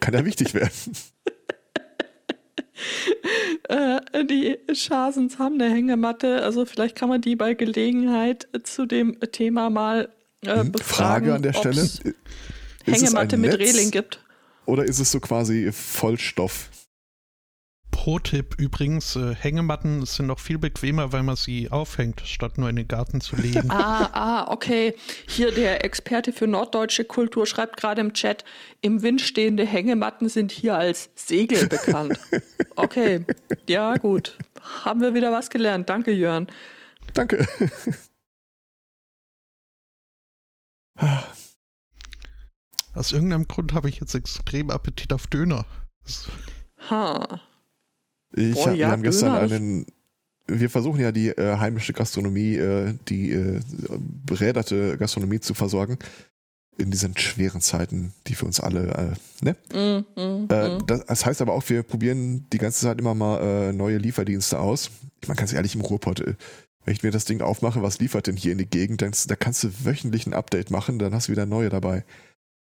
kann 0.00 0.14
ja 0.14 0.24
wichtig 0.24 0.54
werden. 0.54 0.70
äh, 3.68 4.24
die 4.24 4.58
Schasens 4.72 5.38
haben 5.38 5.60
eine 5.60 5.72
Hängematte. 5.72 6.42
Also 6.42 6.64
vielleicht 6.64 6.96
kann 6.96 7.08
man 7.08 7.20
die 7.20 7.36
bei 7.36 7.54
Gelegenheit 7.54 8.48
zu 8.64 8.86
dem 8.86 9.18
Thema 9.32 9.70
mal 9.70 10.08
äh, 10.44 10.60
Hm, 10.60 10.72
befragen, 10.72 11.28
Frage 11.28 11.34
an 11.34 11.42
der 11.42 11.52
Stelle. 11.52 11.82
ob's 11.82 12.00
Ist 12.00 12.14
es 12.84 13.02
Hängematte 13.02 13.36
ein 13.36 13.42
mit 13.42 13.58
Netz 13.58 13.74
Reling 13.74 13.90
gibt. 13.90 14.20
Oder 14.66 14.84
ist 14.84 14.98
es 14.98 15.10
so 15.10 15.20
quasi 15.20 15.70
Vollstoff? 15.72 16.68
Pro-Tipp 18.02 18.56
übrigens, 18.58 19.14
äh, 19.14 19.32
Hängematten 19.32 20.04
sind 20.06 20.26
noch 20.26 20.40
viel 20.40 20.58
bequemer, 20.58 21.12
weil 21.12 21.22
man 21.22 21.36
sie 21.36 21.70
aufhängt, 21.70 22.22
statt 22.24 22.58
nur 22.58 22.68
in 22.68 22.74
den 22.74 22.88
Garten 22.88 23.20
zu 23.20 23.36
legen. 23.36 23.62
Ah, 23.70 24.10
ah, 24.12 24.50
okay. 24.50 24.96
Hier 25.28 25.52
der 25.52 25.84
Experte 25.84 26.32
für 26.32 26.48
norddeutsche 26.48 27.04
Kultur 27.04 27.46
schreibt 27.46 27.76
gerade 27.76 28.00
im 28.00 28.12
Chat, 28.12 28.44
im 28.80 29.02
Wind 29.02 29.20
stehende 29.20 29.64
Hängematten 29.64 30.28
sind 30.28 30.50
hier 30.50 30.74
als 30.74 31.10
Segel 31.14 31.68
bekannt. 31.68 32.18
Okay, 32.74 33.24
ja 33.68 33.96
gut. 33.98 34.36
Haben 34.84 35.00
wir 35.00 35.14
wieder 35.14 35.30
was 35.30 35.48
gelernt. 35.48 35.88
Danke, 35.88 36.10
Jörn. 36.10 36.48
Danke. 37.14 37.46
Aus 42.94 43.12
irgendeinem 43.12 43.46
Grund 43.46 43.74
habe 43.74 43.88
ich 43.88 44.00
jetzt 44.00 44.16
extrem 44.16 44.70
Appetit 44.70 45.12
auf 45.12 45.28
Döner. 45.28 45.66
Ha. 46.90 47.40
Ich 48.34 48.54
Boah, 48.54 48.66
hab, 48.66 48.72
wir 48.72 48.78
ja, 48.80 48.90
haben 48.90 49.02
gestern 49.02 49.32
einen. 49.32 49.86
Wir 50.46 50.70
versuchen 50.70 51.00
ja 51.00 51.12
die 51.12 51.28
äh, 51.28 51.56
heimische 51.56 51.92
Gastronomie, 51.92 52.56
äh, 52.56 52.94
die 53.08 53.30
äh, 53.30 53.60
beräderte 54.26 54.98
Gastronomie 54.98 55.40
zu 55.40 55.54
versorgen. 55.54 55.98
In 56.78 56.90
diesen 56.90 57.16
schweren 57.16 57.60
Zeiten, 57.60 58.12
die 58.26 58.34
für 58.34 58.46
uns 58.46 58.58
alle, 58.58 59.16
äh, 59.42 59.44
ne? 59.44 59.56
Mm, 59.72 60.20
mm, 60.20 60.44
mm. 60.44 60.86
das, 60.86 61.04
das 61.04 61.26
heißt 61.26 61.42
aber 61.42 61.52
auch, 61.52 61.68
wir 61.68 61.82
probieren 61.82 62.46
die 62.50 62.58
ganze 62.58 62.80
Zeit 62.80 62.98
immer 62.98 63.14
mal 63.14 63.40
äh, 63.40 63.72
neue 63.72 63.98
Lieferdienste 63.98 64.58
aus. 64.58 64.90
Ich 65.20 65.28
meine, 65.28 65.38
ganz 65.38 65.52
ehrlich, 65.52 65.74
im 65.74 65.82
Ruhrpott, 65.82 66.24
wenn 66.84 66.94
ich 66.94 67.02
mir 67.02 67.10
das 67.10 67.26
Ding 67.26 67.42
aufmache, 67.42 67.82
was 67.82 67.98
liefert 68.00 68.26
denn 68.26 68.36
hier 68.36 68.52
in 68.52 68.58
die 68.58 68.66
Gegend, 68.66 69.02
dann, 69.02 69.12
da 69.28 69.36
kannst 69.36 69.62
du 69.62 69.68
wöchentlich 69.84 70.26
ein 70.26 70.34
Update 70.34 70.70
machen, 70.70 70.98
dann 70.98 71.14
hast 71.14 71.28
du 71.28 71.32
wieder 71.32 71.46
neue 71.46 71.68
dabei. 71.68 72.04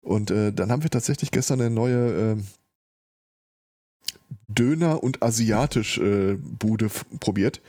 Und 0.00 0.30
äh, 0.30 0.52
dann 0.52 0.70
haben 0.70 0.82
wir 0.82 0.90
tatsächlich 0.90 1.30
gestern 1.30 1.60
eine 1.60 1.70
neue 1.70 2.32
äh, 2.32 2.36
Döner- 4.48 5.02
und 5.02 5.22
Asiatisch-Bude 5.22 6.86
f- 6.86 7.04
probiert. 7.20 7.60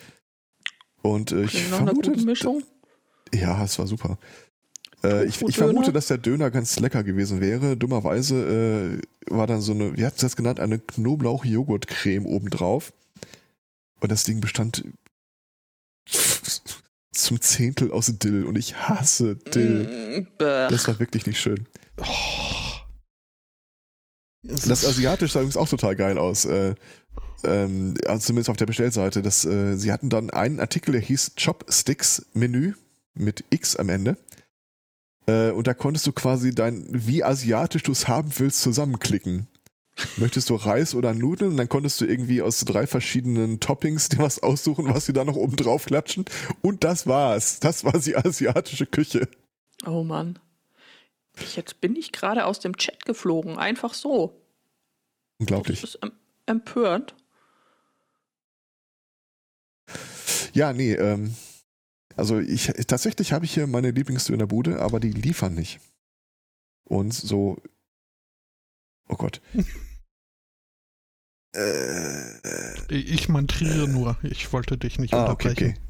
Und 1.01 1.32
äh, 1.32 1.43
ich 1.43 1.65
einer 1.67 1.77
vermute, 1.86 2.11
Mischung. 2.25 2.63
ja, 3.34 3.63
es 3.63 3.77
war 3.80 3.88
super. 3.88 4.17
Äh, 5.03 5.25
ich, 5.25 5.41
ich 5.41 5.55
vermute, 5.55 5.93
dass 5.93 6.07
der 6.07 6.17
Döner 6.17 6.51
ganz 6.51 6.80
lecker 6.80 7.03
gewesen 7.03 7.39
wäre. 7.41 7.77
Dummerweise 7.77 8.99
äh, 9.30 9.34
war 9.34 9.47
dann 9.47 9.61
so 9.61 9.71
eine, 9.73 9.95
wie 9.97 10.05
hat 10.05 10.15
es 10.15 10.21
das 10.21 10.36
genannt, 10.36 10.59
eine 10.59 10.80
Knoblauch-Joghurt-Creme 10.80 12.25
obendrauf. 12.25 12.91
Und 14.01 14.11
das 14.11 14.23
Ding 14.23 14.41
bestand 14.41 14.84
zum 17.13 17.41
Zehntel 17.41 17.91
aus 17.91 18.13
Dill. 18.17 18.45
Und 18.45 18.57
ich 18.57 18.75
hasse 18.75 19.36
Dill. 19.36 20.25
Mm. 20.27 20.27
Das 20.38 20.88
war 20.88 20.99
wirklich 20.99 21.25
nicht 21.25 21.39
schön. 21.39 21.65
oh. 21.97 22.05
Das 24.43 24.65
ist- 24.65 24.85
Asiatisch 24.85 25.31
sah 25.33 25.39
übrigens 25.39 25.57
auch 25.57 25.69
total 25.69 25.95
geil 25.95 26.17
aus. 26.17 26.45
Äh, 26.45 26.75
ähm, 27.43 27.95
also 28.05 28.27
zumindest 28.27 28.49
auf 28.49 28.57
der 28.57 28.65
Bestellseite. 28.65 29.21
Das, 29.21 29.45
äh, 29.45 29.75
sie 29.75 29.91
hatten 29.91 30.09
dann 30.09 30.29
einen 30.29 30.59
Artikel, 30.59 30.91
der 30.93 31.01
hieß 31.01 31.33
Chopsticks 31.41 32.25
Menü 32.33 32.73
mit 33.13 33.43
X 33.49 33.75
am 33.75 33.89
Ende. 33.89 34.17
Äh, 35.27 35.51
und 35.51 35.67
da 35.67 35.73
konntest 35.73 36.07
du 36.07 36.11
quasi 36.13 36.53
dein, 36.55 36.85
wie 36.89 37.23
asiatisch 37.23 37.83
du 37.83 37.91
es 37.91 38.07
haben 38.07 38.31
willst, 38.37 38.61
zusammenklicken. 38.61 39.47
Möchtest 40.15 40.49
du 40.49 40.55
Reis 40.55 40.95
oder 40.95 41.13
Nudeln? 41.13 41.51
Und 41.51 41.57
dann 41.57 41.67
konntest 41.67 41.99
du 41.99 42.05
irgendwie 42.05 42.41
aus 42.41 42.61
drei 42.63 42.87
verschiedenen 42.87 43.59
Toppings 43.59 44.07
dir 44.07 44.19
was 44.19 44.41
aussuchen, 44.41 44.87
was 44.93 45.05
sie 45.05 45.13
da 45.13 45.25
noch 45.25 45.35
oben 45.35 45.57
drauf 45.57 45.85
klatschen. 45.85 46.23
Und 46.61 46.85
das 46.85 47.05
war's. 47.05 47.59
Das 47.59 47.83
war 47.83 47.99
die 47.99 48.15
asiatische 48.15 48.85
Küche. 48.85 49.27
Oh 49.85 50.03
Mann. 50.03 50.39
Jetzt 51.55 51.81
bin 51.81 51.95
ich 51.95 52.11
gerade 52.11 52.45
aus 52.45 52.59
dem 52.59 52.77
Chat 52.77 53.05
geflogen. 53.05 53.57
Einfach 53.57 53.93
so. 53.93 54.41
Unglaublich. 55.39 55.81
Das 55.81 55.95
ist 55.95 56.03
em- 56.03 56.11
empörend. 56.45 57.15
Ja, 60.53 60.73
nee, 60.73 60.93
ähm, 60.93 61.35
also 62.15 62.39
ich 62.39 62.67
tatsächlich 62.87 63.33
habe 63.33 63.45
ich 63.45 63.53
hier 63.53 63.67
meine 63.67 63.91
Lieblingsdönerbude, 63.91 64.79
aber 64.81 64.99
die 64.99 65.11
liefern 65.11 65.55
nicht. 65.55 65.79
Und 66.85 67.13
so, 67.13 67.61
oh 69.07 69.15
Gott. 69.15 69.41
äh, 71.55 72.93
Ich 72.93 73.29
mantriere 73.29 73.87
nur. 73.87 74.17
Ich 74.23 74.51
wollte 74.51 74.77
dich 74.77 74.99
nicht 74.99 75.13
ah, 75.13 75.31
okay, 75.31 75.49
unterbrechen. 75.49 75.77
okay. 75.77 75.85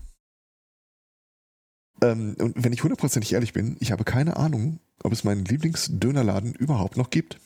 Ähm, 2.01 2.35
und 2.39 2.63
wenn 2.63 2.73
ich 2.73 2.83
hundertprozentig 2.83 3.33
ehrlich 3.33 3.53
bin, 3.53 3.77
ich 3.79 3.91
habe 3.91 4.03
keine 4.03 4.37
Ahnung, 4.37 4.79
ob 5.03 5.11
es 5.11 5.23
meinen 5.23 5.45
Lieblingsdönerladen 5.45 6.53
überhaupt 6.53 6.97
noch 6.97 7.09
gibt. 7.09 7.39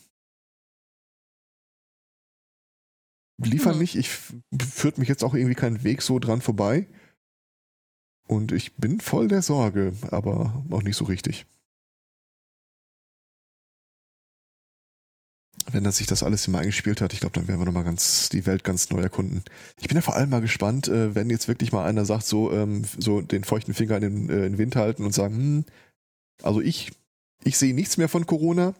Liefern 3.43 3.73
Hm. 3.73 3.79
nicht, 3.79 3.95
ich 3.95 4.09
führt 4.09 4.97
mich 4.97 5.09
jetzt 5.09 5.23
auch 5.23 5.33
irgendwie 5.33 5.55
kein 5.55 5.83
Weg 5.83 6.01
so 6.01 6.19
dran 6.19 6.41
vorbei. 6.41 6.87
Und 8.27 8.51
ich 8.51 8.75
bin 8.75 8.99
voll 8.99 9.27
der 9.27 9.41
Sorge, 9.41 9.93
aber 10.11 10.63
auch 10.71 10.81
nicht 10.81 10.95
so 10.95 11.05
richtig. 11.05 11.45
Wenn 15.71 15.83
das 15.83 15.97
sich 15.97 16.07
das 16.07 16.23
alles 16.23 16.47
immer 16.47 16.59
eingespielt 16.59 17.01
hat, 17.01 17.13
ich 17.13 17.19
glaube, 17.19 17.35
dann 17.35 17.47
werden 17.47 17.59
wir 17.59 17.65
nochmal 17.65 17.83
ganz 17.83 18.29
die 18.29 18.45
Welt 18.45 18.63
ganz 18.63 18.89
neu 18.89 19.01
erkunden. 19.01 19.43
Ich 19.79 19.87
bin 19.87 19.95
ja 19.95 20.01
vor 20.01 20.15
allem 20.15 20.29
mal 20.29 20.41
gespannt, 20.41 20.87
äh, 20.87 21.15
wenn 21.15 21.29
jetzt 21.29 21.47
wirklich 21.47 21.71
mal 21.71 21.85
einer 21.85 22.05
sagt, 22.05 22.25
so, 22.25 22.51
ähm, 22.51 22.83
so 22.97 23.21
den 23.21 23.43
feuchten 23.43 23.73
Finger 23.73 23.97
in 23.97 24.01
den, 24.01 24.29
äh, 24.29 24.45
in 24.45 24.53
den 24.53 24.57
Wind 24.57 24.75
halten 24.75 25.05
und 25.05 25.13
sagen, 25.13 25.35
hm, 25.35 25.65
also 26.41 26.59
ich, 26.61 26.91
ich 27.43 27.57
sehe 27.57 27.73
nichts 27.73 27.97
mehr 27.97 28.09
von 28.09 28.25
Corona. 28.25 28.73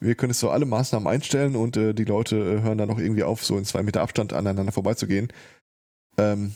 Wir 0.00 0.14
können 0.14 0.30
jetzt 0.30 0.40
so 0.40 0.50
alle 0.50 0.66
Maßnahmen 0.66 1.08
einstellen 1.08 1.56
und 1.56 1.76
äh, 1.76 1.94
die 1.94 2.04
Leute 2.04 2.36
äh, 2.36 2.62
hören 2.62 2.78
dann 2.78 2.88
noch 2.88 2.98
irgendwie 2.98 3.22
auf, 3.22 3.44
so 3.44 3.56
in 3.56 3.64
zwei 3.64 3.82
Meter 3.82 4.02
Abstand 4.02 4.32
aneinander 4.32 4.72
vorbeizugehen. 4.72 5.28
Ähm, 6.18 6.54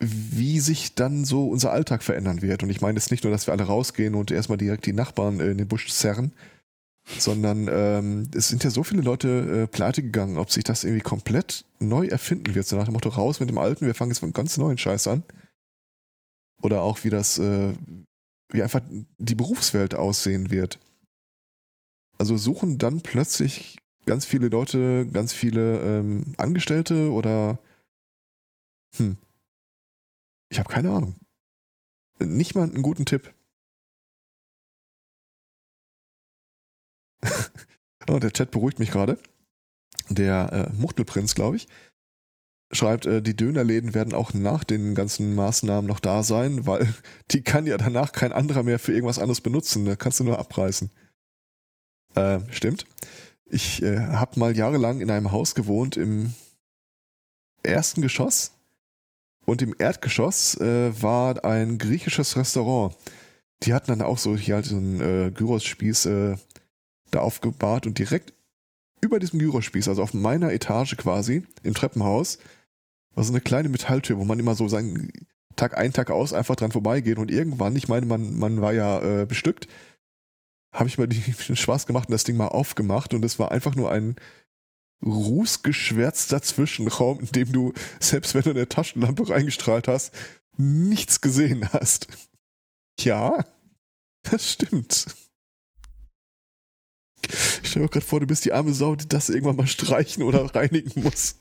wie 0.00 0.60
sich 0.60 0.94
dann 0.94 1.24
so 1.24 1.48
unser 1.48 1.72
Alltag 1.72 2.02
verändern 2.02 2.42
wird. 2.42 2.62
Und 2.62 2.70
ich 2.70 2.80
meine 2.80 2.98
jetzt 2.98 3.10
nicht 3.10 3.24
nur, 3.24 3.32
dass 3.32 3.46
wir 3.46 3.52
alle 3.52 3.64
rausgehen 3.64 4.14
und 4.14 4.30
erstmal 4.30 4.58
direkt 4.58 4.86
die 4.86 4.92
Nachbarn 4.92 5.40
äh, 5.40 5.50
in 5.50 5.58
den 5.58 5.68
Busch 5.68 5.88
zerren, 5.90 6.32
sondern 7.18 7.68
ähm, 7.70 8.30
es 8.34 8.48
sind 8.48 8.64
ja 8.64 8.70
so 8.70 8.82
viele 8.82 9.02
Leute 9.02 9.62
äh, 9.62 9.66
pleite 9.66 10.02
gegangen, 10.02 10.38
ob 10.38 10.50
sich 10.50 10.64
das 10.64 10.84
irgendwie 10.84 11.02
komplett 11.02 11.64
neu 11.78 12.06
erfinden 12.06 12.54
wird. 12.54 12.66
So 12.66 12.76
nach 12.76 12.86
dem 12.86 12.94
Motto, 12.94 13.10
raus 13.10 13.40
mit 13.40 13.48
dem 13.48 13.58
Alten, 13.58 13.86
wir 13.86 13.94
fangen 13.94 14.10
jetzt 14.10 14.22
mit 14.22 14.28
einem 14.28 14.34
ganz 14.34 14.56
neuen 14.56 14.78
Scheiß 14.78 15.06
an. 15.06 15.22
Oder 16.62 16.82
auch 16.82 17.04
wie 17.04 17.10
das, 17.10 17.38
äh, 17.38 17.74
wie 18.50 18.62
einfach 18.62 18.82
die 19.18 19.34
Berufswelt 19.34 19.94
aussehen 19.94 20.50
wird. 20.50 20.78
Also 22.18 22.36
suchen 22.36 22.78
dann 22.78 23.00
plötzlich 23.00 23.78
ganz 24.06 24.24
viele 24.24 24.48
Leute, 24.48 25.06
ganz 25.06 25.32
viele 25.32 25.80
ähm, 25.80 26.34
Angestellte 26.36 27.10
oder 27.10 27.58
hm. 28.96 29.16
Ich 30.50 30.58
habe 30.58 30.68
keine 30.68 30.90
Ahnung. 30.90 31.16
Nicht 32.20 32.54
mal 32.54 32.64
einen 32.64 32.82
guten 32.82 33.06
Tipp. 33.06 33.34
oh, 38.08 38.18
der 38.18 38.32
Chat 38.32 38.50
beruhigt 38.52 38.78
mich 38.78 38.90
gerade. 38.90 39.18
Der 40.10 40.52
äh, 40.52 40.72
Muchtelprinz, 40.74 41.34
glaube 41.34 41.56
ich, 41.56 41.66
schreibt, 42.74 43.06
äh, 43.06 43.22
die 43.22 43.36
Dönerläden 43.36 43.94
werden 43.94 44.14
auch 44.14 44.34
nach 44.34 44.64
den 44.64 44.94
ganzen 44.94 45.34
Maßnahmen 45.34 45.86
noch 45.86 46.00
da 46.00 46.22
sein, 46.22 46.66
weil 46.66 46.92
die 47.30 47.42
kann 47.42 47.66
ja 47.66 47.76
danach 47.76 48.12
kein 48.12 48.32
anderer 48.32 48.62
mehr 48.62 48.78
für 48.78 48.92
irgendwas 48.92 49.18
anderes 49.18 49.40
benutzen. 49.40 49.84
Da 49.84 49.96
kannst 49.96 50.20
du 50.20 50.24
nur 50.24 50.38
abreißen. 50.38 50.90
Äh, 52.14 52.40
stimmt. 52.50 52.86
Ich 53.46 53.82
äh, 53.82 53.98
habe 53.98 54.38
mal 54.38 54.56
jahrelang 54.56 55.00
in 55.00 55.10
einem 55.10 55.32
Haus 55.32 55.54
gewohnt 55.54 55.96
im 55.96 56.32
ersten 57.62 58.02
Geschoss 58.02 58.52
und 59.46 59.62
im 59.62 59.74
Erdgeschoss 59.78 60.56
äh, 60.60 61.02
war 61.02 61.44
ein 61.44 61.78
griechisches 61.78 62.36
Restaurant. 62.36 62.96
Die 63.62 63.74
hatten 63.74 63.88
dann 63.88 64.02
auch 64.02 64.18
so 64.18 64.36
hier 64.36 64.56
halt 64.56 64.66
so 64.66 64.76
einen 64.76 65.00
äh, 65.00 65.30
Gyros-Spieß 65.30 66.06
äh, 66.06 66.36
da 67.10 67.20
aufgebahrt 67.20 67.86
und 67.86 67.98
direkt 67.98 68.32
über 69.00 69.18
diesem 69.18 69.38
Gyrospieß, 69.38 69.88
also 69.88 70.02
auf 70.02 70.14
meiner 70.14 70.52
Etage 70.52 70.96
quasi, 70.96 71.44
im 71.62 71.74
Treppenhaus, 71.74 72.38
war 73.14 73.24
so 73.24 73.32
eine 73.32 73.40
kleine 73.40 73.68
Metalltür, 73.68 74.18
wo 74.18 74.24
man 74.24 74.38
immer 74.38 74.54
so 74.54 74.68
seinen 74.68 75.10
Tag 75.56 75.76
ein, 75.76 75.92
Tag 75.92 76.10
aus 76.10 76.32
einfach 76.32 76.56
dran 76.56 76.72
vorbeigeht 76.72 77.18
und 77.18 77.30
irgendwann, 77.30 77.76
ich 77.76 77.88
meine, 77.88 78.06
man, 78.06 78.38
man 78.38 78.60
war 78.60 78.72
ja 78.72 79.00
äh, 79.22 79.26
bestückt, 79.26 79.68
habe 80.72 80.88
ich 80.88 80.98
mal 80.98 81.06
den 81.08 81.56
Spaß 81.56 81.86
gemacht 81.86 82.08
und 82.08 82.12
das 82.12 82.24
Ding 82.24 82.36
mal 82.36 82.48
aufgemacht 82.48 83.14
und 83.14 83.24
es 83.24 83.38
war 83.38 83.52
einfach 83.52 83.74
nur 83.74 83.90
ein 83.90 84.16
rußgeschwärzter 85.04 86.42
Zwischenraum, 86.42 87.20
in 87.20 87.26
dem 87.26 87.52
du, 87.52 87.72
selbst 88.00 88.34
wenn 88.34 88.42
du 88.42 88.50
eine 88.50 88.68
Taschenlampe 88.68 89.28
reingestrahlt 89.28 89.86
hast, 89.86 90.14
nichts 90.56 91.20
gesehen 91.20 91.68
hast. 91.72 92.08
Ja, 93.00 93.44
das 94.22 94.50
stimmt. 94.52 95.06
Ich 97.62 97.70
stelle 97.70 97.84
mir 97.84 97.90
gerade 97.90 98.06
vor, 98.06 98.20
du 98.20 98.26
bist 98.26 98.44
die 98.44 98.52
arme 98.52 98.72
Sau, 98.72 98.96
die 98.96 99.08
das 99.08 99.28
irgendwann 99.28 99.56
mal 99.56 99.66
streichen 99.66 100.22
oder 100.22 100.54
reinigen 100.54 101.02
muss. 101.02 101.36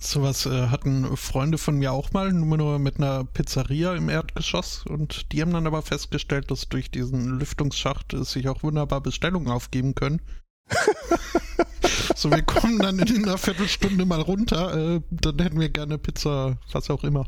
Sowas 0.00 0.46
äh, 0.46 0.68
hatten 0.68 1.16
Freunde 1.16 1.58
von 1.58 1.76
mir 1.76 1.90
auch 1.90 2.12
mal, 2.12 2.32
nur, 2.32 2.56
nur 2.56 2.78
mit 2.78 2.98
einer 2.98 3.24
Pizzeria 3.24 3.96
im 3.96 4.08
Erdgeschoss. 4.08 4.86
Und 4.86 5.32
die 5.32 5.42
haben 5.42 5.52
dann 5.52 5.66
aber 5.66 5.82
festgestellt, 5.82 6.52
dass 6.52 6.68
durch 6.68 6.92
diesen 6.92 7.38
Lüftungsschacht 7.40 8.14
äh, 8.14 8.24
sich 8.24 8.48
auch 8.48 8.62
wunderbar 8.62 9.00
Bestellungen 9.00 9.50
aufgeben 9.50 9.96
können. 9.96 10.22
so, 12.14 12.30
wir 12.30 12.42
kommen 12.42 12.78
dann 12.78 13.00
in 13.00 13.24
einer 13.24 13.38
Viertelstunde 13.38 14.04
mal 14.06 14.20
runter. 14.20 14.96
Äh, 14.96 15.00
dann 15.10 15.40
hätten 15.40 15.58
wir 15.58 15.68
gerne 15.68 15.98
Pizza, 15.98 16.58
was 16.70 16.90
auch 16.90 17.02
immer. 17.02 17.26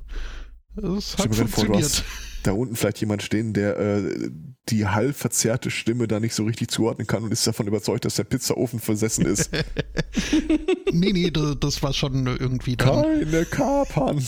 Das 0.76 1.18
hat 1.18 1.34
funktioniert. 1.34 1.90
Vor, 1.90 2.04
da 2.42 2.52
unten 2.52 2.76
vielleicht 2.76 3.00
jemand 3.00 3.22
stehen, 3.22 3.52
der 3.52 3.78
äh, 3.78 4.30
die 4.68 4.86
hallverzerrte 4.86 5.70
Stimme 5.70 6.08
da 6.08 6.20
nicht 6.20 6.34
so 6.34 6.44
richtig 6.44 6.70
zuordnen 6.70 7.06
kann 7.06 7.22
und 7.22 7.32
ist 7.32 7.46
davon 7.46 7.66
überzeugt, 7.66 8.04
dass 8.04 8.14
der 8.14 8.24
Pizzaofen 8.24 8.80
versessen 8.80 9.26
ist. 9.26 9.50
nee, 10.92 11.12
nee, 11.12 11.30
das, 11.30 11.56
das, 11.60 11.82
war 11.82 11.92
schon 11.92 12.26
irgendwie 12.26 12.76
dann. 12.76 13.02
Keine 13.02 13.44
Kapern. 13.44 14.24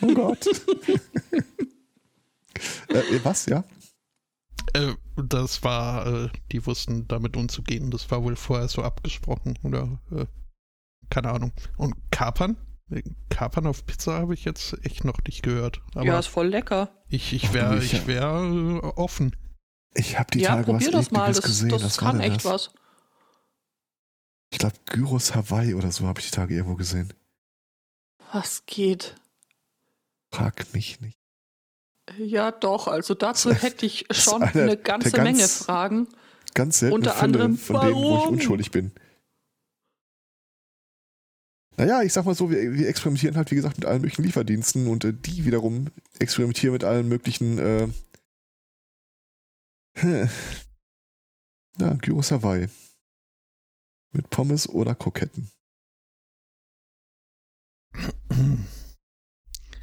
Oh 0.00 0.14
Gott. 0.14 0.46
äh, 2.88 3.02
was, 3.22 3.46
ja? 3.46 3.64
Äh, 4.74 4.92
das 5.16 5.62
war, 5.62 6.06
äh, 6.06 6.28
die 6.52 6.66
wussten 6.66 7.08
damit 7.08 7.36
umzugehen. 7.36 7.90
Das 7.90 8.10
war 8.10 8.22
wohl 8.22 8.36
vorher 8.36 8.68
so 8.68 8.82
abgesprochen 8.82 9.58
oder 9.62 10.00
äh, 10.12 10.26
keine 11.10 11.30
Ahnung. 11.30 11.52
Und 11.76 11.94
Kapern? 12.10 12.56
Kapern 13.28 13.66
auf 13.66 13.84
Pizza 13.84 14.14
habe 14.14 14.34
ich 14.34 14.44
jetzt 14.44 14.76
echt 14.84 15.04
noch 15.04 15.18
nicht 15.26 15.42
gehört. 15.42 15.80
ja, 15.94 16.18
ist 16.18 16.26
voll 16.26 16.48
lecker. 16.48 16.90
Ich, 17.08 17.32
ich 17.32 17.52
wäre 17.52 17.82
ich 17.82 18.06
wär 18.06 18.22
äh, 18.22 18.86
offen. 18.96 19.36
Ich 19.94 20.18
habe 20.18 20.30
die 20.32 20.40
ja, 20.40 20.50
Tage 20.50 20.64
probier 20.64 20.88
was 20.88 21.06
das 21.06 21.10
mal. 21.10 21.28
Das, 21.28 21.42
gesehen. 21.42 21.68
das, 21.70 21.82
das 21.82 21.98
kann 21.98 22.20
echt 22.20 22.44
das? 22.44 22.44
was. 22.44 22.70
Ich 24.50 24.58
glaube, 24.58 24.76
Gyros 24.86 25.34
Hawaii 25.34 25.74
oder 25.74 25.92
so 25.92 26.06
habe 26.06 26.20
ich 26.20 26.30
die 26.30 26.34
Tage 26.36 26.54
irgendwo 26.54 26.76
gesehen. 26.76 27.12
Was 28.32 28.64
geht? 28.66 29.16
Frag 30.30 30.72
mich 30.72 31.00
nicht. 31.00 31.18
Ja, 32.18 32.50
doch. 32.50 32.88
Also 32.88 33.14
dazu 33.14 33.52
hätte 33.52 33.86
ich 33.86 34.06
schon 34.10 34.42
eine 34.42 34.76
ganze 34.76 35.10
ganz, 35.10 35.24
Menge 35.24 35.48
Fragen. 35.48 36.08
Ganz 36.54 36.78
selten 36.78 36.94
Unter 36.94 37.22
anderem, 37.22 37.58
von 37.58 37.76
warum? 37.76 37.88
denen, 37.88 38.02
wo 38.02 38.18
ich 38.18 38.26
unschuldig 38.28 38.70
bin. 38.70 38.92
Naja, 41.78 42.02
ich 42.02 42.12
sag 42.12 42.24
mal 42.24 42.34
so, 42.34 42.50
wir, 42.50 42.72
wir 42.72 42.88
experimentieren 42.88 43.36
halt, 43.36 43.52
wie 43.52 43.54
gesagt, 43.54 43.78
mit 43.78 43.86
allen 43.86 44.00
möglichen 44.00 44.24
Lieferdiensten 44.24 44.88
und 44.88 45.04
äh, 45.04 45.12
die 45.12 45.44
wiederum 45.44 45.86
experimentieren 46.18 46.72
mit 46.72 46.82
allen 46.82 47.06
möglichen 47.08 47.58
äh, 47.58 47.88
ja, 51.78 51.94
Gyros 51.94 52.32
Hawaii. 52.32 52.66
Mit 54.10 54.28
Pommes 54.30 54.68
oder 54.68 54.96
Kroketten. 54.96 55.52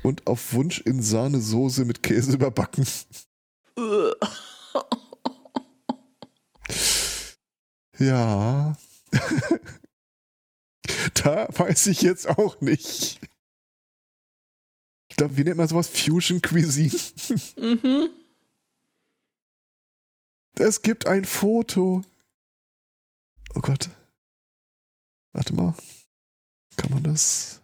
Und 0.03 0.27
auf 0.27 0.51
Wunsch 0.53 0.81
in 0.81 1.01
Sahnesoße 1.01 1.85
mit 1.85 2.03
Käse 2.03 2.33
überbacken. 2.33 2.85
ja. 7.99 8.75
da 11.13 11.47
weiß 11.49 11.87
ich 11.87 12.01
jetzt 12.01 12.27
auch 12.27 12.59
nicht. 12.61 13.19
Ich 15.09 15.17
glaube, 15.17 15.37
wie 15.37 15.43
nennt 15.43 15.57
man 15.57 15.67
sowas? 15.67 15.87
Fusion 15.87 16.41
Cuisine. 16.41 16.91
mhm. 17.57 18.09
Es 20.57 20.81
gibt 20.81 21.07
ein 21.07 21.25
Foto. 21.25 22.03
Oh 23.55 23.61
Gott. 23.61 23.89
Warte 25.33 25.53
mal. 25.53 25.75
Kann 26.77 26.91
man 26.91 27.03
das? 27.03 27.61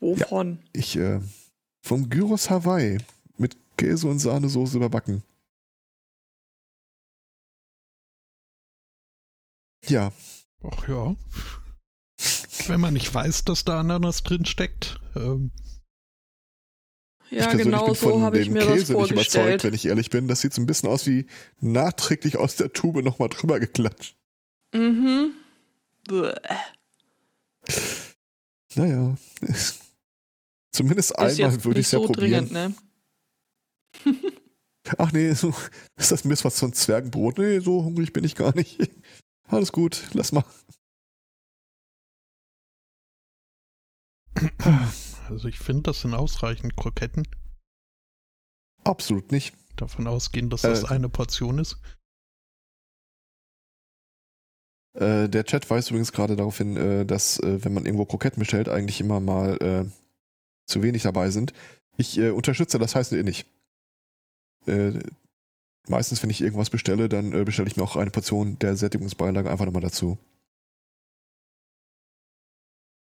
Wovon? 0.00 0.58
Ja, 0.62 0.68
ich, 0.72 0.96
äh, 0.96 1.20
vom 1.82 2.08
Gyros 2.08 2.50
Hawaii 2.50 2.98
mit 3.36 3.56
Käse 3.76 4.08
und 4.08 4.18
Sahnesoße 4.18 4.76
überbacken. 4.76 5.22
Ja. 9.86 10.12
Ach 10.62 10.88
ja. 10.88 11.16
Wenn 12.68 12.80
man 12.80 12.94
nicht 12.94 13.12
weiß, 13.12 13.44
dass 13.44 13.64
da 13.64 13.80
Ananas 13.80 14.22
drin 14.22 14.44
steckt. 14.44 15.00
Ähm. 15.16 15.50
Ja, 17.30 17.50
genau 17.54 17.94
so 17.94 18.20
habe 18.20 18.38
ich 18.40 18.50
mir 18.50 18.60
Käse 18.60 18.78
das 18.78 18.90
vorgestellt. 18.90 19.16
nicht 19.16 19.34
überzeugt, 19.34 19.64
wenn 19.64 19.72
ich 19.72 19.86
ehrlich 19.86 20.10
bin. 20.10 20.28
Das 20.28 20.42
sieht 20.42 20.52
so 20.52 20.60
ein 20.60 20.66
bisschen 20.66 20.90
aus 20.90 21.06
wie 21.06 21.26
nachträglich 21.60 22.36
aus 22.36 22.56
der 22.56 22.74
Tube 22.74 23.02
nochmal 23.02 23.30
drüber 23.30 23.58
geklatscht. 23.58 24.16
Mhm. 24.74 25.32
Bäh. 26.08 26.34
Naja. 28.74 29.16
Zumindest 30.72 31.18
einmal 31.18 31.64
würde 31.64 31.80
ich 31.80 31.86
es 31.86 31.92
ja 31.92 32.00
so 32.00 32.06
probieren. 32.06 32.48
Dringend, 32.48 32.52
ne? 32.52 32.74
Ach 34.98 35.12
nee, 35.12 35.32
so, 35.32 35.54
ist 35.96 36.12
das 36.12 36.24
Mist 36.24 36.44
was 36.44 36.58
von 36.58 36.72
Zwergenbrot? 36.72 37.38
Nee, 37.38 37.60
so 37.60 37.84
hungrig 37.84 38.12
bin 38.12 38.24
ich 38.24 38.34
gar 38.34 38.54
nicht. 38.54 38.78
Alles 39.46 39.72
gut, 39.72 40.02
lass 40.12 40.32
mal. 40.32 40.44
Also 45.28 45.48
ich 45.48 45.58
finde, 45.58 45.82
das 45.82 46.00
sind 46.00 46.14
ausreichend 46.14 46.76
Kroketten. 46.76 47.26
Absolut 48.84 49.32
nicht. 49.32 49.54
Davon 49.76 50.06
ausgehen, 50.06 50.50
dass 50.50 50.62
das 50.62 50.84
äh, 50.84 50.88
eine 50.88 51.08
Portion 51.08 51.58
ist. 51.58 51.78
Äh, 54.94 55.28
der 55.28 55.44
Chat 55.44 55.68
weist 55.70 55.90
übrigens 55.90 56.12
gerade 56.12 56.36
darauf 56.36 56.58
hin, 56.58 56.76
äh, 56.76 57.06
dass 57.06 57.38
äh, 57.40 57.64
wenn 57.64 57.72
man 57.72 57.86
irgendwo 57.86 58.04
Kroketten 58.04 58.40
bestellt, 58.40 58.68
eigentlich 58.68 59.00
immer 59.00 59.20
mal 59.20 59.56
äh, 59.62 59.84
zu 60.66 60.82
wenig 60.82 61.02
dabei 61.02 61.30
sind. 61.30 61.52
Ich 61.96 62.18
äh, 62.18 62.30
unterstütze 62.30 62.78
das 62.78 62.94
heißt 62.94 63.12
eh 63.12 63.22
nicht. 63.22 63.46
meistens, 65.88 66.22
wenn 66.22 66.30
ich 66.30 66.40
irgendwas 66.40 66.70
bestelle, 66.70 67.08
dann 67.08 67.30
bestelle 67.44 67.68
ich 67.68 67.76
mir 67.76 67.82
auch 67.82 67.96
eine 67.96 68.10
Portion 68.10 68.58
der 68.60 68.76
Sättigungsbeilage 68.76 69.50
einfach 69.50 69.64
nochmal 69.64 69.82
dazu. 69.82 70.18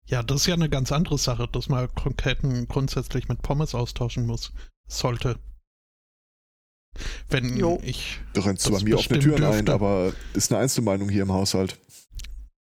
Ja, 0.09 0.22
das 0.22 0.40
ist 0.40 0.46
ja 0.46 0.54
eine 0.54 0.70
ganz 0.70 0.90
andere 0.90 1.18
Sache, 1.18 1.48
dass 1.52 1.68
man 1.68 1.94
Kroketten 1.94 2.66
grundsätzlich 2.66 3.28
mit 3.28 3.42
Pommes 3.42 3.74
austauschen 3.74 4.26
muss. 4.26 4.52
Sollte. 4.86 5.38
Wenn 7.28 7.59
jo. 7.59 7.78
ich. 7.82 8.18
Du 8.32 8.40
rennst 8.40 8.70
bei 8.70 8.80
mir 8.80 8.96
offene 8.96 9.18
Türen 9.18 9.42
dürfte. 9.42 9.59
ein, 9.59 9.68
aber 9.68 10.14
ist 10.32 10.50
eine 10.50 10.62
Einzelmeinung 10.62 11.11
hier 11.11 11.22
im 11.22 11.32
Haushalt. 11.32 11.78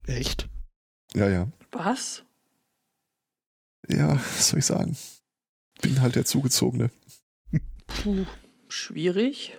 Echt? 0.06 0.48
Ja, 1.14 1.28
ja. 1.28 1.48
Was? 1.70 2.24
Ja, 3.88 4.16
was 4.16 4.48
soll 4.48 4.58
ich 4.58 4.66
sagen? 4.66 4.96
Bin 5.80 6.00
halt 6.00 6.16
der 6.16 6.24
Zugezogene. 6.24 6.90
Puh, 7.86 8.26
schwierig. 8.68 9.56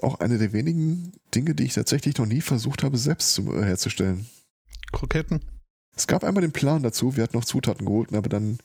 Auch 0.00 0.20
eine 0.20 0.38
der 0.38 0.52
wenigen 0.52 1.12
Dinge, 1.34 1.56
die 1.56 1.64
ich 1.64 1.74
tatsächlich 1.74 2.16
noch 2.16 2.26
nie 2.26 2.40
versucht 2.40 2.84
habe, 2.84 2.96
selbst 2.96 3.34
zu, 3.34 3.52
äh, 3.54 3.64
herzustellen. 3.64 4.26
Kroketten. 4.92 5.40
Es 5.94 6.06
gab 6.06 6.24
einmal 6.24 6.42
den 6.42 6.52
Plan 6.52 6.82
dazu, 6.82 7.16
wir 7.16 7.22
hatten 7.22 7.36
noch 7.36 7.44
Zutaten 7.44 7.84
geholt 7.84 8.10
und 8.10 8.16
haben 8.16 8.28
dann 8.28 8.58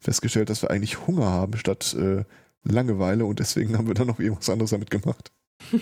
festgestellt, 0.00 0.48
dass 0.50 0.62
wir 0.62 0.70
eigentlich 0.70 1.06
Hunger 1.06 1.26
haben 1.26 1.56
statt 1.56 1.94
äh, 1.94 2.24
Langeweile 2.64 3.24
und 3.24 3.40
deswegen 3.40 3.76
haben 3.76 3.88
wir 3.88 3.94
dann 3.94 4.06
noch 4.06 4.20
irgendwas 4.20 4.48
anderes 4.48 4.70
damit 4.70 4.90
gemacht. 4.90 5.32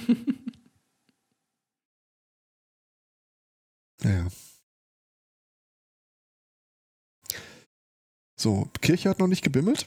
naja. 4.03 4.28
So, 8.36 8.68
Kirche 8.80 9.11
hat 9.11 9.18
noch 9.18 9.26
nicht 9.26 9.45
gebimmelt? 9.45 9.84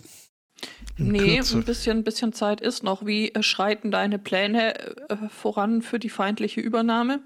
nee, 0.98 1.38
Kürze. 1.38 1.58
ein 1.58 1.64
bisschen, 1.64 1.98
ein 2.00 2.04
bisschen 2.04 2.34
Zeit 2.34 2.62
ist 2.62 2.84
noch. 2.84 3.06
Wie 3.06 3.34
schreiten 3.42 3.90
deine 3.92 4.20
Pläne 4.20 5.10
äh, 5.10 5.30
voran 5.30 5.82
für 5.82 5.98
die 6.00 6.10
feindliche 6.10 6.62
Übernahme? 6.62 7.24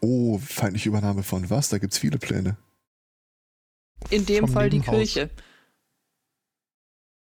Oh, 0.00 0.38
feindliche 0.38 0.88
Übernahme 0.88 1.22
von 1.22 1.48
was? 1.50 1.68
Da 1.68 1.78
gibt 1.78 1.92
es 1.92 1.98
viele 1.98 2.18
Pläne. 2.18 2.56
In 4.10 4.26
dem 4.26 4.44
Vom 4.44 4.52
Fall 4.52 4.70
die 4.70 4.80
Kirche. 4.80 5.30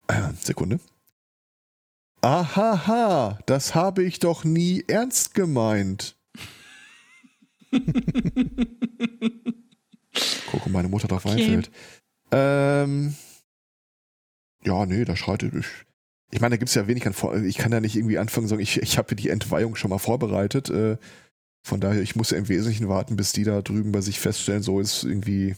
Äh, 0.08 0.34
Sekunde. 0.40 0.80
Ahaha, 2.22 3.40
das 3.48 3.74
habe 3.74 4.04
ich 4.04 4.20
doch 4.20 4.44
nie 4.44 4.84
ernst 4.88 5.34
gemeint. 5.34 6.16
Guck, 10.52 10.68
meine 10.68 10.90
Mutter 10.90 11.08
drauf 11.08 11.26
okay. 11.26 11.42
einfällt. 11.44 11.72
Ähm, 12.32 13.16
ja, 14.64 14.86
nee, 14.86 15.04
da 15.04 15.16
schreitet 15.16 15.56
ich. 15.56 15.66
Ich 16.32 16.40
meine, 16.42 16.54
da 16.54 16.58
gibt 16.58 16.70
es 16.70 16.76
ja 16.76 16.88
wenig 16.88 17.08
an 17.08 17.14
Vor 17.14 17.36
Ich 17.36 17.58
kann 17.58 17.72
ja 17.72 17.82
nicht 17.82 17.96
irgendwie 17.96 18.20
anfangen, 18.20 18.48
sagen, 18.48 18.62
ich, 18.62 18.82
ich 18.82 18.98
habe 18.98 19.16
die 19.16 19.30
Entweihung 19.30 19.76
schon 19.76 19.90
mal 19.90 19.98
vorbereitet. 19.98 20.70
Äh, 20.70 20.98
von 21.64 21.80
daher, 21.80 22.02
ich 22.02 22.16
muss 22.16 22.32
ja 22.32 22.38
im 22.38 22.50
Wesentlichen 22.50 22.90
warten, 22.90 23.16
bis 23.16 23.34
die 23.34 23.44
da 23.44 23.62
drüben 23.62 23.92
bei 23.92 24.02
sich 24.02 24.20
feststellen, 24.20 24.64
so 24.64 24.80
ist 24.80 25.04
irgendwie, 25.04 25.56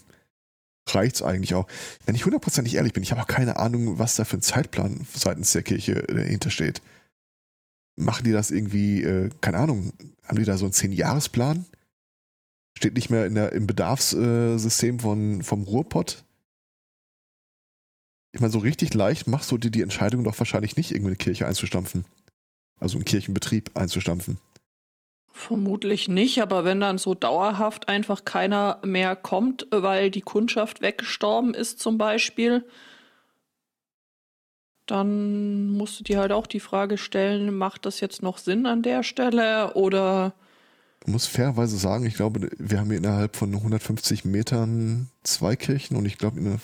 reicht's 0.87 1.21
eigentlich 1.21 1.55
auch. 1.55 1.67
Wenn 2.05 2.15
ich 2.15 2.25
hundertprozentig 2.25 2.75
ehrlich 2.75 2.93
bin, 2.93 3.03
ich 3.03 3.11
habe 3.11 3.21
auch 3.21 3.27
keine 3.27 3.57
Ahnung, 3.57 3.99
was 3.99 4.15
da 4.15 4.25
für 4.25 4.37
ein 4.37 4.41
Zeitplan 4.41 5.07
seitens 5.13 5.53
der 5.53 5.63
Kirche 5.63 6.07
äh, 6.09 6.27
hintersteht. 6.27 6.81
Machen 7.95 8.25
die 8.25 8.31
das 8.31 8.51
irgendwie, 8.51 9.03
äh, 9.03 9.29
keine 9.39 9.57
Ahnung, 9.57 9.93
haben 10.23 10.37
die 10.37 10.45
da 10.45 10.57
so 10.57 10.65
einen 10.65 10.73
Zehn-Jahres-Plan? 10.73 11.65
Steht 12.77 12.95
nicht 12.95 13.09
mehr 13.09 13.25
in 13.25 13.35
der, 13.35 13.53
im 13.53 13.67
Bedarfssystem 13.67 14.99
von, 14.99 15.43
vom 15.43 15.63
Ruhrpott. 15.63 16.25
Ich 18.33 18.41
meine, 18.41 18.51
so 18.51 18.59
richtig 18.59 18.93
leicht 18.95 19.27
machst 19.27 19.51
du 19.51 19.59
dir 19.59 19.69
die 19.69 19.83
Entscheidung 19.83 20.23
doch 20.23 20.37
wahrscheinlich 20.39 20.75
nicht, 20.75 20.91
irgendwie 20.91 21.11
eine 21.11 21.17
Kirche 21.17 21.45
einzustampfen. 21.45 22.03
Also 22.79 22.97
einen 22.97 23.05
Kirchenbetrieb 23.05 23.77
einzustampfen. 23.77 24.39
Vermutlich 25.35 26.07
nicht, 26.07 26.43
aber 26.43 26.63
wenn 26.63 26.79
dann 26.79 26.99
so 26.99 27.15
dauerhaft 27.15 27.89
einfach 27.89 28.23
keiner 28.23 28.77
mehr 28.85 29.15
kommt, 29.15 29.65
weil 29.71 30.11
die 30.11 30.21
Kundschaft 30.21 30.81
weggestorben 30.81 31.55
ist 31.55 31.79
zum 31.79 31.97
Beispiel, 31.97 32.63
dann 34.85 35.69
musst 35.69 35.99
du 35.99 36.03
dir 36.03 36.19
halt 36.19 36.31
auch 36.31 36.45
die 36.45 36.59
Frage 36.59 36.99
stellen, 36.99 37.51
macht 37.55 37.87
das 37.87 37.99
jetzt 37.99 38.21
noch 38.21 38.37
Sinn 38.37 38.67
an 38.67 38.83
der 38.83 39.01
Stelle 39.01 39.73
oder... 39.73 40.35
Ich 41.03 41.11
muss 41.11 41.25
fairerweise 41.25 41.77
sagen, 41.77 42.05
ich 42.05 42.13
glaube, 42.13 42.51
wir 42.59 42.79
haben 42.79 42.89
hier 42.89 42.99
innerhalb 42.99 43.35
von 43.35 43.55
150 43.55 44.25
Metern 44.25 45.09
zwei 45.23 45.55
Kirchen 45.55 45.97
und 45.97 46.05
ich 46.05 46.19
glaube 46.19 46.39
in 46.39 46.59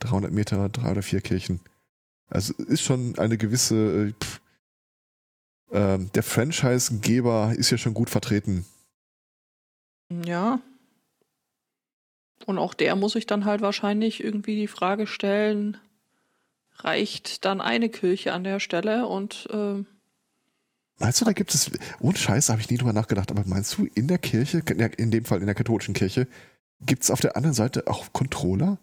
300 0.00 0.32
Meter 0.32 0.68
drei 0.70 0.90
oder 0.90 1.02
vier 1.02 1.20
Kirchen. 1.20 1.60
Also 2.28 2.52
ist 2.54 2.82
schon 2.82 3.16
eine 3.16 3.38
gewisse... 3.38 4.08
Äh, 4.08 4.12
pff, 4.20 4.40
äh, 5.70 5.98
der 5.98 6.22
Franchise-Geber 6.22 7.54
ist 7.56 7.70
ja 7.70 7.78
schon 7.78 7.94
gut 7.94 8.10
vertreten. 8.10 8.64
Ja. 10.10 10.60
Und 12.44 12.58
auch 12.58 12.74
der 12.74 12.94
muss 12.96 13.12
sich 13.12 13.26
dann 13.26 13.44
halt 13.44 13.60
wahrscheinlich 13.60 14.22
irgendwie 14.22 14.56
die 14.56 14.68
Frage 14.68 15.06
stellen, 15.06 15.78
reicht 16.76 17.44
dann 17.44 17.60
eine 17.60 17.88
Kirche 17.88 18.32
an 18.32 18.44
der 18.44 18.60
Stelle 18.60 19.06
und 19.06 19.48
äh, 19.50 19.84
Meinst 20.98 21.20
du, 21.20 21.26
da 21.26 21.32
gibt 21.32 21.52
es, 21.52 21.70
ohne 22.00 22.16
Scheiß, 22.16 22.48
habe 22.48 22.60
ich 22.62 22.70
nie 22.70 22.78
drüber 22.78 22.94
nachgedacht, 22.94 23.30
aber 23.30 23.42
meinst 23.44 23.76
du, 23.76 23.86
in 23.94 24.08
der 24.08 24.16
Kirche, 24.16 24.60
in 24.96 25.10
dem 25.10 25.26
Fall 25.26 25.40
in 25.40 25.46
der 25.46 25.54
katholischen 25.54 25.92
Kirche, 25.92 26.26
gibt 26.80 27.02
es 27.02 27.10
auf 27.10 27.20
der 27.20 27.36
anderen 27.36 27.52
Seite 27.54 27.86
auch 27.86 28.12
Controller? 28.14 28.78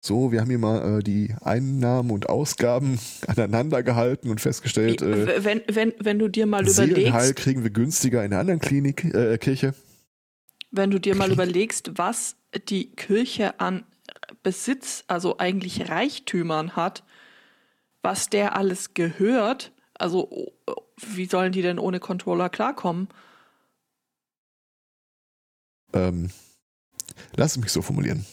So, 0.00 0.30
wir 0.30 0.40
haben 0.40 0.48
hier 0.48 0.58
mal 0.58 0.98
äh, 0.98 1.02
die 1.02 1.34
Einnahmen 1.40 2.10
und 2.10 2.28
Ausgaben 2.28 2.98
aneinander 3.26 3.82
gehalten 3.82 4.30
und 4.30 4.40
festgestellt, 4.40 5.02
äh, 5.02 5.44
wenn, 5.44 5.62
wenn, 5.68 5.94
wenn 5.98 6.18
du 6.18 6.28
dir 6.28 6.46
mal 6.46 6.66
Seelenheil 6.66 7.04
überlegst, 7.04 7.36
kriegen 7.36 7.62
wir 7.62 7.70
günstiger 7.70 8.24
in 8.24 8.30
der 8.30 8.40
anderen 8.40 8.60
Klinik, 8.60 9.04
äh, 9.04 9.36
Kirche. 9.38 9.74
wenn 10.70 10.90
du 10.90 11.00
dir 11.00 11.16
mal 11.16 11.32
überlegst, 11.32 11.92
was 11.96 12.36
die 12.68 12.92
Kirche 12.92 13.58
an 13.58 13.84
Besitz, 14.42 15.04
also 15.08 15.38
eigentlich 15.38 15.88
Reichtümern 15.88 16.76
hat, 16.76 17.02
was 18.02 18.28
der 18.28 18.56
alles 18.56 18.94
gehört, 18.94 19.72
also 19.94 20.52
wie 21.00 21.26
sollen 21.26 21.52
die 21.52 21.62
denn 21.62 21.78
ohne 21.78 22.00
Controller 22.00 22.48
klarkommen? 22.48 23.08
Ähm, 25.92 26.30
lass 27.36 27.56
mich 27.56 27.72
so 27.72 27.82
formulieren. 27.82 28.24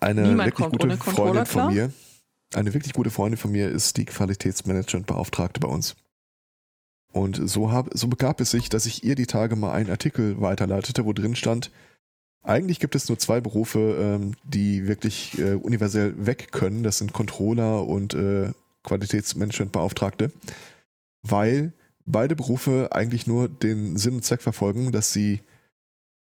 Eine 0.00 0.22
Niemand 0.22 0.46
wirklich 0.46 0.68
kommt 0.68 0.80
gute 0.80 0.96
Freundin 0.96 1.46
von 1.46 1.60
klar? 1.62 1.72
mir, 1.72 1.92
eine 2.54 2.74
wirklich 2.74 2.92
gute 2.92 3.10
Freundin 3.10 3.38
von 3.38 3.50
mir 3.50 3.68
ist 3.68 3.96
die 3.96 4.04
Qualitätsmanagementbeauftragte 4.04 5.60
bei 5.60 5.68
uns. 5.68 5.96
Und 7.12 7.48
so, 7.48 7.72
hab, 7.72 7.90
so 7.96 8.08
begab 8.08 8.40
es 8.40 8.50
sich, 8.50 8.68
dass 8.68 8.86
ich 8.86 9.02
ihr 9.02 9.14
die 9.14 9.26
Tage 9.26 9.56
mal 9.56 9.72
einen 9.72 9.90
Artikel 9.90 10.40
weiterleitete, 10.40 11.04
wo 11.04 11.12
drin 11.12 11.36
stand, 11.36 11.70
eigentlich 12.42 12.80
gibt 12.80 12.94
es 12.94 13.08
nur 13.08 13.18
zwei 13.18 13.40
Berufe, 13.40 13.96
ähm, 14.00 14.34
die 14.44 14.86
wirklich 14.86 15.38
äh, 15.38 15.54
universell 15.54 16.14
weg 16.26 16.52
können. 16.52 16.82
Das 16.82 16.98
sind 16.98 17.12
Controller 17.12 17.86
und 17.86 18.14
äh, 18.14 18.52
Qualitätsmanagementbeauftragte, 18.84 20.32
weil 21.22 21.72
beide 22.06 22.36
Berufe 22.36 22.88
eigentlich 22.92 23.26
nur 23.26 23.48
den 23.48 23.96
Sinn 23.96 24.16
und 24.16 24.24
Zweck 24.24 24.40
verfolgen, 24.40 24.92
dass 24.92 25.12
sie 25.12 25.40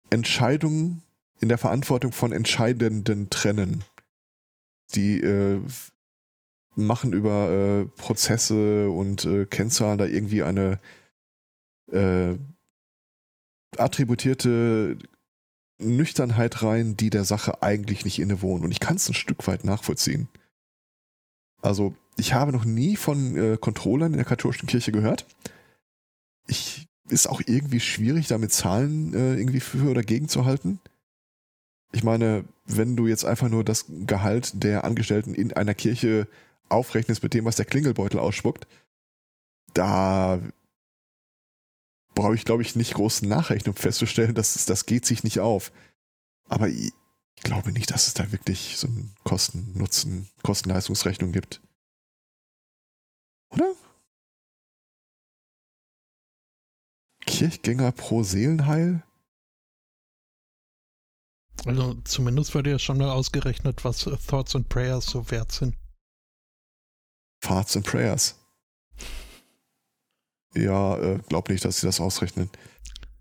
Entscheidungen 0.10 1.02
in 1.40 1.50
der 1.50 1.58
Verantwortung 1.58 2.12
von 2.12 2.32
Entscheidenden 2.32 3.30
trennen. 3.30 3.84
Die 4.96 5.20
äh, 5.22 5.62
machen 6.76 7.14
über 7.14 7.50
äh, 7.50 7.86
Prozesse 8.00 8.90
und 8.90 9.26
äh, 9.26 9.46
Kennzahlen 9.46 9.98
da 9.98 10.06
irgendwie 10.06 10.44
eine 10.44 10.80
äh, 11.92 12.36
attributierte 13.78 14.98
Nüchternheit 15.80 16.64
rein, 16.64 16.98
die 16.98 17.10
der 17.10 17.24
Sache 17.24 17.62
eigentlich 17.62 18.06
nicht 18.06 18.20
innewohnt. 18.20 18.64
Und 18.64 18.72
ich 18.72 18.80
kann 18.80 18.96
es 18.96 19.10
ein 19.10 19.14
Stück 19.14 19.48
weit 19.48 19.64
nachvollziehen. 19.64 20.28
Also, 21.62 21.96
ich 22.18 22.34
habe 22.34 22.52
noch 22.52 22.66
nie 22.66 22.96
von 22.96 23.36
äh, 23.36 23.58
Controllern 23.58 24.14
in 24.14 24.18
der 24.18 24.26
katholischen 24.26 24.68
Kirche 24.68 24.92
gehört. 24.92 25.26
Ich 26.48 26.88
ist 27.10 27.28
auch 27.28 27.42
irgendwie 27.46 27.80
schwierig, 27.80 28.28
damit 28.28 28.52
Zahlen 28.52 29.14
äh, 29.14 29.36
irgendwie 29.36 29.60
für 29.60 29.90
oder 29.90 30.04
gegen 30.04 30.28
zu 30.28 30.46
halten. 30.46 30.80
Ich 31.92 32.04
meine, 32.04 32.46
wenn 32.66 32.96
du 32.96 33.08
jetzt 33.08 33.26
einfach 33.26 33.50
nur 33.50 33.64
das 33.64 33.86
Gehalt 33.88 34.52
der 34.64 34.84
Angestellten 34.84 35.34
in 35.34 35.54
einer 35.54 35.74
Kirche 35.74 36.28
aufrechnest 36.70 37.24
mit 37.24 37.34
dem, 37.34 37.46
was 37.46 37.56
der 37.56 37.66
Klingelbeutel 37.66 38.20
ausspuckt, 38.20 38.68
da 39.74 40.42
brauche 42.14 42.36
ich, 42.36 42.46
glaube 42.46 42.64
ich, 42.64 42.76
nicht 42.76 42.96
groß 42.96 43.22
nachrechnen, 43.22 43.74
um 43.74 43.78
festzustellen, 43.80 44.36
dass 44.36 44.66
das 44.66 44.86
geht 44.86 45.06
sich 45.06 45.24
nicht 45.24 45.40
auf. 45.40 45.72
Aber 46.50 46.68
ich, 46.68 46.92
glaube 47.44 47.72
nicht, 47.72 47.92
dass 47.92 48.08
es 48.08 48.14
da 48.14 48.32
wirklich 48.32 48.78
so 48.78 48.88
eine 48.88 49.10
Kosten-Nutzen, 49.24 50.28
Kosten-Leistungsrechnung 50.44 51.32
gibt. 51.32 51.62
Oder? 53.50 53.74
Kirchgänger 57.26 57.92
pro 57.92 58.24
Seelenheil? 58.24 59.04
Also 61.68 61.94
zumindest 62.04 62.54
wird 62.54 62.68
ja 62.68 62.80
schon 62.80 62.98
mal 62.98 63.10
ausgerechnet, 63.10 63.84
was 63.84 64.06
äh, 64.08 64.16
Thoughts 64.18 64.56
and 64.56 64.70
Prayers 64.70 65.06
so 65.06 65.30
wert 65.32 65.52
sind. 65.52 65.76
Farts 67.44 67.76
and 67.76 67.86
Prayers. 67.86 68.36
Ja, 70.56 70.98
äh, 70.98 71.20
glaub 71.30 71.50
nicht, 71.50 71.64
dass 71.64 71.80
sie 71.80 71.86
das 71.88 72.00
ausrechnen. 72.00 72.50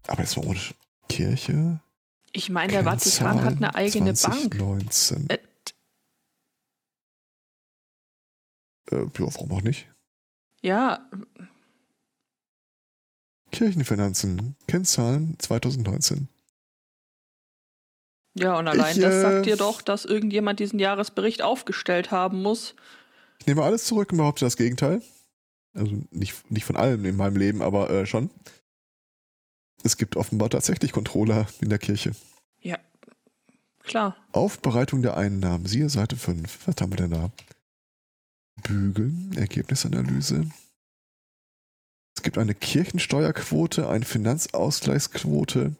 Aber 0.07 0.23
jetzt 0.23 0.37
mal 0.37 0.47
ohne 0.47 0.61
Kirche. 1.09 1.81
Ich 2.33 2.49
meine, 2.51 2.73
der 2.73 2.85
Vatikan 2.85 3.43
hat 3.45 3.57
eine 3.57 3.75
eigene 3.75 4.13
Bank. 4.13 4.55
2019. 4.55 5.29
Äh, 5.31 5.39
Äh, 8.91 8.99
ja, 9.03 9.11
warum 9.19 9.51
auch 9.53 9.63
nicht? 9.63 9.89
ja, 10.63 11.09
Kirchenfinanzen. 13.51 14.55
Kennzahlen 14.69 15.37
2019. 15.39 16.29
ja, 18.39 18.59
und 18.59 18.69
allein 18.69 18.97
Ich, 18.97 19.03
das 19.03 19.15
äh, 19.15 19.21
sagt 19.23 19.47
dir 19.47 19.57
doch, 19.57 19.83
dass 19.83 20.05
irgendjemand 20.05 20.61
diesen 20.61 20.79
Jahresbericht 20.79 21.43
aufgestellt 21.43 22.11
haben 22.11 22.43
muss. 22.43 22.75
Ich 23.39 23.47
nehme 23.47 23.63
alles 23.63 23.85
zurück 23.85 24.13
und 24.13 24.19
behaupte 24.19 24.45
das 24.45 24.57
Gegenteil. 24.57 25.03
Also 25.75 26.03
nicht, 26.11 26.51
nicht 26.51 26.65
von 26.65 26.77
allem 26.77 27.05
in 27.05 27.17
meinem 27.17 27.37
Leben, 27.37 27.63
aber 27.63 27.91
äh, 27.91 28.07
schon. 28.07 28.31
Es 29.83 29.97
gibt 29.97 30.17
offenbar 30.17 30.51
tatsächlich 30.51 30.93
Controller 30.93 31.47
in 31.61 31.69
der 31.69 31.79
Kirche. 31.79 32.13
Ja, 32.61 32.79
klar. 33.83 34.17
Aufbereitung 34.33 35.03
der 35.03 35.17
Einnahmen. 35.17 35.67
Siehe 35.67 35.89
Seite 35.89 36.17
5. 36.17 36.67
Was 36.67 36.77
haben 36.81 36.93
wir 36.93 36.97
denn 36.97 37.11
da? 37.11 37.31
Bügeln, 38.63 39.33
Ergebnisanalyse. 39.37 40.47
Es 42.17 42.23
gibt 42.23 42.39
eine 42.39 42.55
Kirchensteuerquote, 42.55 43.89
eine 43.89 44.05
Finanzausgleichsquote, 44.05 45.77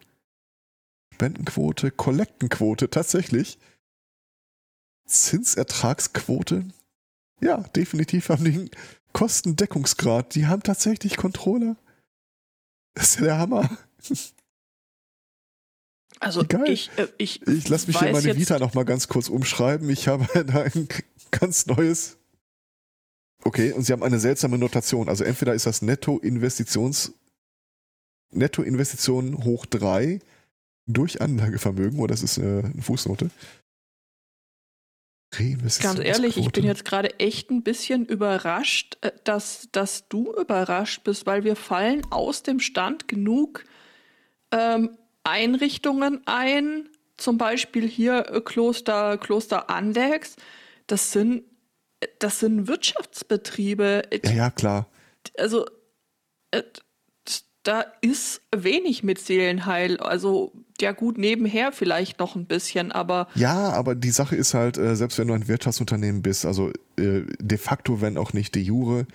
Spendenquote, 1.17 1.91
Kollektenquote, 1.91 2.91
tatsächlich. 2.91 3.59
Zinsertragsquote. 5.07 6.67
Ja, 7.41 7.63
definitiv 7.75 8.29
haben 8.29 8.45
die 8.45 8.53
einen 8.53 8.71
Kostendeckungsgrad. 9.15 10.35
Die 10.35 10.47
haben 10.47 10.63
tatsächlich 10.63 11.17
Controller. 11.17 11.77
Das 12.93 13.09
ist 13.09 13.15
ja 13.17 13.23
der 13.25 13.39
Hammer. 13.39 13.79
Also 16.21 16.45
geil. 16.47 16.69
ich, 16.69 16.91
äh, 16.99 17.09
ich, 17.17 17.47
Ich 17.47 17.69
lasse 17.71 17.87
mich 17.87 17.99
hier 17.99 18.13
meine 18.13 18.27
jetzt, 18.27 18.39
Vita 18.39 18.59
nochmal 18.59 18.85
ganz 18.85 19.09
kurz 19.09 19.31
umschreiben. 19.31 19.89
Ich 19.89 20.09
habe 20.09 20.27
da 20.45 20.65
ein 20.65 20.87
ganz 21.31 21.65
neues. 21.65 22.19
Okay, 23.43 23.73
und 23.73 23.85
sie 23.85 23.95
haben 23.95 24.03
eine 24.03 24.21
seltsame 24.21 24.59
Notation. 24.59 25.09
Also 25.09 25.25
entweder 25.25 25.55
ist 25.55 25.65
das 25.65 25.81
Netto-Investitions 25.81 27.15
Nettoinvestitionen 28.33 29.45
hoch 29.45 29.65
3 29.65 30.21
durch 30.87 31.21
Anlagevermögen 31.21 31.99
oder 31.99 32.15
das 32.15 32.23
ist 32.23 32.39
äh, 32.39 32.63
eine 32.65 32.83
Fußnote. 32.83 33.31
Ganz 35.83 35.99
ehrlich, 35.99 36.39
ich 36.39 36.51
bin 36.51 36.65
jetzt 36.65 36.85
gerade 36.85 37.19
echt 37.19 37.51
ein 37.51 37.63
bisschen 37.63 38.07
überrascht, 38.07 38.97
äh, 39.03 39.13
dass, 39.25 39.69
dass 39.73 40.09
du 40.09 40.33
überrascht 40.33 41.05
bist, 41.05 41.27
weil 41.27 41.45
wir 41.45 41.57
fallen 41.57 42.03
aus 42.11 42.43
dem 42.43 42.61
Stand 42.61 43.09
genug 43.09 43.65
ähm, 44.53 44.97
Einrichtungen 45.25 46.23
ein, 46.27 46.89
zum 47.17 47.37
Beispiel 47.39 47.87
hier 47.89 48.27
äh, 48.31 48.41
Kloster, 48.41 49.19
Kloster 49.19 49.69
Andex. 49.69 50.37
Das 50.87 51.13
sind, 51.13 51.45
das 52.19 52.41
sind 52.41 52.69
Wirtschaftsbetriebe. 52.69 54.03
Ja, 54.25 54.31
ja, 54.31 54.51
klar. 54.51 54.87
Also, 55.37 55.67
da 57.67 57.85
ist 58.01 58.43
wenig 58.55 59.03
mit 59.03 59.19
Seelenheil. 59.19 59.99
Also 59.99 60.53
ja 60.81 60.93
gut, 60.93 61.19
nebenher 61.19 61.73
vielleicht 61.73 62.19
noch 62.19 62.37
ein 62.37 62.47
bisschen, 62.47 62.93
aber. 62.93 63.29
Ja, 63.35 63.71
aber 63.73 63.95
die 63.95 64.11
Sache 64.11 64.37
ist 64.37 64.55
halt, 64.55 64.79
äh, 64.79 64.95
selbst 64.97 65.19
wenn 65.19 65.29
du 65.29 65.35
ein 65.35 65.49
Wirtschaftsunternehmen 65.49 66.23
bist, 66.23 66.47
also 66.47 66.71
äh, 66.99 67.23
de 67.39 67.59
facto, 67.59 68.01
wenn 68.01 68.19
auch 68.19 68.33
nicht 68.33 68.55
de 68.55 68.63
jure, 68.63 69.07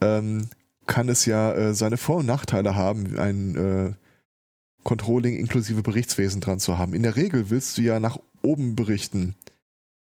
ähm, 0.00 0.48
kann 0.86 1.08
es 1.08 1.26
ja 1.26 1.52
äh, 1.52 1.74
seine 1.74 1.96
Vor- 1.96 2.18
und 2.18 2.26
Nachteile 2.26 2.74
haben, 2.74 3.18
ein 3.18 3.96
Controlling 4.84 5.36
inklusive 5.36 5.82
Berichtswesen 5.82 6.40
dran 6.40 6.60
zu 6.60 6.78
haben. 6.78 6.94
In 6.94 7.02
der 7.02 7.16
Regel 7.16 7.50
willst 7.50 7.76
du 7.76 7.82
ja 7.82 8.00
nach 8.00 8.18
oben 8.42 8.74
berichten 8.74 9.34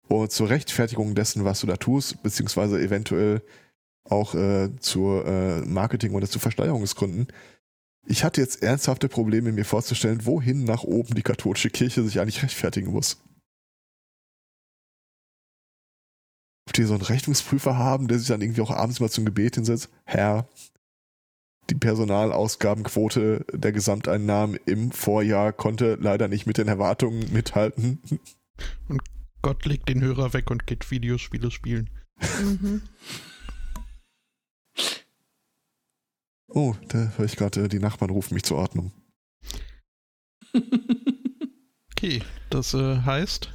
und 0.07 0.32
zur 0.32 0.49
Rechtfertigung 0.49 1.16
dessen, 1.16 1.45
was 1.45 1.61
du 1.61 1.68
da 1.68 1.78
tust, 1.78 2.22
beziehungsweise 2.24 2.82
eventuell 2.82 3.41
auch 4.03 4.36
äh, 4.36 4.70
zur 4.80 5.26
äh, 5.26 5.61
Marketing- 5.61 6.13
oder 6.13 6.28
zu 6.28 6.39
Versteigerungsgründen. 6.39 7.28
Ich 8.07 8.23
hatte 8.23 8.41
jetzt 8.41 8.61
ernsthafte 8.61 9.09
Probleme, 9.09 9.51
mir 9.51 9.65
vorzustellen, 9.65 10.25
wohin 10.25 10.63
nach 10.63 10.83
oben 10.83 11.15
die 11.15 11.23
katholische 11.23 11.69
Kirche 11.69 12.03
sich 12.03 12.19
eigentlich 12.19 12.43
rechtfertigen 12.43 12.91
muss. 12.91 13.21
Ob 16.67 16.73
die 16.73 16.83
so 16.83 16.93
einen 16.93 17.03
Rechnungsprüfer 17.03 17.77
haben, 17.77 18.07
der 18.07 18.19
sich 18.19 18.27
dann 18.27 18.41
irgendwie 18.41 18.61
auch 18.61 18.71
abends 18.71 18.99
mal 18.99 19.09
zum 19.09 19.25
Gebet 19.25 19.55
hinsetzt. 19.55 19.89
Herr, 20.03 20.47
die 21.69 21.75
Personalausgabenquote 21.75 23.45
der 23.51 23.71
Gesamteinnahmen 23.71 24.59
im 24.65 24.91
Vorjahr 24.91 25.51
konnte 25.51 25.97
leider 25.99 26.27
nicht 26.27 26.45
mit 26.45 26.57
den 26.57 26.67
Erwartungen 26.67 27.33
mithalten. 27.33 27.99
Und 28.87 29.01
Gott 29.41 29.65
legt 29.65 29.89
den 29.89 30.01
Hörer 30.01 30.33
weg 30.33 30.51
und 30.51 30.67
geht 30.67 30.91
Videospiele 30.91 31.49
spielen. 31.49 31.89
Mhm. 32.41 32.81
Oh, 36.55 36.73
da 36.87 37.11
höre 37.17 37.25
ich 37.25 37.35
gerade, 37.35 37.65
äh, 37.65 37.67
die 37.67 37.79
Nachbarn 37.79 38.11
rufen 38.11 38.33
mich 38.33 38.43
zur 38.43 38.57
Ordnung. 38.57 38.93
okay, 41.91 42.23
das 42.49 42.73
äh, 42.73 43.01
heißt. 43.01 43.53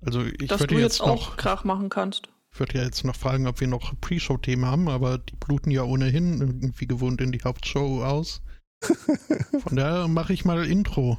Also 0.00 0.24
ich 0.24 0.48
Dass 0.48 0.60
würde 0.60 0.74
du 0.76 0.80
jetzt, 0.80 0.98
jetzt 0.98 1.06
noch, 1.06 1.32
auch 1.32 1.36
Krach 1.36 1.64
machen 1.64 1.90
kannst. 1.90 2.30
Ich 2.54 2.58
würde 2.58 2.78
ja 2.78 2.84
jetzt 2.84 3.04
noch 3.04 3.16
fragen, 3.16 3.46
ob 3.46 3.60
wir 3.60 3.68
noch 3.68 4.00
Pre-Show-Themen 4.00 4.64
haben, 4.64 4.88
aber 4.88 5.18
die 5.18 5.36
bluten 5.36 5.70
ja 5.70 5.82
ohnehin 5.82 6.40
irgendwie 6.40 6.86
gewohnt 6.86 7.20
in 7.20 7.32
die 7.32 7.42
Hauptshow 7.42 8.02
aus. 8.02 8.40
Von 8.82 9.76
daher 9.76 10.08
mache 10.08 10.32
ich 10.32 10.46
mal 10.46 10.64
Intro. 10.64 11.18